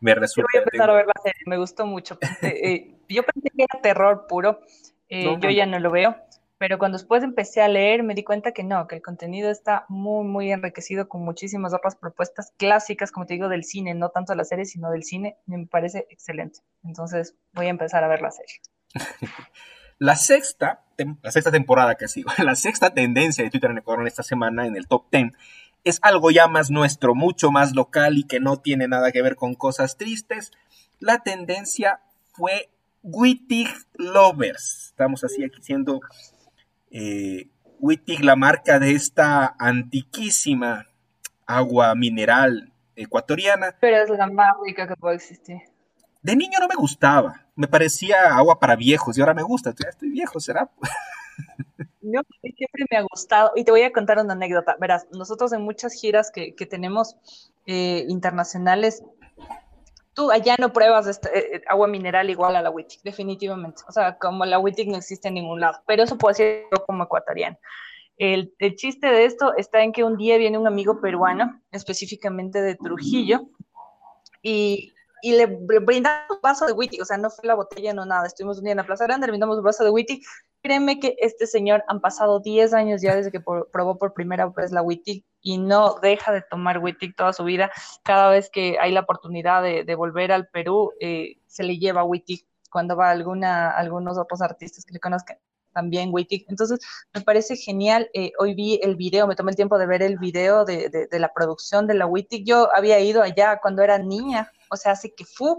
me 0.01 0.15
resulta. 0.15 0.49
Yo 0.53 0.59
voy 0.59 0.61
a 0.61 0.65
empezar 0.65 0.91
a 0.91 0.95
ver 0.95 1.07
la 1.07 1.23
serie, 1.23 1.43
me 1.47 1.57
gustó 1.57 1.87
mucho. 1.87 2.19
Eh, 2.43 2.95
yo 3.09 3.23
pensé 3.23 3.51
que 3.51 3.65
era 3.65 3.81
terror 3.81 4.27
puro, 4.29 4.61
eh, 5.09 5.37
yo 5.41 5.51
ya 5.51 5.67
no 5.67 5.79
lo 5.79 5.91
veo 5.91 6.17
pero 6.59 6.79
cuando 6.79 6.97
después 6.97 7.23
empecé 7.23 7.61
a 7.61 7.69
leer 7.69 8.03
me 8.03 8.15
di 8.15 8.25
cuenta 8.25 8.53
que 8.53 8.63
no, 8.63 8.87
que 8.87 8.97
el 8.97 9.03
contenido 9.03 9.51
está 9.51 9.85
muy, 9.91 10.25
muy 10.25 10.53
enriquecido 10.53 11.09
con 11.09 11.23
muchísimas 11.23 11.75
otras 11.75 11.95
propuestas 11.97 12.53
clásicas, 12.57 13.13
como 13.13 13.27
te 13.27 13.35
digo, 13.35 13.51
del 13.51 13.65
cine, 13.65 13.95
no 13.95 14.09
tanto 14.09 14.33
de 14.33 14.39
la 14.39 14.45
serie, 14.45 14.65
sino 14.65 14.91
del 14.91 15.05
cine, 15.05 15.37
me 15.47 15.67
parece 15.67 16.07
excelente. 16.09 16.61
Entonces 16.83 17.35
voy 17.53 17.67
a 17.67 17.69
empezar 17.69 18.05
a 18.05 18.09
ver 18.09 18.23
la 18.23 18.31
serie. 18.31 18.61
La 20.01 20.17
sexta, 20.17 20.83
la 21.23 21.31
sexta 21.31 21.53
temporada 21.53 21.95
que 21.95 22.09
sigo, 22.09 22.29
la 22.45 22.57
sexta 22.57 22.93
tendencia 22.93 23.45
de 23.45 23.51
Twitter 23.51 23.71
en 23.71 23.79
Ecuador 23.79 24.01
en 24.01 24.09
esta 24.09 24.25
semana 24.25 24.67
en 24.67 24.77
el 24.77 24.89
top 24.89 25.07
10 25.13 25.31
es 25.85 25.99
algo 26.03 26.31
ya 26.31 26.49
más 26.49 26.70
nuestro, 26.70 27.14
mucho 27.14 27.51
más 27.51 27.75
local 27.75 28.16
y 28.18 28.25
que 28.25 28.40
no 28.40 28.57
tiene 28.57 28.88
nada 28.88 29.12
que 29.12 29.23
ver 29.23 29.37
con 29.37 29.55
cosas 29.55 29.97
tristes. 29.97 30.51
La 30.99 31.23
tendencia 31.23 32.01
fue 32.33 32.70
Wittig 33.03 33.68
Lovers. 33.94 34.87
Estamos 34.87 35.23
así 35.25 35.44
aquí 35.44 35.62
siendo 35.62 36.01
eh, 36.90 37.49
Wittig, 37.79 38.25
la 38.25 38.35
marca 38.35 38.79
de 38.79 38.92
esta 38.92 39.55
antiquísima 39.59 40.87
agua 41.47 41.94
mineral 41.94 42.73
ecuatoriana. 42.97 43.77
Pero 43.81 43.99
es 43.99 44.18
la 44.18 44.27
más 44.29 44.55
rica 44.64 44.88
que 44.88 44.97
puede 44.97 45.16
existir. 45.16 45.59
De 46.23 46.35
niño 46.35 46.59
no 46.59 46.68
me 46.68 46.77
gustaba, 46.77 47.44
me 47.55 47.68
parecía 47.68 48.35
agua 48.35 48.59
para 48.59 48.77
viejos 48.77 49.18
y 49.18 49.20
ahora 49.20 49.35
me 49.35 49.42
gusta, 49.42 49.75
ya 49.79 49.90
estoy 49.90 50.09
viejo, 50.09 50.40
¿será? 50.40 50.70
No, 52.01 52.20
siempre 52.40 52.85
me 52.90 52.99
ha 52.99 53.03
gustado 53.03 53.53
y 53.57 53.64
te 53.64 53.70
voy 53.70 53.83
a 53.83 53.92
contar 53.92 54.18
una 54.18 54.35
anécdota. 54.35 54.77
Verás, 54.79 55.07
nosotros 55.12 55.53
en 55.53 55.62
muchas 55.62 55.94
giras 55.94 56.31
que, 56.31 56.53
tenemos 56.66 57.16
eh, 57.66 58.05
internacionales 58.09 59.03
tú 60.14 60.31
allá 60.31 60.57
no 60.59 60.73
pruebas 60.73 61.07
este, 61.07 61.29
eh, 61.37 61.57
eh, 61.57 61.62
agua 61.68 61.88
mineral 61.88 62.31
igual 62.31 62.57
a 62.57 62.62
la 62.62 62.70
Wittig, 62.70 63.03
definitivamente. 63.03 63.83
O 63.88 63.92
sea, 63.92 64.16
como 64.16 64.44
la 64.47 64.59
Wittig 64.59 64.88
no 64.88 64.97
existe 64.97 65.29
en 65.29 65.35
ningún 65.35 65.61
lado, 65.61 65.81
pero 65.87 66.05
eso 66.05 66.16
puedo 66.16 66.31
decir 66.33 66.62
yo 66.73 66.85
como 66.87 67.05
ecuatoriano. 67.05 67.59
El, 68.16 68.55
el, 68.61 68.77
chiste 68.77 69.09
de 69.09 69.25
esto 69.25 69.55
está 69.57 69.83
en 69.83 69.92
que 69.92 70.05
un 70.05 70.16
día 70.16 70.38
viene 70.38 70.57
un 70.57 70.68
amigo 70.68 71.01
peruano, 71.01 71.61
específicamente 71.73 72.62
de 72.62 72.77
Trujillo, 72.77 73.49
y, 74.40 74.92
y 75.20 75.33
le 75.33 75.47
brindamos 75.47 76.31
un 76.31 76.40
vaso 76.40 76.64
de 76.64 76.73
Wittig, 76.73 77.03
o 77.03 77.05
sea, 77.05 77.18
no 77.18 77.29
fue 77.29 77.44
la 77.49 77.57
botella, 77.57 77.92
no 77.92 78.07
nada, 78.07 78.27
estuvimos 78.27 78.59
un 78.59 78.64
día 78.64 78.73
en 78.73 78.79
la 78.79 78.87
Plaza 78.87 79.05
Grande, 79.05 79.27
le 79.27 79.33
brindamos 79.33 79.59
un 79.59 79.64
vaso 79.64 79.83
de 79.83 79.90
Wittig, 79.90 80.23
créeme 80.64 80.98
que 80.98 81.14
este 81.18 81.46
señor 81.46 81.85
han 81.88 82.00
pasado 82.00 82.40
10 82.40 82.72
años 82.72 83.03
ya 83.03 83.14
desde 83.14 83.31
que 83.31 83.40
probó 83.40 83.98
por 83.98 84.14
primera 84.14 84.46
vez 84.46 84.72
la 84.72 84.81
Wittig 84.81 85.22
y 85.42 85.59
no 85.59 85.96
deja 86.00 86.33
de 86.33 86.40
tomar 86.40 86.79
Wittig 86.79 87.14
toda 87.14 87.35
su 87.35 87.44
vida. 87.44 87.70
Cada 88.03 88.31
vez 88.31 88.48
que 88.48 88.79
hay 88.81 88.90
la 88.90 89.00
oportunidad 89.00 89.62
de, 89.62 89.94
volver 89.94 90.33
al 90.33 90.48
Perú, 90.48 90.92
eh, 91.00 91.37
se 91.46 91.64
le 91.64 91.77
lleva 91.77 92.03
Wittig 92.03 92.46
cuando 92.70 92.96
va 92.96 93.11
alguna, 93.11 93.72
algunos 93.72 94.16
otros 94.16 94.40
artistas 94.40 94.87
que 94.87 94.94
le 94.94 95.00
conozcan 95.00 95.37
también 95.74 96.09
Wittig. 96.11 96.46
Entonces, 96.48 96.79
me 97.12 97.20
parece 97.20 97.57
genial. 97.57 98.09
Eh, 98.14 98.33
hoy 98.38 98.55
vi 98.55 98.81
el 98.83 98.96
video, 98.96 99.27
me 99.27 99.37
tomé 99.37 99.50
el 99.50 99.57
tiempo 99.57 99.77
de 99.77 99.87
ver 99.87 100.00
el 100.00 100.18
video 100.18 100.64
de, 100.64 100.88
de 100.88 101.18
la 101.18 101.35
producción 101.35 101.87
de 101.87 101.92
la 101.92 102.07
Wittig. 102.07 102.46
Yo 102.46 102.74
había 102.74 102.98
ido 103.00 103.22
allá 103.22 103.61
cuando 103.61 103.83
era 103.83 103.98
niña, 103.98 104.50
o 104.70 104.77
sea, 104.77 104.92
hace 104.92 105.12
que 105.14 105.27
fue 105.27 105.57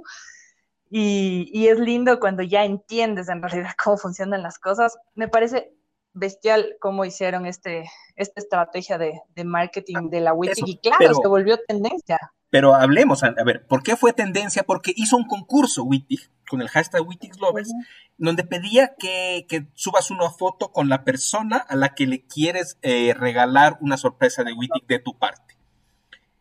y, 0.90 1.68
es 1.68 1.80
lindo 1.80 2.20
cuando 2.20 2.44
ya 2.44 2.64
entiendes 2.64 3.30
en 3.30 3.42
realidad 3.42 3.72
cómo 3.84 3.98
funcionan 3.98 4.44
las 4.44 4.60
cosas. 4.60 4.98
Me 5.16 5.28
parece 5.28 5.74
bestial 6.14 6.78
cómo 6.80 7.06
hicieron 7.06 7.46
este, 7.46 7.90
esta 8.16 8.40
estrategia 8.40 8.98
de, 8.98 9.22
marketing 9.44 10.10
de 10.10 10.22
la 10.22 10.34
Wittig 10.34 10.64
y 10.68 10.78
claro, 10.78 11.14
se 11.14 11.28
volvió 11.28 11.58
tendencia. 11.68 12.20
Pero 12.50 12.74
hablemos, 12.74 13.22
a, 13.24 13.32
ver, 13.46 13.68
¿por 13.68 13.84
qué 13.84 13.98
fue 13.98 14.14
tendencia? 14.14 14.64
Porque 14.64 14.94
hizo 14.96 15.18
un 15.18 15.28
concurso 15.28 15.84
Wittig 15.84 16.32
con 16.48 16.62
el 16.62 16.70
hashtag 16.70 17.06
Wittig 17.06 17.38
Lovers, 17.42 17.74
donde 18.18 18.46
pedía 18.46 18.96
que, 18.98 19.46
subas 19.74 20.10
una 20.10 20.30
foto 20.30 20.72
con 20.72 20.88
la 20.88 21.04
persona 21.04 21.58
a 21.58 21.76
la 21.76 21.96
que 21.96 22.08
le 22.08 22.26
quieres 22.26 22.78
eh, 22.82 23.14
regalar 23.14 23.78
una 23.82 23.98
sorpresa 23.98 24.44
de 24.44 24.54
Wittig 24.54 24.88
de 24.88 25.00
tu 25.00 25.18
parte. 25.18 25.55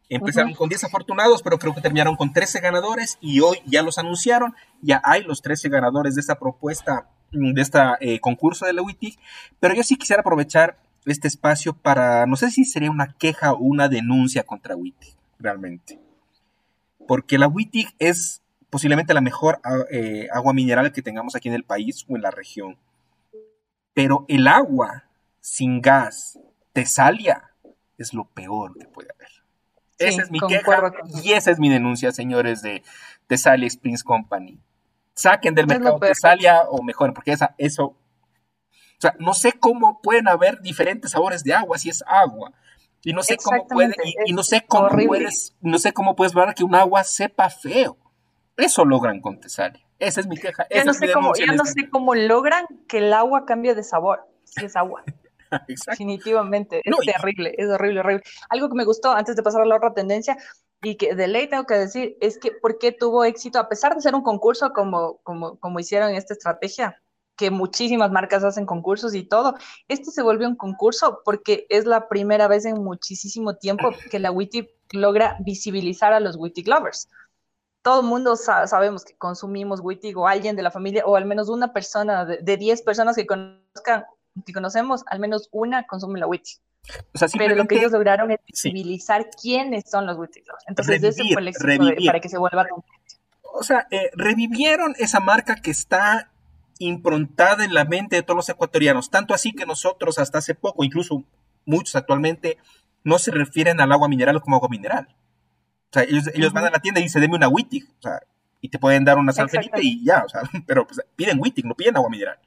Empezaron 0.08 0.54
con 0.54 0.68
10 0.68 0.84
afortunados, 0.84 1.42
pero 1.42 1.58
creo 1.58 1.74
que 1.74 1.80
terminaron 1.80 2.16
con 2.16 2.32
13 2.32 2.60
ganadores 2.60 3.16
y 3.20 3.40
hoy 3.40 3.58
ya 3.66 3.82
los 3.82 3.98
anunciaron. 3.98 4.54
Ya 4.82 5.00
hay 5.02 5.22
los 5.22 5.40
13 5.40 5.68
ganadores 5.70 6.14
de 6.14 6.20
esta 6.20 6.38
propuesta, 6.38 7.08
de 7.32 7.60
este 7.60 8.20
concurso 8.20 8.66
de 8.66 8.74
la 8.74 8.82
WITIG. 8.82 9.18
Pero 9.60 9.74
yo 9.74 9.82
sí 9.82 9.96
quisiera 9.96 10.20
aprovechar 10.20 10.78
este 11.06 11.28
espacio 11.28 11.74
para, 11.74 12.26
no 12.26 12.36
sé 12.36 12.50
si 12.50 12.64
sería 12.64 12.90
una 12.90 13.14
queja 13.14 13.52
o 13.52 13.58
una 13.58 13.88
denuncia 13.88 14.42
contra 14.44 14.76
WITIG, 14.76 15.14
realmente. 15.38 15.98
Porque 17.08 17.38
la 17.38 17.48
WITIG 17.48 17.94
es 17.98 18.42
posiblemente 18.68 19.14
la 19.14 19.20
mejor 19.20 19.60
eh, 19.90 20.28
agua 20.32 20.52
mineral 20.52 20.92
que 20.92 21.02
tengamos 21.02 21.34
aquí 21.34 21.48
en 21.48 21.54
el 21.54 21.64
país 21.64 22.04
o 22.08 22.16
en 22.16 22.22
la 22.22 22.30
región. 22.30 22.76
Pero 23.94 24.26
el 24.28 24.48
agua 24.48 25.04
sin 25.40 25.80
gas, 25.80 26.38
tesalia, 26.72 27.50
es 27.96 28.12
lo 28.12 28.24
peor 28.24 28.76
que 28.78 28.86
puede 28.86 29.08
haber 29.14 29.33
esa 29.98 30.22
es 30.22 30.30
mi 30.30 30.40
queja 30.40 30.92
y 31.22 31.32
esa 31.32 31.50
es 31.50 31.58
mi 31.58 31.68
denuncia, 31.68 32.12
señores 32.12 32.62
de 32.62 32.82
Tesalia 33.26 33.66
Springs 33.66 34.02
Company. 34.04 34.58
Saquen 35.14 35.54
del 35.54 35.66
mercado 35.66 35.98
Tesalia 36.00 36.62
o 36.68 36.82
mejor, 36.82 37.14
porque 37.14 37.32
esa, 37.32 37.54
eso. 37.58 37.84
O 37.84 39.00
sea, 39.00 39.14
no 39.18 39.34
sé 39.34 39.52
cómo 39.52 40.00
pueden 40.02 40.28
haber 40.28 40.60
diferentes 40.60 41.12
sabores 41.12 41.44
de 41.44 41.54
agua 41.54 41.78
si 41.78 41.90
es 41.90 42.02
agua. 42.06 42.52
Y 43.02 43.12
no 43.12 43.22
sé 43.22 43.36
cómo 43.36 43.66
puede, 43.68 43.94
y, 44.24 44.32
no 44.32 44.42
sé 44.42 44.64
cómo 44.66 44.88
puedes, 44.88 45.54
no 45.60 45.78
sé 45.78 45.92
cómo 45.92 46.16
puedes 46.16 46.32
ver 46.34 46.54
que 46.54 46.64
un 46.64 46.74
agua 46.74 47.04
sepa 47.04 47.50
feo. 47.50 47.98
Eso 48.56 48.84
logran 48.84 49.20
con 49.20 49.40
Tesalia. 49.40 49.84
Esa 49.98 50.20
es 50.20 50.26
mi 50.26 50.36
queja. 50.36 50.66
Yo 50.70 50.84
no, 50.84 50.94
sé, 50.94 51.12
cómo, 51.12 51.28
no 51.28 51.34
este 51.34 51.82
sé 51.82 51.90
cómo 51.90 52.14
logran 52.14 52.66
que 52.88 52.98
el 52.98 53.12
agua 53.12 53.44
cambie 53.44 53.74
de 53.74 53.82
sabor, 53.82 54.26
si 54.44 54.64
es 54.64 54.74
agua. 54.74 55.04
Definitivamente, 55.86 56.80
es 56.84 56.96
terrible, 57.06 57.54
es 57.56 57.68
horrible, 57.68 58.00
horrible. 58.00 58.24
Algo 58.48 58.68
que 58.68 58.76
me 58.76 58.84
gustó 58.84 59.12
antes 59.12 59.36
de 59.36 59.42
pasar 59.42 59.62
a 59.62 59.66
la 59.66 59.76
otra 59.76 59.94
tendencia 59.94 60.36
y 60.82 60.96
que 60.96 61.14
de 61.14 61.28
ley 61.28 61.48
tengo 61.48 61.64
que 61.64 61.74
decir 61.74 62.16
es 62.20 62.38
que 62.38 62.52
por 62.52 62.78
qué 62.78 62.92
tuvo 62.92 63.24
éxito, 63.24 63.58
a 63.58 63.68
pesar 63.68 63.94
de 63.94 64.02
ser 64.02 64.14
un 64.14 64.22
concurso 64.22 64.72
como, 64.72 65.18
como, 65.22 65.58
como 65.58 65.80
hicieron 65.80 66.14
esta 66.14 66.34
estrategia, 66.34 67.00
que 67.36 67.50
muchísimas 67.50 68.10
marcas 68.10 68.44
hacen 68.44 68.66
concursos 68.66 69.14
y 69.14 69.24
todo. 69.24 69.54
Este 69.88 70.10
se 70.10 70.22
volvió 70.22 70.48
un 70.48 70.56
concurso 70.56 71.20
porque 71.24 71.66
es 71.68 71.84
la 71.84 72.08
primera 72.08 72.48
vez 72.48 72.64
en 72.64 72.82
muchísimo 72.82 73.56
tiempo 73.56 73.90
que 74.10 74.18
la 74.18 74.30
Witty 74.30 74.68
logra 74.92 75.36
visibilizar 75.40 76.12
a 76.12 76.20
los 76.20 76.36
Witty 76.36 76.64
lovers. 76.64 77.08
Todo 77.82 78.00
el 78.00 78.06
mundo 78.06 78.36
sabemos 78.36 79.04
que 79.04 79.16
consumimos 79.16 79.80
Witty 79.82 80.14
o 80.14 80.26
alguien 80.26 80.56
de 80.56 80.62
la 80.62 80.70
familia 80.70 81.04
o 81.04 81.16
al 81.16 81.26
menos 81.26 81.48
una 81.48 81.72
persona 81.72 82.24
de 82.24 82.56
10 82.56 82.82
personas 82.82 83.16
que 83.16 83.26
conozcan, 83.26 84.04
que 84.44 84.52
conocemos, 84.52 85.04
al 85.06 85.20
menos 85.20 85.48
una 85.52 85.86
consume 85.86 86.18
la 86.18 86.26
Witty. 86.26 86.54
Pero 87.38 87.54
lo 87.54 87.66
que 87.66 87.76
ellos 87.76 87.92
lograron 87.92 88.30
es 88.30 88.40
visibilizar 88.46 89.30
quiénes 89.30 89.84
son 89.88 90.06
los 90.06 90.16
lovers. 90.16 90.38
Entonces, 90.66 91.02
ese 91.02 91.22
fue 91.32 91.40
el 91.40 91.48
éxito 91.48 91.84
para 92.06 92.20
que 92.20 92.28
se 92.28 92.38
vuelva 92.38 92.66
o 93.56 93.62
sea, 93.62 93.86
eh, 93.92 94.10
revivieron 94.14 94.94
esa 94.98 95.20
marca 95.20 95.54
que 95.54 95.70
está 95.70 96.32
improntada 96.80 97.64
en 97.64 97.72
la 97.72 97.84
mente 97.84 98.16
de 98.16 98.22
todos 98.22 98.36
los 98.36 98.48
ecuatorianos, 98.48 99.10
tanto 99.10 99.32
así 99.32 99.52
que 99.52 99.64
nosotros 99.64 100.18
hasta 100.18 100.38
hace 100.38 100.56
poco, 100.56 100.82
incluso 100.82 101.22
muchos 101.64 101.94
actualmente, 101.94 102.58
no 103.04 103.18
se 103.18 103.30
refieren 103.30 103.80
al 103.80 103.92
agua 103.92 104.08
mineral 104.08 104.40
como 104.40 104.56
agua 104.56 104.68
mineral. 104.68 105.06
O 105.90 105.92
sea, 105.92 106.02
ellos, 106.02 106.52
van 106.52 106.64
a 106.64 106.70
la 106.70 106.80
tienda 106.80 107.00
y 107.00 107.04
dicen, 107.04 107.22
deme 107.22 107.36
una 107.36 107.46
Wittig, 107.46 107.88
o 108.00 108.02
sea, 108.02 108.20
y 108.60 108.68
te 108.68 108.80
pueden 108.80 109.04
dar 109.04 109.18
una 109.18 109.32
San 109.32 109.48
Felipe 109.48 109.78
y 109.80 110.04
ya, 110.04 110.24
o 110.26 110.28
sea, 110.28 110.42
pero 110.66 110.84
pues, 110.84 111.00
piden 111.14 111.38
Wittig, 111.40 111.64
no 111.64 111.76
piden 111.76 111.96
agua 111.96 112.10
mineral 112.10 112.38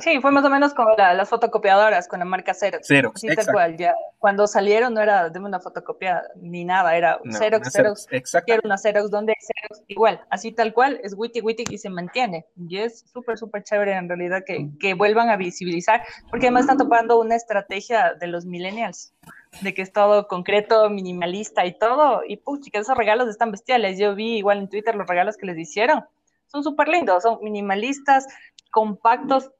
sí, 0.00 0.20
fue 0.20 0.30
más 0.30 0.44
o 0.44 0.50
menos 0.50 0.74
como 0.74 0.90
las 0.96 1.28
fotocopiadoras 1.28 2.08
con 2.08 2.18
la 2.18 2.24
marca 2.24 2.54
Xerox. 2.54 2.86
Xerox, 2.86 3.20
sí, 3.20 3.28
tal 3.34 3.46
cual, 3.52 3.76
ya. 3.76 3.94
Cuando 4.18 4.46
salieron 4.46 4.94
no 4.94 5.00
era 5.00 5.28
de 5.28 5.38
una 5.38 5.60
fotocopia 5.60 6.22
ni 6.36 6.64
nada, 6.64 6.96
era 6.96 7.20
Xerox, 7.30 7.72
Xerox. 7.72 8.06
Quiero 8.44 8.62
una 8.64 8.78
Xerox, 8.78 9.10
¿dónde 9.10 9.32
hay 9.32 9.46
Xerox? 9.46 9.84
Igual, 9.88 10.20
así 10.30 10.52
tal 10.52 10.72
cual, 10.72 11.00
es 11.02 11.14
witty 11.16 11.40
witty 11.40 11.64
y 11.70 11.78
se 11.78 11.90
mantiene. 11.90 12.46
Y 12.56 12.78
es 12.78 13.04
súper, 13.12 13.38
súper 13.38 13.62
chévere 13.62 13.92
en 13.92 14.08
realidad 14.08 14.42
que, 14.46 14.68
que 14.80 14.94
vuelvan 14.94 15.28
a 15.28 15.36
visibilizar, 15.36 16.02
porque 16.30 16.46
además 16.46 16.62
están 16.62 16.78
topando 16.78 17.20
una 17.20 17.36
estrategia 17.36 18.14
de 18.14 18.26
los 18.26 18.46
millennials 18.46 19.12
de 19.60 19.74
que 19.74 19.82
es 19.82 19.92
todo 19.92 20.26
concreto, 20.28 20.90
minimalista 20.90 21.66
y 21.66 21.78
todo, 21.78 22.22
y 22.26 22.36
puch, 22.36 22.70
que 22.70 22.78
esos 22.78 22.96
regalos 22.96 23.28
están 23.28 23.50
bestiales. 23.50 23.98
Yo 23.98 24.14
vi 24.14 24.36
igual 24.36 24.58
en 24.58 24.68
Twitter 24.68 24.94
los 24.94 25.06
regalos 25.06 25.36
que 25.36 25.46
les 25.46 25.58
hicieron. 25.58 26.04
Son 26.46 26.62
súper 26.62 26.88
lindos, 26.88 27.22
son 27.22 27.38
minimalistas, 27.42 28.26
compactos, 28.70 29.50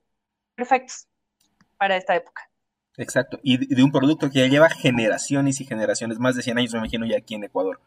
perfectos 0.56 1.06
para 1.78 1.96
esta 1.96 2.16
época. 2.16 2.50
Exacto, 2.96 3.38
y 3.42 3.74
de 3.74 3.82
un 3.82 3.92
producto 3.92 4.30
que 4.30 4.40
ya 4.40 4.46
lleva 4.46 4.70
generaciones 4.70 5.60
y 5.60 5.64
generaciones, 5.66 6.18
más 6.18 6.34
de 6.34 6.42
100 6.42 6.58
años, 6.58 6.72
me 6.72 6.78
imagino, 6.78 7.06
ya 7.06 7.18
aquí 7.18 7.34
en 7.34 7.44
Ecuador, 7.44 7.80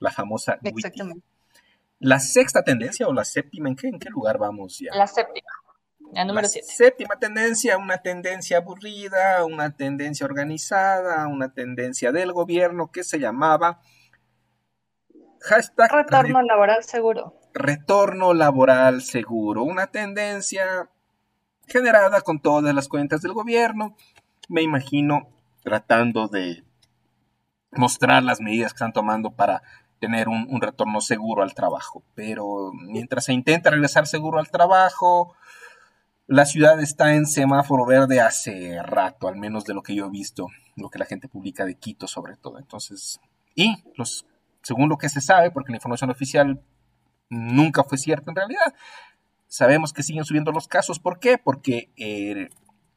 la 0.00 0.10
famosa 0.10 0.58
Exactamente. 0.62 1.24
¿La 2.00 2.20
sexta 2.20 2.62
tendencia 2.62 3.08
o 3.08 3.12
la 3.12 3.24
séptima? 3.24 3.68
¿En 3.68 3.76
qué, 3.76 3.88
en 3.88 3.98
qué 3.98 4.08
lugar 4.10 4.38
vamos 4.38 4.78
ya? 4.78 4.94
La 4.94 5.06
séptima, 5.06 5.48
la 6.12 6.24
número 6.24 6.46
7. 6.46 6.66
Séptima 6.66 7.16
tendencia, 7.18 7.76
una 7.76 7.98
tendencia 7.98 8.58
aburrida, 8.58 9.44
una 9.44 9.76
tendencia 9.76 10.24
organizada, 10.24 11.26
una 11.26 11.52
tendencia 11.52 12.12
del 12.12 12.32
gobierno 12.32 12.90
que 12.92 13.02
se 13.04 13.18
llamaba 13.18 13.80
hashtag 15.40 15.90
retorno 15.92 16.42
laboral 16.42 16.84
seguro. 16.84 17.34
Retorno 17.54 18.34
laboral 18.34 19.02
seguro, 19.02 19.64
una 19.64 19.88
tendencia 19.88 20.90
generada 21.68 22.20
con 22.20 22.40
todas 22.40 22.74
las 22.74 22.88
cuentas 22.88 23.22
del 23.22 23.32
gobierno, 23.32 23.96
me 24.48 24.62
imagino 24.62 25.28
tratando 25.62 26.28
de 26.28 26.64
mostrar 27.72 28.22
las 28.22 28.40
medidas 28.40 28.72
que 28.72 28.76
están 28.76 28.92
tomando 28.92 29.30
para 29.30 29.62
tener 30.00 30.28
un, 30.28 30.60
retorno 30.60 31.00
seguro 31.00 31.42
al 31.42 31.54
trabajo. 31.54 32.02
Pero 32.14 32.72
mientras 32.72 33.26
se 33.26 33.32
intenta 33.32 33.70
regresar 33.70 34.06
seguro 34.06 34.38
al 34.38 34.50
trabajo, 34.50 35.34
la 36.26 36.46
ciudad 36.46 36.80
está 36.80 37.14
en 37.14 37.26
semáforo 37.26 37.84
verde 37.84 38.20
hace 38.20 38.80
rato, 38.82 39.28
al 39.28 39.36
menos 39.36 39.64
de 39.64 39.74
lo 39.74 39.82
que 39.82 39.94
yo 39.94 40.06
he 40.06 40.10
visto, 40.10 40.46
lo 40.76 40.88
que 40.88 40.98
la 40.98 41.06
gente 41.06 41.28
publica 41.28 41.64
de 41.64 41.74
Quito 41.74 42.06
sobre 42.06 42.36
todo. 42.36 42.58
Entonces, 42.58 43.20
y 43.54 43.82
los, 43.96 44.26
según 44.62 44.88
lo 44.88 44.98
que 44.98 45.08
se 45.08 45.20
sabe, 45.20 45.50
porque 45.50 45.72
la 45.72 45.76
información 45.76 46.10
oficial 46.10 46.60
nunca 47.28 47.84
fue 47.84 47.98
cierta 47.98 48.30
en 48.30 48.36
realidad, 48.36 48.74
Sabemos 49.48 49.92
que 49.92 50.02
siguen 50.02 50.24
subiendo 50.24 50.52
los 50.52 50.68
casos. 50.68 50.98
¿Por 50.98 51.18
qué? 51.18 51.38
Porque 51.38 51.90
eh, 51.96 52.50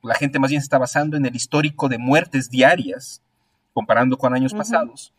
la 0.04 0.16
gente 0.16 0.38
más 0.38 0.50
bien 0.50 0.62
se 0.62 0.66
está 0.66 0.78
basando 0.78 1.18
en 1.18 1.26
el 1.26 1.36
histórico 1.36 1.90
de 1.90 1.98
muertes 1.98 2.50
diarias, 2.50 3.22
comparando 3.74 4.18
con 4.18 4.34
años 4.34 4.54
pasados, 4.54 5.14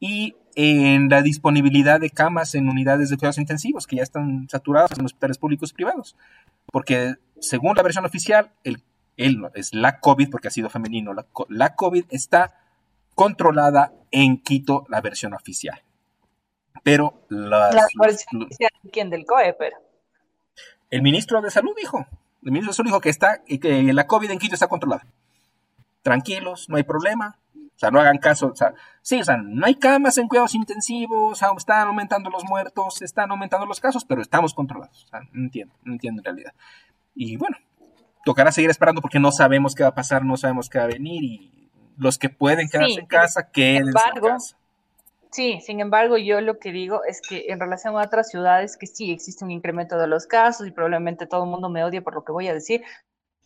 y 0.00 0.36
en 0.54 1.08
la 1.08 1.22
disponibilidad 1.22 2.00
de 2.00 2.10
camas 2.10 2.54
en 2.54 2.68
unidades 2.68 3.10
de 3.10 3.16
cuidados 3.16 3.38
intensivos, 3.38 3.86
que 3.86 3.96
ya 3.96 4.02
están 4.02 4.48
saturadas 4.48 4.96
en 4.98 5.04
hospitales 5.04 5.38
públicos 5.38 5.70
y 5.70 5.74
privados. 5.74 6.16
Porque 6.70 7.14
según 7.40 7.74
la 7.76 7.82
versión 7.82 8.04
oficial, 8.04 8.52
el, 8.64 8.82
es 9.54 9.74
la 9.74 9.98
COVID, 9.98 10.30
porque 10.30 10.48
ha 10.48 10.52
sido 10.52 10.70
femenino, 10.70 11.12
la, 11.14 11.26
la 11.48 11.74
COVID 11.74 12.04
está 12.10 12.54
controlada 13.14 13.92
en 14.12 14.40
Quito, 14.42 14.86
la 14.88 15.00
versión 15.00 15.34
oficial. 15.34 15.82
Pero 16.84 17.24
las, 17.28 17.74
la 17.74 17.86
versión 18.00 18.44
oficial, 18.44 18.70
¿quién? 18.92 19.10
Del 19.10 19.24
COE, 19.26 19.54
pero. 19.58 19.76
El 20.90 21.02
ministro 21.02 21.40
de 21.42 21.50
Salud 21.50 21.72
dijo, 21.76 22.06
el 22.42 22.52
ministro 22.52 22.72
de 22.72 22.76
Salud 22.76 22.88
dijo 22.88 23.00
que, 23.00 23.10
está, 23.10 23.42
que 23.44 23.92
la 23.92 24.06
COVID 24.06 24.30
en 24.30 24.38
Quito 24.38 24.54
está 24.54 24.68
controlada. 24.68 25.06
Tranquilos, 26.02 26.68
no 26.68 26.76
hay 26.76 26.84
problema. 26.84 27.38
O 27.54 27.78
sea, 27.78 27.90
no 27.90 28.00
hagan 28.00 28.18
caso. 28.18 28.48
O 28.48 28.56
sea, 28.56 28.74
sí, 29.02 29.20
o 29.20 29.24
sea, 29.24 29.36
no 29.36 29.64
hay 29.66 29.76
camas 29.76 30.18
en 30.18 30.26
cuidados 30.26 30.54
intensivos, 30.54 31.40
están 31.56 31.86
aumentando 31.86 32.28
los 32.30 32.44
muertos, 32.44 33.02
están 33.02 33.30
aumentando 33.30 33.66
los 33.66 33.80
casos, 33.80 34.04
pero 34.04 34.20
estamos 34.20 34.52
controlados. 34.54 35.04
O 35.04 35.08
sea, 35.08 35.20
no 35.32 35.44
entiendo, 35.44 35.74
no 35.84 35.92
entiendo 35.92 36.20
en 36.20 36.24
realidad. 36.24 36.54
Y 37.14 37.36
bueno, 37.36 37.56
tocará 38.24 38.50
seguir 38.50 38.70
esperando 38.70 39.00
porque 39.00 39.20
no 39.20 39.30
sabemos 39.30 39.74
qué 39.74 39.84
va 39.84 39.90
a 39.90 39.94
pasar, 39.94 40.24
no 40.24 40.36
sabemos 40.36 40.68
qué 40.68 40.78
va 40.78 40.84
a 40.84 40.88
venir 40.88 41.22
y 41.22 41.70
los 41.96 42.18
que 42.18 42.28
pueden 42.30 42.68
quedarse 42.68 43.00
en 43.00 43.06
casa, 43.06 43.50
quédense 43.50 43.90
en 44.14 44.22
casa. 44.22 44.56
Sí, 45.30 45.60
sin 45.60 45.80
embargo, 45.80 46.16
yo 46.16 46.40
lo 46.40 46.58
que 46.58 46.72
digo 46.72 47.04
es 47.04 47.20
que 47.20 47.46
en 47.48 47.60
relación 47.60 47.96
a 47.96 48.02
otras 48.02 48.30
ciudades, 48.30 48.76
que 48.78 48.86
sí 48.86 49.10
existe 49.12 49.44
un 49.44 49.50
incremento 49.50 49.98
de 49.98 50.06
los 50.06 50.26
casos 50.26 50.66
y 50.66 50.70
probablemente 50.70 51.26
todo 51.26 51.44
el 51.44 51.50
mundo 51.50 51.68
me 51.68 51.84
odie 51.84 52.00
por 52.00 52.14
lo 52.14 52.24
que 52.24 52.32
voy 52.32 52.48
a 52.48 52.54
decir, 52.54 52.82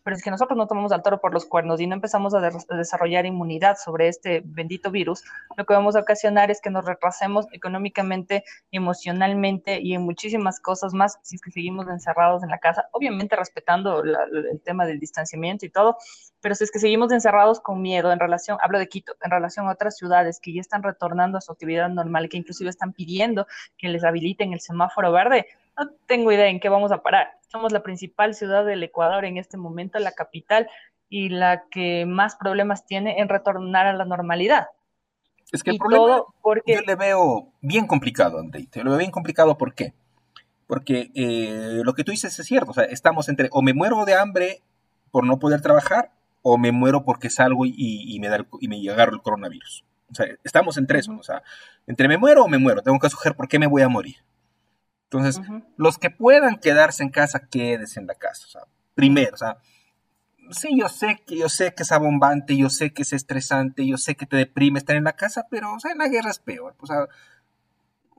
pero 0.02 0.16
es 0.16 0.22
que 0.22 0.30
nosotros 0.30 0.56
no 0.56 0.66
tomamos 0.66 0.92
al 0.92 1.02
toro 1.02 1.20
por 1.20 1.32
los 1.32 1.44
cuernos 1.46 1.80
y 1.80 1.86
no 1.86 1.94
empezamos 1.94 2.34
a, 2.34 2.40
desarrollar 2.76 3.26
inmunidad 3.26 3.76
sobre 3.82 4.08
este 4.08 4.42
bendito 4.44 4.90
virus, 4.90 5.22
lo 5.56 5.64
que 5.64 5.74
vamos 5.74 5.96
a 5.96 6.00
ocasionar 6.00 6.50
es 6.50 6.60
que 6.60 6.70
nos 6.70 6.84
retrasemos 6.84 7.46
económicamente, 7.52 8.44
emocionalmente 8.70 9.80
y 9.80 9.94
en 9.94 10.02
muchísimas 10.02 10.60
cosas 10.60 10.94
más 10.94 11.18
si 11.22 11.36
es 11.36 11.42
que 11.42 11.50
seguimos 11.50 11.88
encerrados 11.88 12.42
en 12.42 12.50
la 12.50 12.58
casa, 12.58 12.88
obviamente 12.92 13.36
respetando 13.36 14.02
el 14.02 14.60
tema 14.64 14.86
del 14.86 14.98
distanciamiento 14.98 15.66
y 15.66 15.70
todo, 15.70 15.96
pero 16.40 16.54
si 16.54 16.64
es 16.64 16.70
que 16.70 16.78
seguimos 16.78 17.12
encerrados 17.12 17.60
con 17.60 17.80
miedo 17.80 18.12
en 18.12 18.18
relación, 18.18 18.58
hablo 18.62 18.78
de 18.78 18.88
Quito, 18.88 19.14
en 19.22 19.30
relación 19.30 19.68
a 19.68 19.72
otras 19.72 19.96
ciudades 19.96 20.40
que 20.40 20.52
ya 20.52 20.60
están 20.60 20.82
retornando 20.82 21.38
a 21.38 21.40
su 21.40 21.52
actividad 21.52 21.88
normal, 21.88 22.28
que 22.28 22.36
inclusive 22.36 22.70
están 22.70 22.92
pidiendo 22.92 23.46
que 23.78 23.88
les 23.88 24.04
habiliten 24.04 24.52
el 24.52 24.60
semáforo 24.60 25.12
verde, 25.12 25.46
no 25.78 25.90
tengo 26.06 26.32
idea 26.32 26.48
en 26.48 26.60
qué 26.60 26.68
vamos 26.68 26.92
a 26.92 27.02
parar. 27.02 27.32
Somos 27.48 27.72
la 27.72 27.82
principal 27.82 28.34
ciudad 28.34 28.64
del 28.64 28.82
Ecuador 28.82 29.24
en 29.24 29.36
este 29.36 29.56
momento, 29.56 29.98
la 29.98 30.12
capital, 30.12 30.68
y 31.08 31.28
la 31.28 31.64
que 31.70 32.06
más 32.06 32.36
problemas 32.36 32.86
tiene 32.86 33.20
en 33.20 33.28
retornar 33.28 33.86
a 33.86 33.92
la 33.92 34.06
normalidad. 34.06 34.68
Es 35.52 35.62
que 35.62 35.72
el 35.72 35.78
problema 35.78 36.22
porque... 36.40 36.74
yo 36.74 36.80
le 36.80 36.94
veo 36.94 37.48
bien 37.60 37.86
complicado, 37.86 38.38
Andrei. 38.38 38.66
Te 38.66 38.82
lo 38.82 38.90
veo 38.92 38.98
bien 38.98 39.10
complicado, 39.10 39.58
¿por 39.58 39.74
qué? 39.74 39.92
Porque 40.66 41.10
eh, 41.14 41.82
lo 41.84 41.92
que 41.92 42.02
tú 42.02 42.12
dices 42.12 42.38
es 42.38 42.46
cierto. 42.46 42.70
O 42.70 42.74
sea, 42.74 42.84
estamos 42.84 43.28
entre 43.28 43.50
o 43.52 43.60
me 43.60 43.74
muero 43.74 44.06
de 44.06 44.14
hambre 44.14 44.62
por 45.10 45.26
no 45.26 45.38
poder 45.38 45.60
trabajar 45.60 46.12
o 46.40 46.56
me 46.56 46.72
muero 46.72 47.04
porque 47.04 47.28
salgo 47.28 47.66
y, 47.66 48.18
me, 48.18 48.28
da 48.28 48.46
y 48.60 48.68
me 48.68 48.90
agarro 48.90 49.12
el 49.12 49.20
coronavirus. 49.20 49.84
O 50.10 50.14
sea, 50.14 50.26
estamos 50.44 50.78
entre 50.78 51.00
eso. 51.00 51.14
O 51.18 51.22
sea, 51.22 51.42
entre 51.86 52.08
me 52.08 52.16
muero 52.16 52.44
o 52.44 52.48
me 52.48 52.56
muero. 52.56 52.80
Tengo 52.80 52.98
que 52.98 53.08
escoger 53.08 53.36
por 53.36 53.48
qué 53.48 53.58
me 53.58 53.66
voy 53.66 53.82
a 53.82 53.88
morir. 53.90 54.16
Entonces, 55.12 55.42
los 55.76 55.98
que 55.98 56.08
puedan 56.08 56.56
quedarse 56.56 57.02
en 57.02 57.10
casa, 57.10 57.46
quédense 57.50 58.00
en 58.00 58.06
la 58.06 58.14
casa. 58.14 58.46
O 58.46 58.48
sea, 58.48 58.62
primero, 58.94 59.34
o 59.34 59.36
sea, 59.36 59.58
sí, 60.50 60.70
yo 60.78 60.88
sé 60.88 61.22
que 61.26 61.36
yo 61.36 61.50
sé 61.50 61.74
que 61.74 61.82
es 61.82 61.92
abombante, 61.92 62.56
yo 62.56 62.70
sé 62.70 62.94
que 62.94 63.02
es 63.02 63.12
estresante, 63.12 63.86
yo 63.86 63.98
sé 63.98 64.14
que 64.14 64.24
te 64.24 64.36
deprime 64.36 64.78
estar 64.78 64.96
en 64.96 65.04
la 65.04 65.12
casa, 65.12 65.46
pero 65.50 65.74
o 65.74 65.80
sea, 65.80 65.92
en 65.92 65.98
la 65.98 66.08
guerra 66.08 66.30
es 66.30 66.38
peor. 66.38 66.74
O 66.80 66.86
sea, 66.86 67.06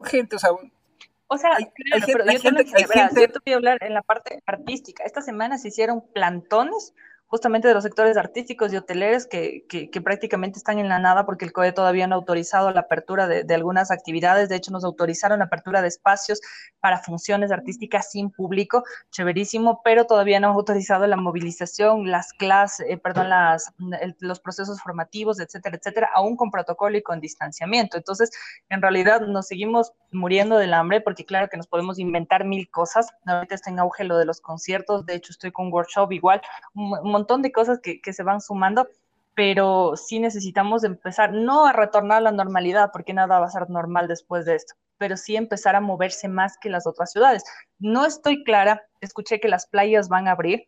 gente, 0.03 0.35
o 0.35 0.39
sea, 0.39 0.51
o 0.51 1.37
sea, 1.37 1.55
hay, 1.55 1.71
pero 2.05 2.25
yo, 2.25 2.37
gente, 2.39 2.63
yo 2.63 3.27
te 3.27 3.39
voy 3.43 3.53
a 3.53 3.55
hablar 3.55 3.77
en 3.81 3.95
la 3.95 4.03
parte 4.03 4.43
artística. 4.45 5.03
Esta 5.03 5.23
semana 5.23 5.57
se 5.57 5.69
hicieron 5.69 6.03
plantones 6.13 6.93
justamente 7.33 7.67
de 7.67 7.73
los 7.73 7.81
sectores 7.81 8.15
artísticos 8.15 8.71
y 8.71 8.77
hoteleros 8.77 9.25
que, 9.25 9.65
que, 9.67 10.01
prácticamente 10.01 10.59
están 10.59 10.77
en 10.77 10.87
la 10.87 10.99
nada 10.99 11.25
porque 11.25 11.45
el 11.45 11.51
COE 11.51 11.71
todavía 11.71 12.05
no 12.05 12.13
ha 12.13 12.19
autorizado 12.19 12.69
la 12.69 12.81
apertura 12.81 13.25
de, 13.25 13.43
de, 13.43 13.55
algunas 13.55 13.89
actividades. 13.89 14.49
De 14.49 14.55
hecho, 14.55 14.69
nos 14.69 14.83
autorizaron 14.83 15.39
la 15.39 15.45
apertura 15.45 15.81
de 15.81 15.87
espacios 15.87 16.41
para 16.79 16.99
funciones 16.99 17.51
artísticas 17.51 18.11
sin 18.11 18.29
público, 18.29 18.83
chéverísimo, 19.09 19.81
pero 19.83 20.05
todavía 20.05 20.39
no 20.39 20.49
han 20.49 20.53
autorizado 20.53 21.07
la 21.07 21.17
movilización, 21.17 22.11
las 22.11 22.33
clases, 22.33 22.85
eh, 22.87 22.97
perdón, 22.97 23.29
las, 23.29 23.73
los 24.19 24.39
procesos 24.39 24.79
formativos, 24.79 25.39
etcétera, 25.39 25.77
etcétera, 25.77 26.09
aún 26.13 26.35
con 26.35 26.51
protocolo 26.51 26.95
y 26.99 27.01
con 27.01 27.19
distanciamiento. 27.19 27.97
Entonces, 27.97 28.29
en 28.69 28.79
realidad 28.79 29.21
nos 29.21 29.47
seguimos 29.47 29.93
muriendo 30.11 30.57
del 30.57 30.75
hambre, 30.75 31.01
porque 31.01 31.25
claro 31.25 31.49
que 31.49 31.57
nos 31.57 31.65
podemos 31.65 31.97
inventar 31.97 32.45
mil 32.45 32.69
cosas. 32.69 33.07
Ahorita 33.25 33.55
está 33.55 33.71
en 33.71 33.79
auge 33.79 34.03
lo 34.03 34.19
de 34.19 34.25
los 34.25 34.39
conciertos, 34.39 35.07
de 35.07 35.15
hecho 35.15 35.31
estoy 35.31 35.51
con 35.51 35.65
un 35.65 35.73
workshop 35.73 36.11
igual, 36.11 36.39
un, 36.75 37.22
montón 37.23 37.41
de 37.41 37.51
cosas 37.51 37.79
que, 37.79 38.01
que 38.01 38.13
se 38.13 38.23
van 38.23 38.41
sumando, 38.41 38.87
pero 39.35 39.95
sí 39.95 40.19
necesitamos 40.19 40.83
empezar, 40.83 41.33
no 41.33 41.65
a 41.65 41.73
retornar 41.73 42.19
a 42.19 42.21
la 42.21 42.31
normalidad, 42.31 42.91
porque 42.91 43.13
nada 43.13 43.39
va 43.39 43.47
a 43.47 43.51
ser 43.51 43.69
normal 43.69 44.07
después 44.07 44.45
de 44.45 44.55
esto, 44.55 44.75
pero 44.97 45.17
sí 45.17 45.35
empezar 45.35 45.75
a 45.75 45.81
moverse 45.81 46.27
más 46.27 46.57
que 46.57 46.69
las 46.69 46.85
otras 46.85 47.11
ciudades. 47.11 47.43
No 47.79 48.05
estoy 48.05 48.43
clara, 48.43 48.83
escuché 49.01 49.39
que 49.39 49.47
las 49.47 49.65
playas 49.65 50.09
van 50.09 50.27
a 50.27 50.31
abrir, 50.31 50.67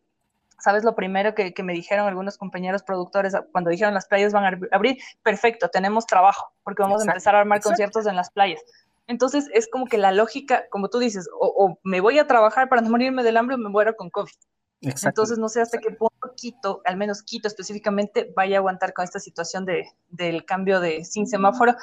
¿Sabes 0.58 0.84
lo 0.84 0.94
primero 0.94 1.34
que, 1.34 1.52
me 1.62 1.74
dijeron 1.74 2.06
algunos 2.06 2.38
compañeros 2.38 2.82
productores 2.82 3.34
cuando 3.52 3.70
dijeron 3.70 3.92
las 3.92 4.06
playas 4.06 4.32
van 4.32 4.44
a 4.44 4.58
abrir? 4.72 4.98
Perfecto, 5.22 5.68
tenemos 5.68 6.06
trabajo, 6.06 6.50
porque 6.64 6.82
vamos 6.82 7.02
a 7.02 7.04
empezar 7.04 7.34
a 7.34 7.40
armar 7.40 7.60
conciertos 7.60 8.06
en 8.06 8.16
las 8.16 8.30
playas. 8.30 8.62
Entonces 9.06 9.48
es 9.52 9.68
como 9.68 9.86
que 9.86 9.98
la 9.98 10.12
lógica, 10.12 10.64
como 10.70 10.88
tú 10.88 10.98
dices, 10.98 11.28
o, 11.38 11.78
me 11.82 12.00
voy 12.00 12.18
a 12.18 12.26
trabajar 12.26 12.68
para 12.68 12.80
no 12.80 12.90
morirme 12.90 13.22
del 13.22 13.36
hambre 13.36 13.56
o 13.56 13.58
me 13.58 13.68
muero 13.68 13.96
con 13.96 14.08
COVID. 14.08 14.32
Entonces 14.80 15.38
no 15.38 15.48
sé 15.48 15.60
hasta 15.60 15.78
qué 15.78 15.90
punto 15.90 16.14
Quito, 16.36 16.82
al 16.84 16.96
menos 16.96 17.22
Quito 17.22 17.48
específicamente, 17.48 18.32
vaya 18.36 18.56
a 18.56 18.58
aguantar 18.58 18.92
con 18.92 19.04
esta 19.04 19.18
situación 19.18 19.64
de, 19.64 19.86
del 20.08 20.44
cambio 20.44 20.80
de 20.80 21.04
sin 21.04 21.26
semáforo 21.26 21.74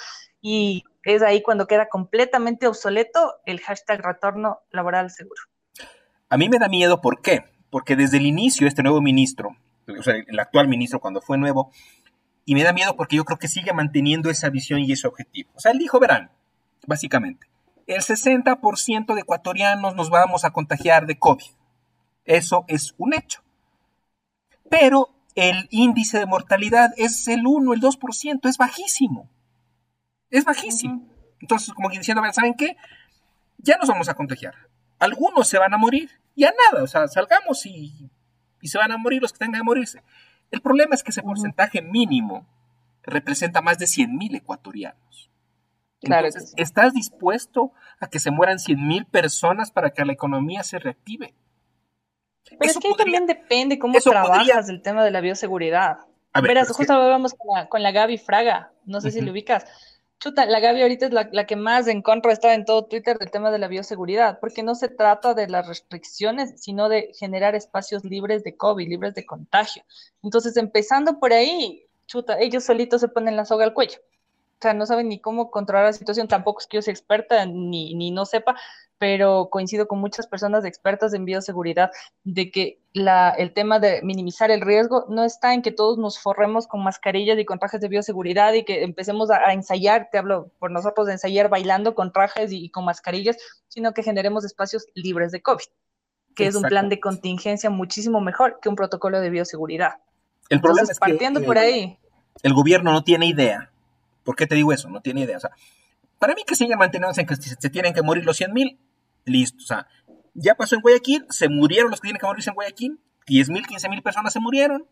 y 0.41 0.83
es 1.03 1.21
ahí 1.21 1.41
cuando 1.41 1.67
queda 1.67 1.89
completamente 1.89 2.67
obsoleto 2.67 3.35
el 3.45 3.59
hashtag 3.59 4.01
retorno 4.01 4.59
laboral 4.71 5.09
seguro. 5.09 5.41
A 6.29 6.37
mí 6.37 6.49
me 6.49 6.59
da 6.59 6.69
miedo, 6.69 7.01
¿por 7.01 7.21
qué? 7.21 7.43
porque 7.73 7.95
desde 7.95 8.17
el 8.17 8.27
inicio 8.27 8.67
este 8.67 8.83
nuevo 8.83 9.01
ministro, 9.01 9.57
o 9.87 10.03
sea, 10.03 10.13
el 10.13 10.39
actual 10.39 10.67
ministro 10.67 10.99
cuando 10.99 11.21
fue 11.21 11.39
nuevo, 11.39 11.71
y 12.45 12.53
me 12.53 12.61
da 12.61 12.71
miedo 12.71 12.95
porque 12.95 13.15
yo 13.15 13.25
creo 13.25 13.39
que 13.39 13.47
sigue 13.47 13.73
manteniendo 13.73 14.29
esa 14.29 14.51
visión 14.51 14.81
y 14.81 14.91
ese 14.91 15.07
objetivo. 15.07 15.49
O 15.55 15.59
sea, 15.59 15.71
él 15.71 15.79
dijo, 15.79 15.99
verán, 15.99 16.29
básicamente, 16.85 17.47
el 17.87 18.01
60% 18.03 19.15
de 19.15 19.21
ecuatorianos 19.21 19.95
nos 19.95 20.11
vamos 20.11 20.45
a 20.45 20.51
contagiar 20.51 21.07
de 21.07 21.17
COVID. 21.17 21.45
Eso 22.25 22.65
es 22.67 22.93
un 22.97 23.13
hecho. 23.13 23.41
Pero 24.69 25.13
el 25.35 25.67
índice 25.71 26.19
de 26.19 26.25
mortalidad 26.25 26.91
es 26.97 27.27
el 27.27 27.45
1, 27.45 27.73
el 27.73 27.81
2%, 27.81 28.49
es 28.49 28.57
bajísimo. 28.57 29.29
Es 30.29 30.45
bajísimo. 30.45 31.07
Entonces, 31.39 31.73
como 31.73 31.89
que 31.89 31.97
diciendo, 31.97 32.23
¿saben 32.31 32.53
qué? 32.53 32.77
Ya 33.57 33.77
nos 33.77 33.89
vamos 33.89 34.09
a 34.09 34.13
contagiar. 34.13 34.55
Algunos 34.99 35.47
se 35.47 35.57
van 35.57 35.73
a 35.73 35.77
morir, 35.77 36.09
y 36.35 36.45
a 36.45 36.53
nada, 36.71 36.83
o 36.83 36.87
sea, 36.87 37.07
salgamos 37.07 37.65
y, 37.65 38.09
se 38.63 38.77
van 38.77 38.91
a 38.91 38.97
morir 38.97 39.21
los 39.21 39.33
que 39.33 39.39
tengan 39.39 39.61
que 39.61 39.65
morirse. 39.65 40.01
El 40.51 40.61
problema 40.61 40.95
es 40.95 41.03
que 41.03 41.11
ese 41.11 41.21
porcentaje 41.21 41.81
mínimo 41.81 42.47
representa 43.03 43.61
más 43.61 43.77
de 43.77 43.85
100.000 43.85 44.37
ecuatorianos. 44.37 45.29
Entonces, 46.01 46.53
¿estás 46.57 46.93
dispuesto 46.93 47.73
a 47.99 48.07
que 48.07 48.19
se 48.19 48.31
mueran 48.31 48.57
100.000 48.57 49.05
personas 49.05 49.71
para 49.71 49.91
que 49.91 50.05
la 50.05 50.13
economía 50.13 50.63
se 50.63 50.79
reactive? 50.79 51.33
Pero 52.49 52.71
es 52.71 52.77
que 52.77 52.93
también 52.97 53.25
depende 53.25 53.79
cómo 53.79 53.99
trabajas 53.99 54.69
el 54.69 54.81
tema 54.81 55.03
de 55.03 55.11
la 55.11 55.21
bioseguridad. 55.21 55.99
A 56.33 56.41
Verás, 56.41 56.69
justo 56.71 56.93
lo 56.93 57.07
vemos 57.07 57.33
con 57.33 57.55
la, 57.55 57.67
con 57.67 57.83
la 57.83 57.91
Gaby 57.91 58.17
Fraga, 58.17 58.71
no 58.85 59.01
sé 59.01 59.11
si 59.11 59.21
lo 59.21 59.31
ubicas 59.31 59.65
Chuta, 60.23 60.45
la 60.45 60.61
Gaby 60.61 60.81
ahorita 60.83 61.07
es 61.07 61.11
la, 61.11 61.45
que 61.45 61.57
más 61.57 61.85
en 61.89 62.01
contra 62.01 62.31
está 62.31 62.53
en 62.53 62.63
todo 62.63 62.85
Twitter 62.85 63.17
del 63.17 63.29
tema 63.29 63.51
de 63.51 63.59
la 63.59 63.67
bioseguridad, 63.67 64.39
porque 64.39 64.63
no 64.63 64.73
se 64.73 64.87
trata 64.87 65.33
de 65.33 65.49
las 65.49 65.67
restricciones, 65.67 66.53
sino 66.61 66.87
de 66.87 67.11
generar 67.19 67.55
espacios 67.55 68.05
libres 68.05 68.41
de 68.45 68.55
COVID, 68.55 68.87
libres 68.87 69.15
de 69.15 69.25
contagio. 69.25 69.83
Entonces, 70.21 70.55
empezando 70.55 71.19
por 71.19 71.33
ahí, 71.33 71.87
chuta, 72.05 72.39
ellos 72.39 72.63
solitos 72.63 73.01
se 73.01 73.09
ponen 73.09 73.35
la 73.35 73.43
soga 73.43 73.65
al 73.65 73.73
cuello. 73.73 73.99
O 73.99 74.61
sea, 74.61 74.73
no 74.73 74.85
saben 74.85 75.09
ni 75.09 75.19
cómo 75.19 75.51
controlar 75.51 75.87
la 75.87 75.91
situación, 75.91 76.29
tampoco 76.29 76.61
es 76.61 76.67
que 76.67 76.77
yo 76.77 76.81
sea 76.81 76.93
experta 76.93 77.45
ni, 77.45 77.93
ni 77.93 78.11
no 78.11 78.25
sepa, 78.25 78.55
pero 79.03 79.49
coincido 79.49 79.85
con 79.85 79.99
muchas 79.99 80.27
personas 80.27 80.63
expertas 80.63 81.13
en 81.13 81.25
bioseguridad 81.25 81.91
de 82.23 82.51
que 82.51 82.79
la, 82.93 83.31
el 83.31 83.51
tema 83.51 83.77
de 83.77 84.01
minimizar 84.01 84.49
el 84.49 84.61
riesgo 84.61 85.07
no 85.09 85.25
está 85.25 85.53
en 85.53 85.61
que 85.61 85.73
todos 85.73 85.97
nos 85.97 86.19
forremos 86.19 86.67
con 86.67 86.85
mascarillas 86.85 87.37
y 87.37 87.43
con 87.43 87.59
trajes 87.59 87.81
de 87.81 87.89
bioseguridad 87.89 88.53
y 88.53 88.63
que 88.63 88.81
empecemos 88.81 89.29
a, 89.29 89.51
ensayar, 89.51 90.07
te 90.09 90.19
hablo 90.19 90.51
por 90.57 90.71
nosotros 90.71 91.07
de 91.07 91.13
ensayar 91.13 91.49
bailando 91.49 91.95
con 91.95 92.13
trajes 92.13 92.53
y, 92.53 92.69
con 92.69 92.85
mascarillas, 92.85 93.35
sino 93.67 93.93
que 93.93 94.03
generemos 94.03 94.45
espacios 94.45 94.87
libres 94.93 95.33
de 95.33 95.41
COVID, 95.41 95.65
que 96.33 96.47
es 96.47 96.55
un 96.55 96.63
plan 96.63 96.87
de 96.87 97.01
contingencia 97.01 97.69
muchísimo 97.69 98.21
mejor 98.21 98.59
que 98.61 98.69
un 98.69 98.77
protocolo 98.77 99.19
de 99.19 99.29
bioseguridad. 99.31 99.95
El 100.47 100.61
problema 100.61 100.87
es 100.89 100.97
partiendo 100.97 101.43
por 101.43 101.57
ahí. 101.57 101.99
El 102.41 102.53
gobierno 102.53 102.93
no 102.93 103.03
tiene 103.03 103.25
idea. 103.25 103.69
¿Por 104.23 104.37
qué 104.37 104.47
te 104.47 104.55
digo 104.55 104.71
eso? 104.71 104.87
No 104.87 105.01
tiene 105.01 105.23
idea. 105.23 105.35
O 105.35 105.41
sea, 105.41 105.51
para 106.23 106.35
mí 106.35 106.43
que 106.47 106.55
sigan 106.55 106.79
manteniéndose 106.79 107.19
en 107.19 107.27
que 107.27 107.35
se 107.35 107.69
tienen 107.69 107.93
que 107.93 108.01
morir 108.01 108.23
los 108.23 108.37
100 108.37 108.53
mil, 108.53 108.79
listo. 109.25 109.63
O 109.63 109.67
sea, 109.67 109.87
ya 110.33 110.55
pasó 110.55 110.75
en 110.75 110.81
Guayaquil, 110.81 111.25
se 111.29 111.49
murieron 111.49 111.91
los 111.91 111.99
que 111.99 112.07
tienen 112.07 112.19
que 112.19 112.25
morirse 112.25 112.49
en 112.49 112.55
Guayaquil, 112.55 112.99
10 113.27 113.49
mil, 113.49 113.65
15 113.65 113.89
mil 113.89 114.01
personas 114.01 114.33
se 114.33 114.39
murieron, 114.39 114.85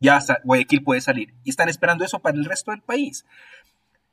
ya 0.00 0.20
Guayaquil 0.44 0.82
puede 0.82 1.00
salir. 1.00 1.34
Y 1.44 1.50
están 1.50 1.68
esperando 1.68 2.04
eso 2.04 2.18
para 2.18 2.36
el 2.36 2.44
resto 2.44 2.70
del 2.70 2.82
país. 2.82 3.24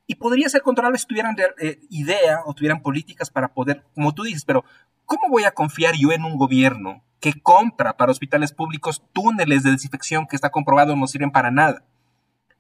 Y 0.08 0.16
podría 0.16 0.50
ser 0.50 0.62
controlable 0.62 0.98
si 0.98 1.06
tuvieran 1.06 1.36
eh, 1.62 1.80
idea 1.90 2.42
o 2.46 2.54
tuvieran 2.54 2.82
políticas 2.82 3.30
para 3.30 3.54
poder, 3.54 3.86
como 3.96 4.14
tú 4.14 4.24
dices, 4.24 4.44
pero 4.46 4.66
¿cómo 5.06 5.30
voy 5.30 5.44
a 5.44 5.52
confiar 5.52 5.96
yo 5.96 6.12
en 6.12 6.24
un 6.24 6.38
gobierno 6.38 7.04
que 7.20 7.34
compra 7.42 7.96
para 7.96 8.12
hospitales 8.12 8.52
públicos 8.52 9.02
túneles 9.14 9.64
de 9.64 9.72
desinfección 9.72 10.28
que 10.28 10.36
está 10.36 10.50
comprobado 10.50 10.96
no 10.96 11.08
sirven 11.08 11.32
para 11.32 11.52
nada? 11.52 11.86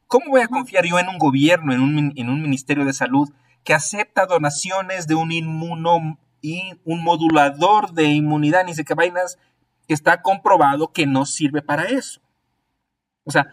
¿Cómo 0.08 0.28
voy 0.30 0.42
a 0.42 0.48
confiar 0.48 0.86
yo 0.86 1.00
en 1.00 1.10
un 1.10 1.18
gobierno, 1.18 1.74
en 1.74 1.82
un, 1.82 2.14
en 2.16 2.30
un 2.30 2.42
ministerio 2.42 2.86
de 2.86 2.94
salud 2.94 3.30
que 3.64 3.74
acepta 3.74 4.26
donaciones 4.26 5.08
de 5.08 5.16
un 5.16 5.32
inmuno, 5.32 6.20
y 6.44 6.74
un 6.84 7.02
modulador 7.04 7.94
de 7.94 8.04
inmunidad, 8.04 8.66
ni 8.66 8.76
sé 8.76 8.84
qué 8.84 8.94
vainas, 8.94 9.40
está 9.88 10.22
comprobado 10.22 10.92
que 10.92 11.08
no 11.08 11.26
sirve 11.26 11.62
para 11.62 11.86
eso. 11.86 12.22
O 13.24 13.32
sea, 13.32 13.50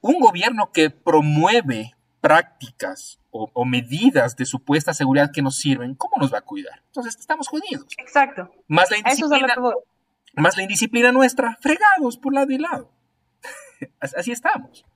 un 0.00 0.18
gobierno 0.18 0.72
que 0.72 0.88
promueve 0.88 1.94
prácticas 2.22 3.20
o, 3.30 3.64
medidas 3.64 4.36
de 4.36 4.46
supuesta 4.46 4.94
seguridad 4.94 5.30
que 5.32 5.42
nos 5.42 5.56
sirven, 5.56 5.94
¿cómo 5.94 6.16
nos 6.18 6.32
va 6.32 6.38
a 6.38 6.42
cuidar? 6.42 6.82
Entonces 6.86 7.16
estamos 7.18 7.48
jodidos. 7.48 7.86
Exacto. 7.98 8.50
Más 8.66 8.90
la 8.90 8.98
indisciplina, 8.98 9.54
más 10.34 10.56
la 10.56 10.62
indisciplina 10.62 11.12
nuestra, 11.12 11.58
fregados 11.60 12.16
por 12.16 12.32
lado 12.32 12.50
y 12.50 12.58
lado. 12.58 12.90
Así 14.00 14.32
estamos. 14.32 14.86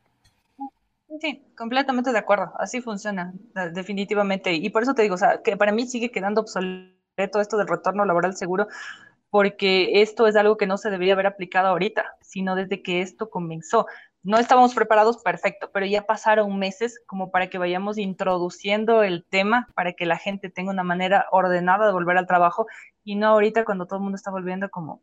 Sí, 1.20 1.43
completamente 1.57 2.12
de 2.12 2.18
acuerdo. 2.18 2.53
Así 2.59 2.80
funciona, 2.80 3.34
definitivamente. 3.72 4.55
Y 4.55 4.70
por 4.70 4.82
eso 4.82 4.95
te 4.95 5.03
digo, 5.03 5.14
o 5.14 5.18
sea, 5.18 5.43
que 5.43 5.57
para 5.57 5.72
mí 5.72 5.87
sigue 5.87 6.11
quedando 6.11 6.41
obsoleto 6.43 6.97
todo 7.27 7.43
esto 7.43 7.57
del 7.57 7.69
retorno 7.69 8.05
laboral 8.05 8.37
seguro, 8.37 8.69
porque 9.31 10.03
esto 10.03 10.27
es 10.27 10.37
algo 10.37 10.57
que 10.57 10.67
no 10.67 10.79
se 10.79 10.91
debería 10.91 11.14
haber 11.14 11.27
aplicado 11.27 11.69
ahorita, 11.69 12.17
sino 12.21 12.55
desde 12.55 12.83
que 12.83 13.01
esto 13.01 13.31
comenzó. 13.31 13.87
No 14.23 14.39
estábamos 14.39 14.75
preparados, 14.75 15.19
perfecto, 15.23 15.71
pero 15.73 15.87
ya 15.87 16.03
pasaron 16.03 16.59
meses 16.59 17.01
como 17.07 17.31
para 17.31 17.49
que 17.49 17.59
vayamos 17.59 17.99
introduciendo 17.99 19.03
el 19.03 19.25
tema, 19.25 19.69
para 19.75 19.93
que 19.93 20.07
la 20.07 20.19
gente 20.19 20.51
tenga 20.51 20.71
una 20.71 20.85
manera 20.85 21.27
ordenada 21.31 21.87
de 21.87 21.93
volver 21.93 22.19
al 22.19 22.27
trabajo 22.27 22.67
y 23.05 23.17
no 23.17 23.29
ahorita 23.29 23.64
cuando 23.64 23.87
todo 23.87 23.99
el 23.99 24.03
mundo 24.03 24.17
está 24.17 24.31
volviendo 24.31 24.69
como 24.69 25.01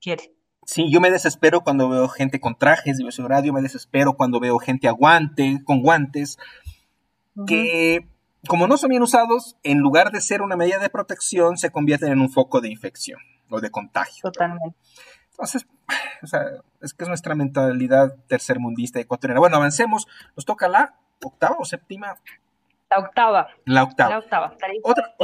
quiere. 0.00 0.32
Sí, 0.66 0.90
yo 0.92 1.00
me 1.00 1.10
desespero 1.10 1.62
cuando 1.62 1.88
veo 1.88 2.08
gente 2.08 2.40
con 2.40 2.58
trajes 2.58 2.98
de 2.98 3.04
bioseguridad, 3.04 3.42
yo 3.42 3.52
me 3.52 3.62
desespero 3.62 4.14
cuando 4.14 4.38
veo 4.38 4.58
gente 4.58 4.86
aguante, 4.88 5.60
con 5.64 5.80
guantes, 5.80 6.36
que 7.46 8.06
como 8.46 8.66
no 8.66 8.76
son 8.76 8.90
bien 8.90 9.02
usados, 9.02 9.56
en 9.62 9.78
lugar 9.78 10.12
de 10.12 10.20
ser 10.20 10.42
una 10.42 10.56
medida 10.56 10.78
de 10.78 10.90
protección, 10.90 11.58
se 11.58 11.70
convierten 11.70 12.12
en 12.12 12.20
un 12.20 12.30
foco 12.30 12.60
de 12.60 12.68
infección 12.68 13.20
o 13.50 13.60
de 13.60 13.70
contagio. 13.70 14.22
Totalmente. 14.22 14.76
Entonces, 15.30 15.66
o 16.22 16.26
sea, 16.26 16.42
es 16.80 16.94
que 16.94 17.04
es 17.04 17.08
nuestra 17.08 17.34
mentalidad 17.34 18.16
tercermundista 18.26 19.00
ecuatoriana. 19.00 19.40
Bueno, 19.40 19.56
avancemos. 19.56 20.06
Nos 20.36 20.44
toca 20.44 20.68
la 20.68 20.94
octava 21.22 21.56
o 21.58 21.64
séptima. 21.64 22.16
La 22.90 22.98
octava. 22.98 23.48
La 23.64 23.82
octava. 23.82 24.10
La 24.10 24.18
octava. 24.18 24.56
Otra, 24.82 25.14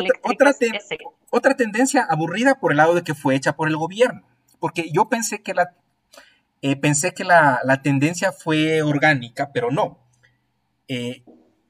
otra, 1.30 1.54
tendencia 1.56 2.06
aburrida 2.08 2.56
por 2.56 2.72
el 2.72 2.78
lado 2.78 2.94
de 2.94 3.02
que 3.02 3.14
fue 3.14 3.34
hecha 3.34 3.56
por 3.56 3.68
el 3.68 3.76
gobierno. 3.76 4.22
Porque 4.58 4.90
yo 4.92 5.08
pensé 5.08 5.42
que 5.42 5.54
la, 5.54 5.74
eh, 6.62 6.76
pensé 6.76 7.14
que 7.14 7.24
la, 7.24 7.80
tendencia 7.82 8.32
fue 8.32 8.82
orgánica, 8.82 9.50
pero 9.52 9.70
no. 9.70 9.98
Eh, 10.88 11.24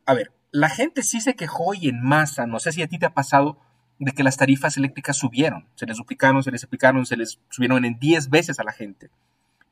a 0.07 0.15
ver, 0.15 0.33
la 0.55 0.69
gente 0.69 1.03
sí 1.03 1.21
se 1.21 1.35
quejó 1.35 1.75
y 1.75 1.89
en 1.89 2.01
masa, 2.01 2.47
no 2.47 2.61
sé 2.61 2.71
si 2.71 2.81
a 2.81 2.87
ti 2.87 2.97
te 2.97 3.07
ha 3.07 3.13
pasado, 3.13 3.59
de 3.99 4.13
que 4.13 4.23
las 4.23 4.37
tarifas 4.37 4.77
eléctricas 4.77 5.17
subieron, 5.17 5.67
se 5.75 5.85
les 5.85 5.97
duplicaron, 5.97 6.45
se 6.45 6.53
les 6.53 6.63
explicaron, 6.63 7.05
se 7.07 7.17
les 7.17 7.41
subieron 7.49 7.85
en 7.85 7.99
10 7.99 8.31
veces 8.31 8.61
a 8.61 8.63
la 8.63 8.71
gente. 8.71 9.11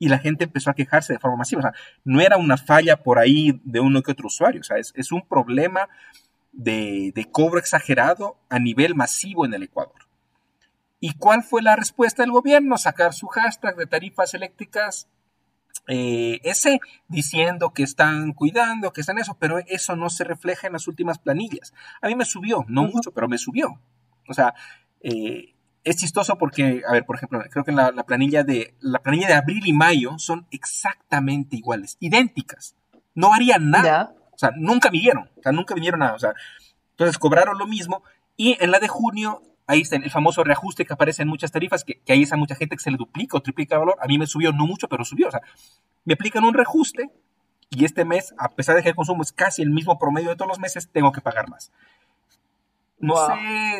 Y 0.00 0.08
la 0.08 0.18
gente 0.18 0.42
empezó 0.42 0.70
a 0.70 0.74
quejarse 0.74 1.12
de 1.12 1.20
forma 1.20 1.36
masiva. 1.36 1.60
O 1.60 1.62
sea, 1.62 1.74
no 2.02 2.20
era 2.20 2.36
una 2.36 2.56
falla 2.56 2.96
por 2.96 3.20
ahí 3.20 3.60
de 3.62 3.78
uno 3.78 4.02
que 4.02 4.10
otro 4.10 4.26
usuario, 4.26 4.60
o 4.60 4.64
sea, 4.64 4.76
es, 4.76 5.12
un 5.12 5.22
problema 5.22 5.88
de, 6.50 7.12
de 7.14 7.30
cobro 7.30 7.60
exagerado 7.60 8.36
a 8.48 8.58
nivel 8.58 8.96
masivo 8.96 9.46
en 9.46 9.54
el 9.54 9.62
Ecuador. 9.62 10.08
¿Y 10.98 11.14
cuál 11.14 11.44
fue 11.44 11.62
la 11.62 11.76
respuesta 11.76 12.24
del 12.24 12.32
gobierno? 12.32 12.76
Sacar 12.76 13.14
su 13.14 13.28
hashtag 13.28 13.76
de 13.76 13.86
tarifas 13.86 14.34
eléctricas 14.34 15.06
eh, 15.88 16.40
ese 16.44 16.80
diciendo 17.08 17.70
que 17.70 17.82
están 17.82 18.32
cuidando, 18.32 18.92
que 18.92 19.00
están 19.00 19.18
eso, 19.18 19.36
pero 19.38 19.58
eso 19.66 19.96
no 19.96 20.10
se 20.10 20.24
refleja 20.24 20.66
en 20.66 20.74
las 20.74 20.86
últimas 20.86 21.18
planillas. 21.18 21.74
A 22.00 22.06
mí 22.06 22.14
me 22.14 22.24
subió, 22.24 22.64
no 22.68 22.84
mucho, 22.84 23.12
pero 23.12 23.28
me 23.28 23.38
subió. 23.38 23.80
O 24.28 24.34
sea, 24.34 24.54
eh, 25.00 25.54
es 25.84 25.96
chistoso 25.96 26.38
porque, 26.38 26.82
a 26.88 26.92
ver, 26.92 27.04
por 27.04 27.16
ejemplo, 27.16 27.42
creo 27.50 27.64
que 27.64 27.72
la, 27.72 27.90
la, 27.90 28.04
planilla 28.04 28.44
de 28.44 28.74
la 28.80 29.00
planilla 29.00 29.26
de 29.26 29.34
abril 29.34 29.66
y 29.66 29.72
mayo 29.72 30.18
son 30.18 30.46
exactamente 30.50 31.56
iguales, 31.56 31.96
idénticas. 31.98 32.76
No 33.14 33.30
varían 33.30 33.70
nada. 33.70 34.14
O 34.30 34.38
sea, 34.38 34.52
nunca 34.56 34.90
vinieron, 34.90 35.30
o 35.36 35.42
sea, 35.42 35.52
nunca 35.52 35.74
vinieron 35.74 36.00
nada. 36.00 36.14
O 36.14 36.18
sea, 36.18 36.32
entonces 36.92 37.18
cobraron 37.18 37.58
lo 37.58 37.66
mismo 37.66 38.02
y 38.36 38.56
en 38.60 38.70
la 38.70 38.78
de 38.78 38.88
junio 38.88 39.42
ahí 39.66 39.80
está 39.80 39.96
el 39.96 40.10
famoso 40.10 40.44
reajuste 40.44 40.84
que 40.84 40.92
aparece 40.92 41.22
en 41.22 41.28
muchas 41.28 41.52
tarifas, 41.52 41.84
que, 41.84 42.00
que 42.00 42.12
ahí 42.12 42.22
está 42.22 42.36
mucha 42.36 42.54
gente 42.54 42.76
que 42.76 42.82
se 42.82 42.90
le 42.90 42.96
duplica 42.96 43.36
o 43.36 43.40
triplica 43.40 43.76
el 43.76 43.80
valor. 43.80 43.96
A 44.00 44.06
mí 44.06 44.18
me 44.18 44.26
subió, 44.26 44.52
no 44.52 44.66
mucho, 44.66 44.88
pero 44.88 45.04
subió. 45.04 45.28
O 45.28 45.30
sea, 45.30 45.40
me 46.04 46.14
aplican 46.14 46.44
un 46.44 46.54
reajuste 46.54 47.10
y 47.70 47.84
este 47.84 48.04
mes, 48.04 48.34
a 48.38 48.50
pesar 48.50 48.76
de 48.76 48.82
que 48.82 48.90
el 48.90 48.94
consumo 48.94 49.22
es 49.22 49.32
casi 49.32 49.62
el 49.62 49.70
mismo 49.70 49.98
promedio 49.98 50.30
de 50.30 50.36
todos 50.36 50.48
los 50.48 50.58
meses, 50.58 50.90
tengo 50.92 51.12
que 51.12 51.20
pagar 51.20 51.48
más. 51.48 51.72
No 52.98 53.16
sé, 53.16 53.32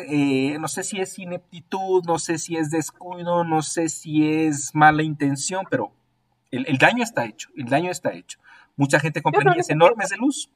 eh, 0.09 0.57
no 0.59 0.67
sé 0.67 0.83
si 0.83 0.99
es 0.99 1.17
ineptitud, 1.17 2.03
no 2.05 2.19
sé 2.19 2.37
si 2.37 2.57
es 2.57 2.71
descuido, 2.71 3.45
no 3.45 3.61
sé 3.61 3.87
si 3.87 4.27
es 4.27 4.75
mala 4.75 5.01
intención, 5.03 5.65
pero 5.69 5.93
el, 6.51 6.67
el 6.67 6.77
daño 6.77 7.03
está 7.03 7.23
hecho, 7.23 7.49
el 7.55 7.65
daño 7.65 7.89
está 7.89 8.11
hecho. 8.11 8.39
Mucha 8.75 8.99
gente 8.99 9.21
con 9.21 9.31
planillas 9.31 9.69
enormes 9.69 10.09
de 10.09 10.17
luz 10.17 10.49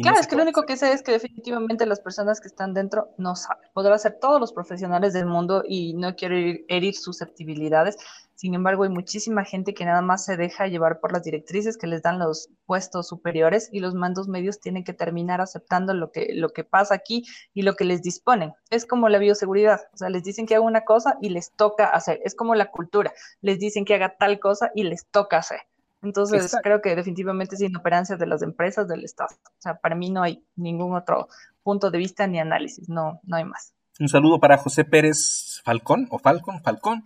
claro, 0.00 0.18
es 0.18 0.26
que 0.26 0.36
lo 0.36 0.42
único 0.42 0.62
que 0.64 0.76
sé 0.76 0.92
es 0.92 1.02
que 1.02 1.12
definitivamente 1.12 1.84
las 1.84 2.00
personas 2.00 2.40
que 2.40 2.48
están 2.48 2.72
dentro 2.72 3.10
no 3.18 3.36
saben. 3.36 3.68
Podrá 3.74 3.98
ser 3.98 4.18
todos 4.20 4.40
los 4.40 4.52
profesionales 4.52 5.12
del 5.12 5.26
mundo 5.26 5.62
y 5.66 5.94
no 5.94 6.16
quiero 6.16 6.36
herir, 6.68 6.94
susceptibilidades. 6.94 7.96
Sin 8.34 8.54
embargo, 8.54 8.84
hay 8.84 8.90
muchísima 8.90 9.44
gente 9.44 9.74
que 9.74 9.84
nada 9.84 10.00
más 10.00 10.24
se 10.24 10.36
deja 10.36 10.66
llevar 10.66 11.00
por 11.00 11.12
las 11.12 11.22
directrices 11.22 11.76
que 11.76 11.86
les 11.86 12.02
dan 12.02 12.18
los 12.18 12.48
puestos 12.66 13.06
superiores 13.06 13.68
y 13.70 13.80
los 13.80 13.94
mandos 13.94 14.28
medios 14.28 14.58
tienen 14.60 14.82
que 14.82 14.94
terminar 14.94 15.40
aceptando 15.40 15.94
lo 15.94 16.10
que, 16.10 16.30
lo 16.34 16.48
que 16.50 16.64
pasa 16.64 16.94
aquí 16.94 17.24
y 17.52 17.62
lo 17.62 17.74
que 17.74 17.84
les 17.84 18.02
disponen. 18.02 18.54
Es 18.70 18.86
como 18.86 19.08
la 19.08 19.18
bioseguridad. 19.18 19.82
O 19.92 19.96
sea, 19.96 20.08
les 20.08 20.24
dicen 20.24 20.46
que 20.46 20.54
haga 20.54 20.64
una 20.64 20.84
cosa 20.84 21.18
y 21.20 21.28
les 21.28 21.52
toca 21.52 21.86
hacer. 21.86 22.20
Es 22.24 22.34
como 22.34 22.54
la 22.54 22.70
cultura. 22.70 23.12
Les 23.42 23.58
dicen 23.58 23.84
que 23.84 23.94
haga 23.94 24.16
tal 24.16 24.40
cosa 24.40 24.72
y 24.74 24.84
les 24.84 25.06
toca 25.06 25.36
hacer. 25.36 25.60
Entonces, 26.02 26.54
creo 26.62 26.82
que 26.82 26.96
definitivamente 26.96 27.54
es 27.54 27.60
inoperancia 27.60 28.16
de 28.16 28.26
las 28.26 28.42
empresas 28.42 28.88
del 28.88 29.04
Estado. 29.04 29.34
O 29.44 29.60
sea, 29.62 29.76
para 29.76 29.94
mí 29.94 30.10
no 30.10 30.22
hay 30.22 30.44
ningún 30.56 30.94
otro 30.94 31.28
punto 31.62 31.90
de 31.90 31.98
vista 31.98 32.26
ni 32.26 32.40
análisis, 32.40 32.88
no, 32.88 33.20
no 33.22 33.36
hay 33.36 33.44
más. 33.44 33.72
Un 34.00 34.08
saludo 34.08 34.40
para 34.40 34.58
José 34.58 34.84
Pérez 34.84 35.60
Falcón, 35.64 36.08
o 36.10 36.18
Falcón, 36.18 36.60
Falcón, 36.60 37.04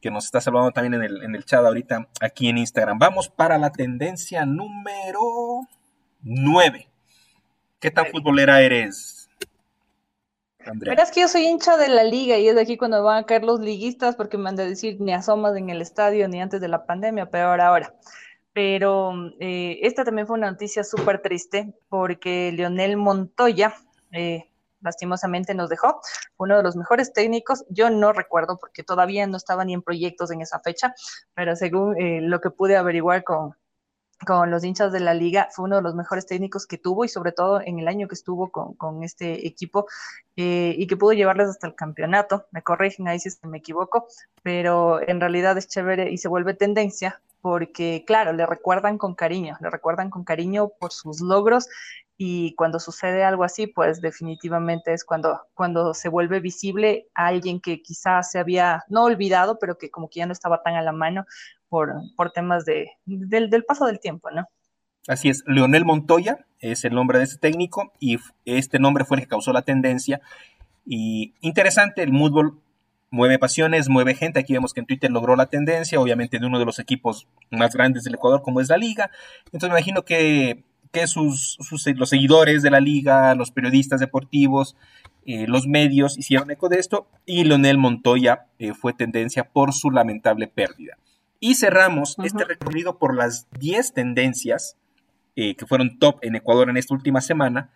que 0.00 0.10
nos 0.10 0.26
está 0.26 0.40
saludando 0.40 0.70
también 0.70 0.94
en 0.94 1.02
el, 1.02 1.22
en 1.24 1.34
el 1.34 1.44
chat 1.44 1.64
ahorita 1.64 2.08
aquí 2.20 2.48
en 2.48 2.58
Instagram. 2.58 2.98
Vamos 2.98 3.28
para 3.28 3.58
la 3.58 3.70
tendencia 3.72 4.46
número 4.46 5.66
9. 6.22 6.88
¿Qué 7.80 7.90
tan 7.90 8.06
futbolera 8.06 8.60
eres, 8.60 9.19
Verás 10.74 11.10
que 11.10 11.20
yo 11.20 11.28
soy 11.28 11.46
hincha 11.46 11.76
de 11.76 11.88
la 11.88 12.04
liga 12.04 12.38
y 12.38 12.48
es 12.48 12.54
de 12.54 12.60
aquí 12.60 12.76
cuando 12.76 13.02
van 13.02 13.24
a 13.24 13.26
caer 13.26 13.44
los 13.44 13.60
liguistas 13.60 14.16
porque 14.16 14.38
me 14.38 14.48
han 14.48 14.56
de 14.56 14.68
decir 14.68 15.00
ni 15.00 15.12
asomas 15.12 15.56
en 15.56 15.70
el 15.70 15.80
estadio 15.82 16.28
ni 16.28 16.40
antes 16.40 16.60
de 16.60 16.68
la 16.68 16.86
pandemia, 16.86 17.30
peor 17.30 17.60
ahora. 17.60 17.94
Pero 18.52 19.12
eh, 19.38 19.78
esta 19.82 20.04
también 20.04 20.26
fue 20.26 20.36
una 20.36 20.50
noticia 20.50 20.82
súper 20.84 21.22
triste 21.22 21.74
porque 21.88 22.52
Leonel 22.52 22.96
Montoya, 22.96 23.74
eh, 24.12 24.50
lastimosamente 24.80 25.54
nos 25.54 25.68
dejó, 25.68 26.00
uno 26.36 26.56
de 26.56 26.62
los 26.62 26.74
mejores 26.74 27.12
técnicos, 27.12 27.64
yo 27.68 27.90
no 27.90 28.12
recuerdo 28.12 28.58
porque 28.58 28.82
todavía 28.82 29.26
no 29.26 29.36
estaba 29.36 29.64
ni 29.64 29.74
en 29.74 29.82
proyectos 29.82 30.30
en 30.30 30.40
esa 30.40 30.58
fecha, 30.60 30.94
pero 31.34 31.54
según 31.54 32.00
eh, 32.00 32.20
lo 32.22 32.40
que 32.40 32.50
pude 32.50 32.76
averiguar 32.76 33.22
con, 33.22 33.54
con 34.26 34.50
los 34.50 34.64
hinchas 34.64 34.92
de 34.92 35.00
la 35.00 35.14
liga, 35.14 35.48
fue 35.50 35.64
uno 35.64 35.76
de 35.76 35.82
los 35.82 35.94
mejores 35.94 36.26
técnicos 36.26 36.66
que 36.66 36.78
tuvo 36.78 37.04
y 37.04 37.08
sobre 37.08 37.32
todo 37.32 37.60
en 37.60 37.78
el 37.78 37.88
año 37.88 38.08
que 38.08 38.14
estuvo 38.14 38.50
con, 38.50 38.74
con 38.74 39.02
este 39.02 39.46
equipo 39.46 39.86
eh, 40.36 40.74
y 40.76 40.86
que 40.86 40.96
pudo 40.96 41.12
llevarles 41.12 41.48
hasta 41.48 41.66
el 41.66 41.74
campeonato. 41.74 42.46
Me 42.52 42.62
corrigen 42.62 43.08
ahí 43.08 43.18
si 43.18 43.30
me 43.46 43.58
equivoco, 43.58 44.06
pero 44.42 45.00
en 45.06 45.20
realidad 45.20 45.56
es 45.58 45.68
chévere 45.68 46.10
y 46.10 46.18
se 46.18 46.28
vuelve 46.28 46.54
tendencia 46.54 47.20
porque, 47.40 48.04
claro, 48.06 48.32
le 48.32 48.44
recuerdan 48.44 48.98
con 48.98 49.14
cariño, 49.14 49.56
le 49.60 49.70
recuerdan 49.70 50.10
con 50.10 50.24
cariño 50.24 50.68
por 50.78 50.92
sus 50.92 51.20
logros 51.20 51.68
y 52.22 52.54
cuando 52.54 52.78
sucede 52.78 53.24
algo 53.24 53.44
así, 53.44 53.66
pues 53.66 54.02
definitivamente 54.02 54.92
es 54.92 55.06
cuando, 55.06 55.40
cuando 55.54 55.94
se 55.94 56.10
vuelve 56.10 56.38
visible 56.40 57.08
a 57.14 57.28
alguien 57.28 57.60
que 57.60 57.80
quizás 57.80 58.30
se 58.30 58.38
había 58.38 58.84
no 58.88 59.04
olvidado, 59.04 59.58
pero 59.58 59.78
que 59.78 59.90
como 59.90 60.10
que 60.10 60.18
ya 60.18 60.26
no 60.26 60.34
estaba 60.34 60.62
tan 60.62 60.74
a 60.74 60.82
la 60.82 60.92
mano 60.92 61.24
por, 61.70 62.32
temas 62.34 62.64
de, 62.66 62.90
del, 63.06 63.64
paso 63.64 63.86
del 63.86 64.00
tiempo, 64.00 64.30
¿no? 64.30 64.46
Así 65.08 65.30
es, 65.30 65.42
Leonel 65.46 65.86
Montoya 65.86 66.44
es 66.58 66.84
el 66.84 66.94
nombre 66.94 67.18
de 67.18 67.24
ese 67.24 67.38
técnico 67.38 67.92
y 67.98 68.18
este 68.44 68.78
nombre 68.78 69.04
fue 69.04 69.16
el 69.16 69.22
que 69.22 69.28
causó 69.28 69.52
la 69.52 69.62
tendencia. 69.62 70.20
Y 70.84 71.32
interesante, 71.40 72.02
el 72.02 72.10
fútbol 72.10 72.60
mueve 73.10 73.38
pasiones, 73.38 73.88
mueve 73.88 74.14
gente. 74.14 74.40
Aquí 74.40 74.52
vemos 74.52 74.74
que 74.74 74.80
en 74.80 74.86
Twitter 74.86 75.10
logró 75.10 75.36
la 75.36 75.46
tendencia, 75.46 76.00
obviamente 76.00 76.38
de 76.38 76.46
uno 76.46 76.58
de 76.58 76.66
los 76.66 76.78
equipos 76.78 77.28
más 77.50 77.74
grandes 77.74 78.04
del 78.04 78.14
Ecuador, 78.14 78.42
como 78.42 78.60
es 78.60 78.68
la 78.68 78.76
liga. 78.76 79.10
Entonces 79.46 79.70
me 79.70 79.76
imagino 79.76 80.04
que, 80.04 80.64
que 80.92 81.06
sus, 81.06 81.56
sus 81.60 81.86
los 81.96 82.10
seguidores 82.10 82.62
de 82.62 82.70
la 82.70 82.80
liga, 82.80 83.34
los 83.34 83.52
periodistas 83.52 84.00
deportivos, 84.00 84.76
eh, 85.24 85.46
los 85.46 85.66
medios 85.66 86.18
hicieron 86.18 86.50
eco 86.50 86.68
de 86.68 86.78
esto 86.78 87.06
y 87.24 87.44
Leonel 87.44 87.78
Montoya 87.78 88.46
eh, 88.58 88.74
fue 88.74 88.92
tendencia 88.92 89.44
por 89.44 89.72
su 89.72 89.90
lamentable 89.90 90.46
pérdida. 90.48 90.98
Y 91.40 91.54
cerramos 91.54 92.16
este 92.22 92.44
recorrido 92.44 92.98
por 92.98 93.16
las 93.16 93.48
10 93.58 93.94
tendencias 93.94 94.76
eh, 95.36 95.56
que 95.56 95.66
fueron 95.66 95.98
top 95.98 96.18
en 96.22 96.36
Ecuador 96.36 96.68
en 96.68 96.76
esta 96.76 96.92
última 96.92 97.22
semana 97.22 97.70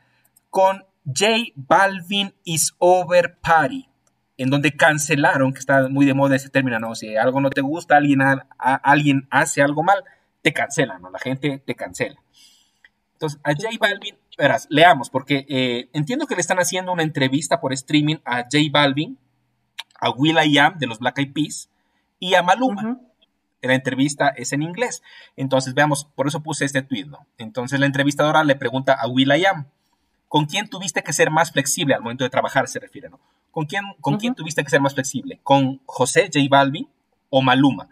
con 0.50 0.84
J 1.06 1.52
Balvin 1.56 2.34
is 2.44 2.74
over 2.78 3.38
party, 3.40 3.88
en 4.36 4.50
donde 4.50 4.76
cancelaron, 4.76 5.52
que 5.52 5.60
está 5.60 5.88
muy 5.88 6.06
de 6.06 6.14
moda 6.14 6.36
ese 6.36 6.48
término, 6.48 6.78
¿no? 6.78 6.94
Si 6.94 7.16
algo 7.16 7.40
no 7.40 7.50
te 7.50 7.60
gusta, 7.60 7.96
alguien, 7.96 8.20
alguien 8.58 9.26
hace 9.30 9.62
algo 9.62 9.82
mal, 9.82 10.04
te 10.42 10.52
cancelan, 10.52 11.00
¿no? 11.02 11.10
La 11.10 11.18
gente 11.18 11.62
te 11.64 11.74
cancela. 11.74 12.16
Entonces, 13.12 13.40
a 13.44 13.52
J 13.52 13.68
Balvin, 13.80 14.16
verás, 14.36 14.66
leamos, 14.70 15.10
porque 15.10 15.46
eh, 15.48 15.88
entiendo 15.92 16.26
que 16.26 16.34
le 16.34 16.40
están 16.40 16.58
haciendo 16.58 16.92
una 16.92 17.02
entrevista 17.02 17.60
por 17.60 17.72
streaming 17.72 18.16
a 18.24 18.42
J 18.42 18.58
Balvin, 18.70 19.18
a 20.00 20.10
Will 20.10 20.36
I 20.42 20.58
Am 20.58 20.78
de 20.78 20.86
los 20.86 20.98
Black 20.98 21.18
Eyed 21.18 21.32
Peas 21.32 21.70
y 22.18 22.34
a 22.34 22.42
Maluma 22.42 23.00
la 23.68 23.74
entrevista 23.74 24.28
es 24.28 24.52
en 24.52 24.62
inglés. 24.62 25.02
Entonces, 25.36 25.74
veamos, 25.74 26.04
por 26.04 26.26
eso 26.26 26.42
puse 26.42 26.64
este 26.64 26.82
tweet, 26.82 27.06
¿no? 27.06 27.26
Entonces, 27.38 27.80
la 27.80 27.86
entrevistadora 27.86 28.44
le 28.44 28.56
pregunta 28.56 28.94
a 28.94 29.06
Will.i.am, 29.08 29.66
¿con 30.28 30.46
quién 30.46 30.68
tuviste 30.68 31.02
que 31.02 31.12
ser 31.12 31.30
más 31.30 31.52
flexible 31.52 31.94
al 31.94 32.02
momento 32.02 32.24
de 32.24 32.30
trabajar? 32.30 32.68
Se 32.68 32.78
refiere, 32.78 33.08
¿no? 33.08 33.20
¿Con 33.50 33.66
quién, 33.66 33.84
con 34.00 34.16
quién 34.16 34.34
tuviste 34.34 34.64
que 34.64 34.70
ser 34.70 34.80
más 34.80 34.94
flexible? 34.94 35.40
¿Con 35.42 35.80
José 35.86 36.30
J 36.32 36.46
Balvin 36.50 36.88
o 37.30 37.42
Maluma? 37.42 37.88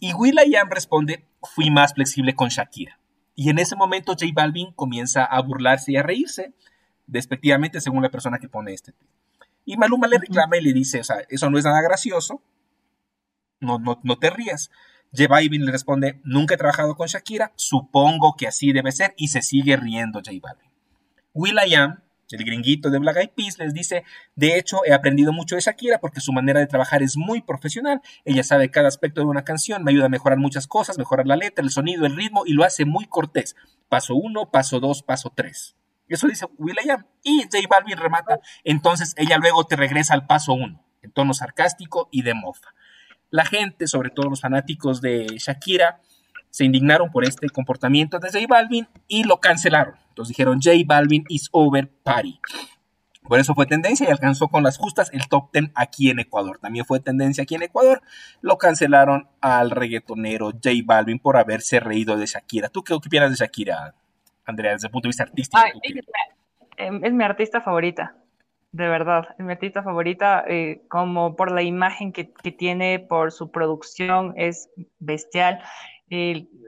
Y 0.00 0.12
Will.i.am 0.12 0.70
responde, 0.70 1.24
fui 1.42 1.70
más 1.70 1.94
flexible 1.94 2.34
con 2.34 2.48
Shakira. 2.48 2.98
Y 3.34 3.50
en 3.50 3.58
ese 3.58 3.76
momento 3.76 4.12
J 4.12 4.26
Balvin 4.32 4.72
comienza 4.72 5.24
a 5.24 5.40
burlarse 5.40 5.92
y 5.92 5.96
a 5.96 6.02
reírse, 6.02 6.52
despectivamente 7.06 7.80
según 7.80 8.02
la 8.02 8.10
persona 8.10 8.38
que 8.38 8.48
pone 8.48 8.72
este 8.72 8.92
tweet. 8.92 9.10
Y 9.64 9.76
Maluma 9.76 10.06
le 10.06 10.18
reclama 10.18 10.56
y 10.56 10.62
le 10.62 10.72
dice, 10.72 11.00
o 11.00 11.04
sea, 11.04 11.16
eso 11.28 11.50
no 11.50 11.58
es 11.58 11.64
nada 11.64 11.80
gracioso, 11.80 12.42
no, 13.60 13.78
no, 13.78 14.00
no 14.02 14.18
te 14.18 14.30
rías. 14.30 14.70
J 15.16 15.28
Balvin 15.28 15.64
le 15.64 15.72
responde, 15.72 16.20
nunca 16.24 16.54
he 16.54 16.58
trabajado 16.58 16.96
con 16.96 17.06
Shakira, 17.06 17.52
supongo 17.54 18.34
que 18.36 18.48
así 18.48 18.72
debe 18.72 18.90
ser, 18.90 19.14
y 19.16 19.28
se 19.28 19.42
sigue 19.42 19.76
riendo 19.76 20.18
J 20.18 20.32
Balvin. 20.42 20.70
Will.i.am, 21.32 22.00
el 22.30 22.44
gringuito 22.44 22.90
de 22.90 22.98
Black 22.98 23.16
Eyed 23.18 23.30
Peas, 23.30 23.58
les 23.58 23.72
dice, 23.72 24.02
de 24.34 24.58
hecho 24.58 24.84
he 24.84 24.92
aprendido 24.92 25.32
mucho 25.32 25.54
de 25.54 25.60
Shakira 25.60 25.98
porque 25.98 26.20
su 26.20 26.32
manera 26.32 26.58
de 26.58 26.66
trabajar 26.66 27.02
es 27.02 27.16
muy 27.16 27.42
profesional, 27.42 28.00
ella 28.24 28.42
sabe 28.42 28.70
cada 28.70 28.88
aspecto 28.88 29.20
de 29.20 29.28
una 29.28 29.44
canción, 29.44 29.84
me 29.84 29.92
ayuda 29.92 30.06
a 30.06 30.08
mejorar 30.08 30.38
muchas 30.38 30.66
cosas, 30.66 30.98
mejorar 30.98 31.26
la 31.26 31.36
letra, 31.36 31.64
el 31.64 31.70
sonido, 31.70 32.06
el 32.06 32.16
ritmo, 32.16 32.42
y 32.44 32.54
lo 32.54 32.64
hace 32.64 32.84
muy 32.84 33.06
cortés. 33.06 33.54
Paso 33.88 34.16
uno, 34.16 34.50
paso 34.50 34.80
dos, 34.80 35.02
paso 35.02 35.32
tres. 35.34 35.76
Eso 36.08 36.26
dice 36.26 36.46
Will.i.am. 36.58 37.06
Y 37.22 37.42
J 37.42 37.58
Balvin 37.68 37.98
remata, 37.98 38.40
entonces 38.64 39.14
ella 39.16 39.38
luego 39.38 39.64
te 39.64 39.76
regresa 39.76 40.14
al 40.14 40.26
paso 40.26 40.54
uno, 40.54 40.84
en 41.02 41.12
tono 41.12 41.34
sarcástico 41.34 42.08
y 42.10 42.22
de 42.22 42.34
mofa. 42.34 42.74
La 43.30 43.44
gente, 43.44 43.86
sobre 43.86 44.10
todo 44.10 44.30
los 44.30 44.40
fanáticos 44.40 45.00
de 45.00 45.26
Shakira, 45.38 46.00
se 46.50 46.64
indignaron 46.64 47.10
por 47.10 47.24
este 47.24 47.48
comportamiento 47.50 48.18
de 48.18 48.30
J 48.30 48.46
Balvin 48.48 48.86
y 49.08 49.24
lo 49.24 49.40
cancelaron. 49.40 49.96
Entonces 50.10 50.36
dijeron 50.36 50.60
J 50.62 50.76
Balvin 50.86 51.24
is 51.28 51.48
over 51.50 51.90
party. 52.02 52.38
Por 53.22 53.40
eso 53.40 53.54
fue 53.54 53.66
tendencia 53.66 54.06
y 54.06 54.12
alcanzó 54.12 54.48
con 54.48 54.62
las 54.62 54.76
justas 54.76 55.10
el 55.12 55.26
top 55.28 55.50
10 55.52 55.72
aquí 55.74 56.10
en 56.10 56.20
Ecuador. 56.20 56.58
También 56.58 56.84
fue 56.84 57.00
tendencia 57.00 57.42
aquí 57.42 57.54
en 57.54 57.62
Ecuador. 57.62 58.02
Lo 58.40 58.58
cancelaron 58.58 59.28
al 59.40 59.70
reggaetonero 59.70 60.50
J 60.52 60.70
Balvin 60.84 61.18
por 61.18 61.36
haberse 61.36 61.80
reído 61.80 62.16
de 62.16 62.26
Shakira. 62.26 62.68
¿Tú 62.68 62.84
qué, 62.84 62.94
opinas 62.94 63.30
de 63.30 63.36
Shakira, 63.36 63.94
Andrea, 64.44 64.72
desde 64.72 64.88
el 64.88 64.92
punto 64.92 65.06
de 65.06 65.10
vista 65.10 65.24
artístico? 65.24 65.62
es 66.76 67.12
mi 67.12 67.24
artista 67.24 67.60
favorita 67.60 68.14
de 68.74 68.88
verdad, 68.88 69.28
mi 69.38 69.52
artista 69.52 69.84
favorita, 69.84 70.44
eh, 70.48 70.82
como 70.88 71.36
por 71.36 71.52
la 71.52 71.62
imagen 71.62 72.12
que, 72.12 72.24
tiene, 72.24 72.98
por 72.98 73.30
su 73.30 73.52
producción, 73.52 74.34
es 74.36 74.68
bestial. 74.98 75.62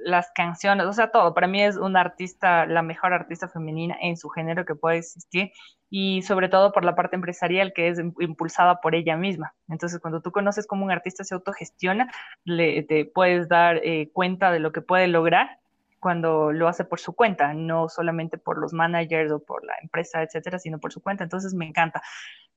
las 0.05 0.31
canciones, 0.33 0.87
o 0.87 0.93
sea, 0.93 1.11
todo. 1.11 1.35
Para 1.35 1.49
mí 1.49 1.61
es 1.63 1.77
una 1.77 2.01
artista, 2.01 2.65
la 2.67 2.83
mejor 2.83 3.13
artista 3.13 3.49
femenina 3.49 3.97
en 4.01 4.17
su 4.17 4.29
género 4.29 4.65
que 4.65 4.77
puede 4.77 4.99
existir 4.99 5.51
y 5.91 6.23
sobre 6.23 6.49
todo 6.49 6.73
por 6.73 6.85
la 6.85 6.95
parte 6.95 7.17
empresarial 7.17 7.73
que 7.73 7.89
es 7.89 7.99
impulsada 8.21 8.81
por 8.81 8.95
ella 8.95 9.17
misma. 9.17 9.55
Entonces, 9.69 9.99
cuando 10.01 10.23
tú 10.23 10.31
conoces 10.31 10.67
cómo 10.69 10.85
un 10.85 10.93
artista 10.93 11.25
se 11.25 11.35
autogestiona, 11.35 12.09
le, 12.45 12.85
te 12.85 13.05
puedes 13.05 13.49
dar 13.49 13.79
eh, 13.79 14.11
cuenta 14.13 14.53
de 14.53 14.61
lo 14.61 14.71
que 14.71 14.81
puede 14.81 15.09
lograr 15.09 15.59
cuando 16.07 16.53
lo 16.53 16.69
hace 16.69 16.85
por 16.85 17.01
su 17.01 17.17
cuenta, 17.17 17.53
no 17.53 17.89
solamente 17.89 18.39
por 18.39 18.59
los 18.59 18.73
managers 18.73 19.33
o 19.33 19.41
por 19.41 19.65
la 19.65 19.75
empresa, 19.83 20.23
etcétera, 20.23 20.61
sino 20.61 20.79
por 20.79 20.93
su 20.93 21.03
cuenta. 21.03 21.25
Entonces, 21.25 21.53
me 21.53 21.67
encanta. 21.67 22.01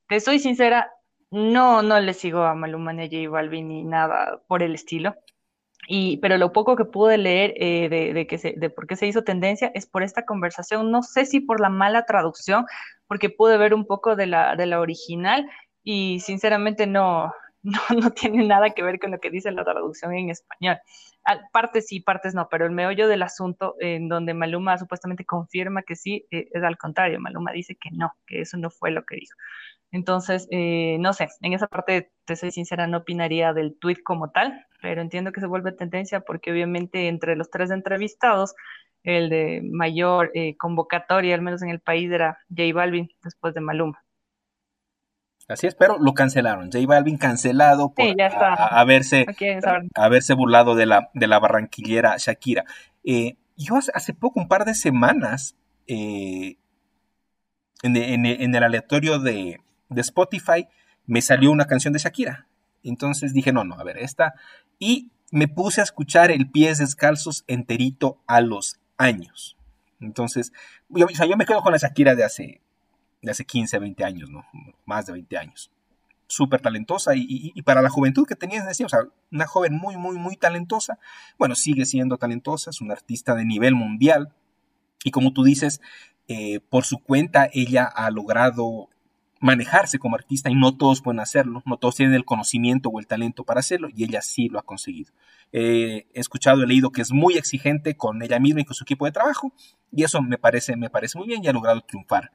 Te 0.06 0.20
soy 0.20 0.38
sincera, 0.38 0.92
no, 1.32 1.82
no 1.82 1.98
le 1.98 2.14
sigo 2.14 2.44
a 2.44 2.54
Maluma 2.54 2.92
ni 2.92 3.02
a 3.02 3.06
J 3.06 3.28
Balvin 3.28 3.66
ni 3.66 3.82
nada 3.82 4.40
por 4.46 4.62
el 4.62 4.76
estilo. 4.76 5.16
Y, 5.88 6.18
pero 6.18 6.38
lo 6.38 6.52
poco 6.52 6.76
que 6.76 6.84
pude 6.84 7.18
leer 7.18 7.54
eh, 7.56 7.88
de, 7.88 8.12
de, 8.14 8.26
que 8.28 8.38
se, 8.38 8.54
de 8.56 8.70
por 8.70 8.86
qué 8.86 8.94
se 8.94 9.08
hizo 9.08 9.24
tendencia 9.24 9.72
es 9.74 9.84
por 9.84 10.04
esta 10.04 10.24
conversación. 10.24 10.92
No 10.92 11.02
sé 11.02 11.26
si 11.26 11.40
por 11.40 11.60
la 11.60 11.70
mala 11.70 12.04
traducción, 12.06 12.66
porque 13.08 13.30
pude 13.30 13.58
ver 13.58 13.74
un 13.74 13.84
poco 13.84 14.14
de 14.14 14.28
la, 14.28 14.54
de 14.54 14.66
la 14.66 14.78
original 14.78 15.50
y 15.82 16.20
sinceramente 16.20 16.86
no, 16.86 17.32
no, 17.90 18.00
no 18.00 18.10
tiene 18.10 18.46
nada 18.46 18.70
que 18.70 18.82
ver 18.82 18.98
con 18.98 19.10
lo 19.10 19.20
que 19.20 19.30
dice 19.30 19.50
la 19.52 19.64
traducción 19.64 20.14
en 20.14 20.30
español. 20.30 20.78
Partes 21.52 21.88
sí, 21.88 22.00
partes 22.00 22.34
no, 22.34 22.48
pero 22.50 22.64
el 22.64 22.72
meollo 22.72 23.06
del 23.06 23.22
asunto 23.22 23.74
en 23.80 24.08
donde 24.08 24.32
Maluma 24.34 24.78
supuestamente 24.78 25.26
confirma 25.26 25.82
que 25.82 25.94
sí, 25.96 26.26
eh, 26.30 26.48
es 26.52 26.62
al 26.62 26.78
contrario. 26.78 27.20
Maluma 27.20 27.52
dice 27.52 27.76
que 27.76 27.90
no, 27.92 28.12
que 28.26 28.40
eso 28.40 28.56
no 28.56 28.70
fue 28.70 28.90
lo 28.90 29.04
que 29.04 29.16
dijo. 29.16 29.36
Entonces, 29.92 30.46
eh, 30.50 30.96
no 31.00 31.12
sé, 31.12 31.28
en 31.42 31.52
esa 31.52 31.66
parte, 31.66 32.12
te 32.24 32.36
soy 32.36 32.52
sincera, 32.52 32.86
no 32.86 32.98
opinaría 32.98 33.52
del 33.52 33.76
tweet 33.78 34.02
como 34.04 34.30
tal, 34.30 34.66
pero 34.80 35.02
entiendo 35.02 35.32
que 35.32 35.40
se 35.40 35.46
vuelve 35.46 35.72
tendencia 35.72 36.20
porque 36.20 36.52
obviamente 36.52 37.08
entre 37.08 37.36
los 37.36 37.50
tres 37.50 37.70
entrevistados, 37.70 38.54
el 39.02 39.28
de 39.30 39.62
mayor 39.64 40.30
eh, 40.34 40.56
convocatoria, 40.56 41.34
al 41.34 41.42
menos 41.42 41.62
en 41.62 41.70
el 41.70 41.80
país, 41.80 42.10
era 42.10 42.38
J 42.50 42.72
Balvin 42.74 43.10
después 43.22 43.54
de 43.54 43.60
Maluma. 43.60 44.02
Así 45.50 45.66
es, 45.66 45.74
pero 45.74 45.98
lo 45.98 46.14
cancelaron. 46.14 46.70
J 46.70 46.86
Balvin 46.86 47.18
cancelado 47.18 47.92
por 47.92 48.06
haberse, 48.70 49.26
haberse 49.94 50.34
burlado 50.34 50.76
de 50.76 50.86
la, 50.86 51.10
de 51.14 51.26
la 51.26 51.40
barranquillera 51.40 52.16
Shakira. 52.18 52.64
Eh, 53.04 53.36
yo 53.56 53.76
hace, 53.76 54.14
poco, 54.14 54.40
un 54.40 54.48
par 54.48 54.64
de 54.64 54.74
semanas, 54.74 55.56
en, 55.86 56.56
en, 57.82 58.54
el 58.54 58.62
aleatorio 58.62 59.18
de, 59.18 59.60
de 59.88 60.00
Spotify, 60.00 60.68
me 61.06 61.20
salió 61.20 61.50
una 61.50 61.66
canción 61.66 61.92
de 61.92 61.98
Shakira. 61.98 62.46
Entonces 62.82 63.34
dije, 63.34 63.52
no, 63.52 63.64
no, 63.64 63.74
a 63.74 63.84
ver, 63.84 63.98
esta. 63.98 64.34
Y 64.78 65.10
me 65.32 65.48
puse 65.48 65.80
a 65.80 65.84
escuchar 65.84 66.30
el 66.30 66.48
Pies 66.50 66.78
Descalzos 66.78 67.44
enterito 67.46 68.20
a 68.26 68.40
los 68.40 68.80
años. 68.96 69.56
Entonces, 70.00 70.52
yo, 70.88 71.06
o 71.06 71.10
sea, 71.10 71.26
yo 71.26 71.36
me 71.36 71.44
quedo 71.44 71.62
con 71.62 71.72
la 71.72 71.78
Shakira 71.78 72.14
de 72.14 72.24
hace, 72.24 72.60
de 73.22 73.30
hace 73.30 73.44
15, 73.44 73.78
20 73.78 74.04
años, 74.04 74.30
¿no? 74.30 74.44
Más 74.86 75.06
de 75.06 75.12
20 75.12 75.38
años. 75.38 75.70
Súper 76.26 76.60
talentosa 76.60 77.12
y, 77.16 77.60
para 77.62 77.82
la 77.82 77.90
juventud 77.90 78.26
que 78.26 78.36
tenía, 78.36 78.64
decía, 78.64 78.86
o 78.86 78.88
sea, 78.88 79.00
una 79.32 79.46
joven 79.46 79.74
muy, 79.74 79.96
muy, 79.96 80.16
muy 80.16 80.36
talentosa. 80.36 80.98
Bueno, 81.38 81.56
sigue 81.56 81.84
siendo 81.86 82.18
talentosa, 82.18 82.70
es 82.70 82.80
una 82.80 82.94
artista 82.94 83.34
de 83.34 83.44
nivel 83.44 83.74
mundial. 83.74 84.32
Y 85.02 85.10
como 85.10 85.32
tú 85.32 85.42
dices, 85.42 85.80
eh, 86.28 86.60
por 86.60 86.84
su 86.84 86.98
cuenta 86.98 87.50
ella 87.52 87.84
ha 87.84 88.10
logrado 88.10 88.88
manejarse 89.40 89.98
como 89.98 90.16
artista 90.16 90.50
y 90.50 90.54
no 90.54 90.76
todos 90.76 91.00
pueden 91.00 91.18
hacerlo, 91.18 91.62
no 91.64 91.78
todos 91.78 91.96
tienen 91.96 92.14
el 92.14 92.26
conocimiento 92.26 92.90
o 92.90 93.00
el 93.00 93.06
talento 93.06 93.42
para 93.42 93.60
hacerlo 93.60 93.88
y 93.92 94.04
ella 94.04 94.20
sí 94.20 94.48
lo 94.50 94.58
ha 94.58 94.62
conseguido. 94.62 95.12
he 95.50 96.06
escuchado, 96.12 96.62
he 96.62 96.66
leído 96.66 96.92
que 96.92 97.00
es 97.00 97.10
muy 97.10 97.38
exigente 97.38 97.96
con 97.96 98.22
ella 98.22 98.38
misma 98.38 98.60
y 98.60 98.64
con 98.66 98.74
su 98.74 98.84
equipo 98.84 99.06
de 99.06 99.12
trabajo 99.12 99.54
y 99.90 100.04
eso 100.04 100.20
me 100.20 100.36
parece, 100.36 100.76
me 100.76 100.90
parece 100.90 101.18
muy 101.18 101.26
bien 101.26 101.42
y 101.42 101.48
ha 101.48 101.54
logrado 101.54 101.80
triunfar 101.80 102.30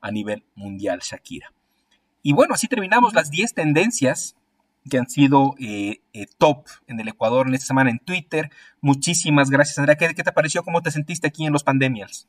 a 0.00 0.10
nivel 0.10 0.44
mundial 0.54 1.00
Shakira. 1.00 1.52
Y 2.22 2.32
bueno, 2.32 2.54
así 2.54 2.68
terminamos 2.68 3.14
las 3.14 3.30
10 3.30 3.54
tendencias 3.54 4.36
que 4.88 4.98
han 4.98 5.08
sido 5.08 5.54
eh, 5.58 6.00
eh, 6.12 6.26
top 6.38 6.66
en 6.86 7.00
el 7.00 7.08
Ecuador 7.08 7.46
en 7.46 7.54
esta 7.54 7.66
semana 7.66 7.90
en 7.90 7.98
Twitter. 7.98 8.50
Muchísimas 8.80 9.50
gracias, 9.50 9.78
Andrea. 9.78 9.96
¿Qué, 9.96 10.14
¿Qué, 10.14 10.22
te 10.22 10.32
pareció? 10.32 10.62
¿Cómo 10.62 10.82
te 10.82 10.90
sentiste 10.90 11.26
aquí 11.26 11.46
en 11.46 11.52
los 11.52 11.64
pandemias? 11.64 12.28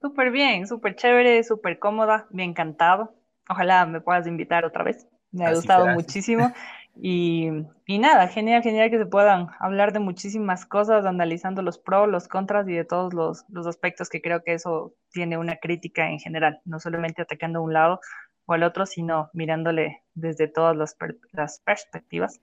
Súper 0.00 0.30
bien, 0.30 0.66
súper 0.66 0.96
chévere, 0.96 1.42
súper 1.44 1.78
cómoda, 1.78 2.26
me 2.30 2.44
encantado. 2.44 3.14
Ojalá 3.48 3.86
me 3.86 4.00
puedas 4.00 4.26
invitar 4.26 4.64
otra 4.64 4.84
vez. 4.84 5.06
Me 5.32 5.46
ha 5.46 5.54
gustado 5.54 5.86
muchísimo. 5.88 6.52
Y, 6.96 7.50
nada, 7.88 8.28
genial, 8.28 8.62
genial 8.62 8.90
que 8.90 8.98
se 8.98 9.06
puedan 9.06 9.48
hablar 9.58 9.92
de 9.92 9.98
muchísimas 9.98 10.64
cosas, 10.64 11.04
analizando 11.04 11.62
los 11.62 11.78
pros, 11.78 12.08
los 12.08 12.28
contras 12.28 12.68
y 12.68 12.74
de 12.74 12.84
todos 12.84 13.12
los, 13.12 13.44
los 13.48 13.66
aspectos 13.66 14.08
que 14.08 14.22
creo 14.22 14.42
que 14.42 14.54
eso 14.54 14.94
tiene 15.12 15.36
una 15.36 15.56
crítica 15.56 16.08
en 16.08 16.20
general, 16.20 16.60
no 16.64 16.78
solamente 16.78 17.22
atacando 17.22 17.58
a 17.58 17.62
un 17.62 17.72
lado 17.72 18.00
o 18.46 18.52
al 18.52 18.62
otro, 18.62 18.86
sino 18.86 19.30
mirándole 19.32 20.02
desde 20.14 20.48
todas 20.48 20.76
las, 20.76 20.96
las 21.32 21.60
perspectivas 21.60 22.40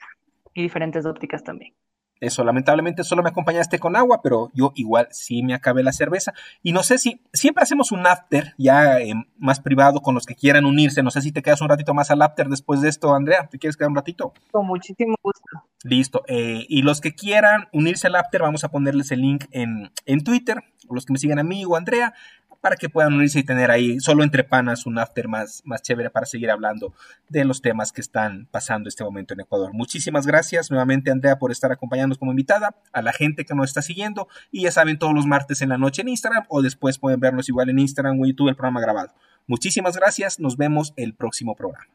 y 0.54 0.64
diferentes 0.64 1.06
ópticas 1.06 1.43
también. 1.43 1.74
Eso, 2.22 2.43
lamentablemente 2.43 3.03
solo 3.03 3.24
me 3.24 3.30
acompañaste 3.30 3.80
con 3.80 3.95
agua, 3.95 4.22
pero 4.22 4.51
yo 4.53 4.74
igual 4.76 5.07
sí 5.09 5.41
me 5.41 5.55
acabé 5.55 5.82
la 5.82 5.91
cerveza. 5.91 6.34
Y 6.61 6.72
no 6.72 6.84
sé 6.84 6.99
si 6.99 7.19
siempre 7.34 7.63
hacemos 7.63 7.91
un 7.91 8.05
after 8.05 8.53
ya 8.59 8.99
eh, 8.99 9.13
más 9.39 9.59
privado 9.59 10.01
con 10.01 10.13
los 10.13 10.28
que 10.28 10.36
quieran 10.36 10.65
unirse. 10.65 11.01
No 11.01 11.09
sé 11.09 11.22
si 11.22 11.32
te 11.32 11.41
quedas 11.41 11.61
un 11.61 11.69
ratito 11.69 11.95
más 11.95 12.11
al 12.11 12.22
after 12.22 12.47
después 12.47 12.80
de 12.82 12.89
esto, 12.89 13.15
Andrea. 13.15 13.47
¿Te 13.49 13.57
quieres 13.57 13.76
quedar 13.76 13.89
un 13.89 13.95
ratito? 13.95 14.34
Con 14.51 14.67
muchísimo 14.67 15.15
gusto. 15.24 15.41
Listo. 15.84 16.24
Eh, 16.28 16.67
y 16.69 16.84
los 16.84 17.01
que 17.01 17.15
quieran 17.15 17.69
unirse 17.74 18.05
al 18.05 18.15
after, 18.15 18.43
vamos 18.43 18.63
a 18.63 18.69
ponerles 18.69 19.11
el 19.11 19.22
link 19.22 19.45
en, 19.49 19.91
en 20.05 20.24
Twitter. 20.24 20.63
O 20.88 20.93
los 20.93 21.07
que 21.07 21.13
me 21.13 21.19
sigan 21.19 21.39
a 21.39 21.43
mí 21.43 21.65
o 21.65 21.76
Andrea, 21.76 22.13
para 22.62 22.76
que 22.76 22.89
puedan 22.89 23.14
unirse 23.14 23.39
y 23.39 23.43
tener 23.43 23.72
ahí 23.72 23.99
solo 23.99 24.24
entre 24.24 24.43
panas 24.43 24.86
un 24.86 24.97
after 24.99 25.28
más, 25.28 25.62
más 25.66 25.82
chévere 25.82 26.09
para 26.09 26.26
seguir 26.26 26.51
hablando 26.51 26.93
de 27.28 27.43
los 27.43 27.62
temas 27.62 27.91
que 27.91 28.01
están 28.01 28.47
pasando 28.51 28.88
este 28.88 29.03
momento 29.03 29.34
en 29.34 29.41
Ecuador. 29.41 29.74
Muchísimas 29.74 30.26
gracias 30.26 30.70
nuevamente 30.70 31.12
Andrea 31.12 31.39
por 31.39 31.51
estar 31.51 31.72
acompañándonos 31.72 32.18
como 32.18 32.32
invitada, 32.32 32.76
a 32.93 33.01
la 33.01 33.12
gente 33.12 33.45
que 33.45 33.55
nos 33.55 33.70
está 33.70 33.82
siguiendo 33.82 34.28
y 34.51 34.64
ya 34.64 34.72
saben 34.72 34.99
todos 34.99 35.14
los 35.14 35.26
martes 35.26 35.62
en 35.62 35.70
la 35.70 35.78
noche 35.78 36.03
en 36.03 36.09
Instagram 36.09 36.45
o 36.47 36.62
después 36.62 36.99
pueden 36.99 37.20
vernos 37.20 37.49
igual 37.49 37.70
en 37.70 37.80
Instagram 37.80 38.20
o 38.20 38.26
YouTube 38.26 38.49
el 38.49 38.55
programa 38.55 38.80
grabado. 38.80 39.14
Muchísimas 39.47 39.97
gracias, 39.97 40.39
nos 40.39 40.55
vemos 40.55 40.93
el 40.95 41.14
próximo 41.16 41.55
programa. 41.55 41.88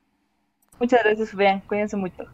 Muchas 0.78 1.00
gracias, 1.04 1.30
Julián. 1.30 1.60
Cuídense 1.60 1.96
mucho. 1.96 2.26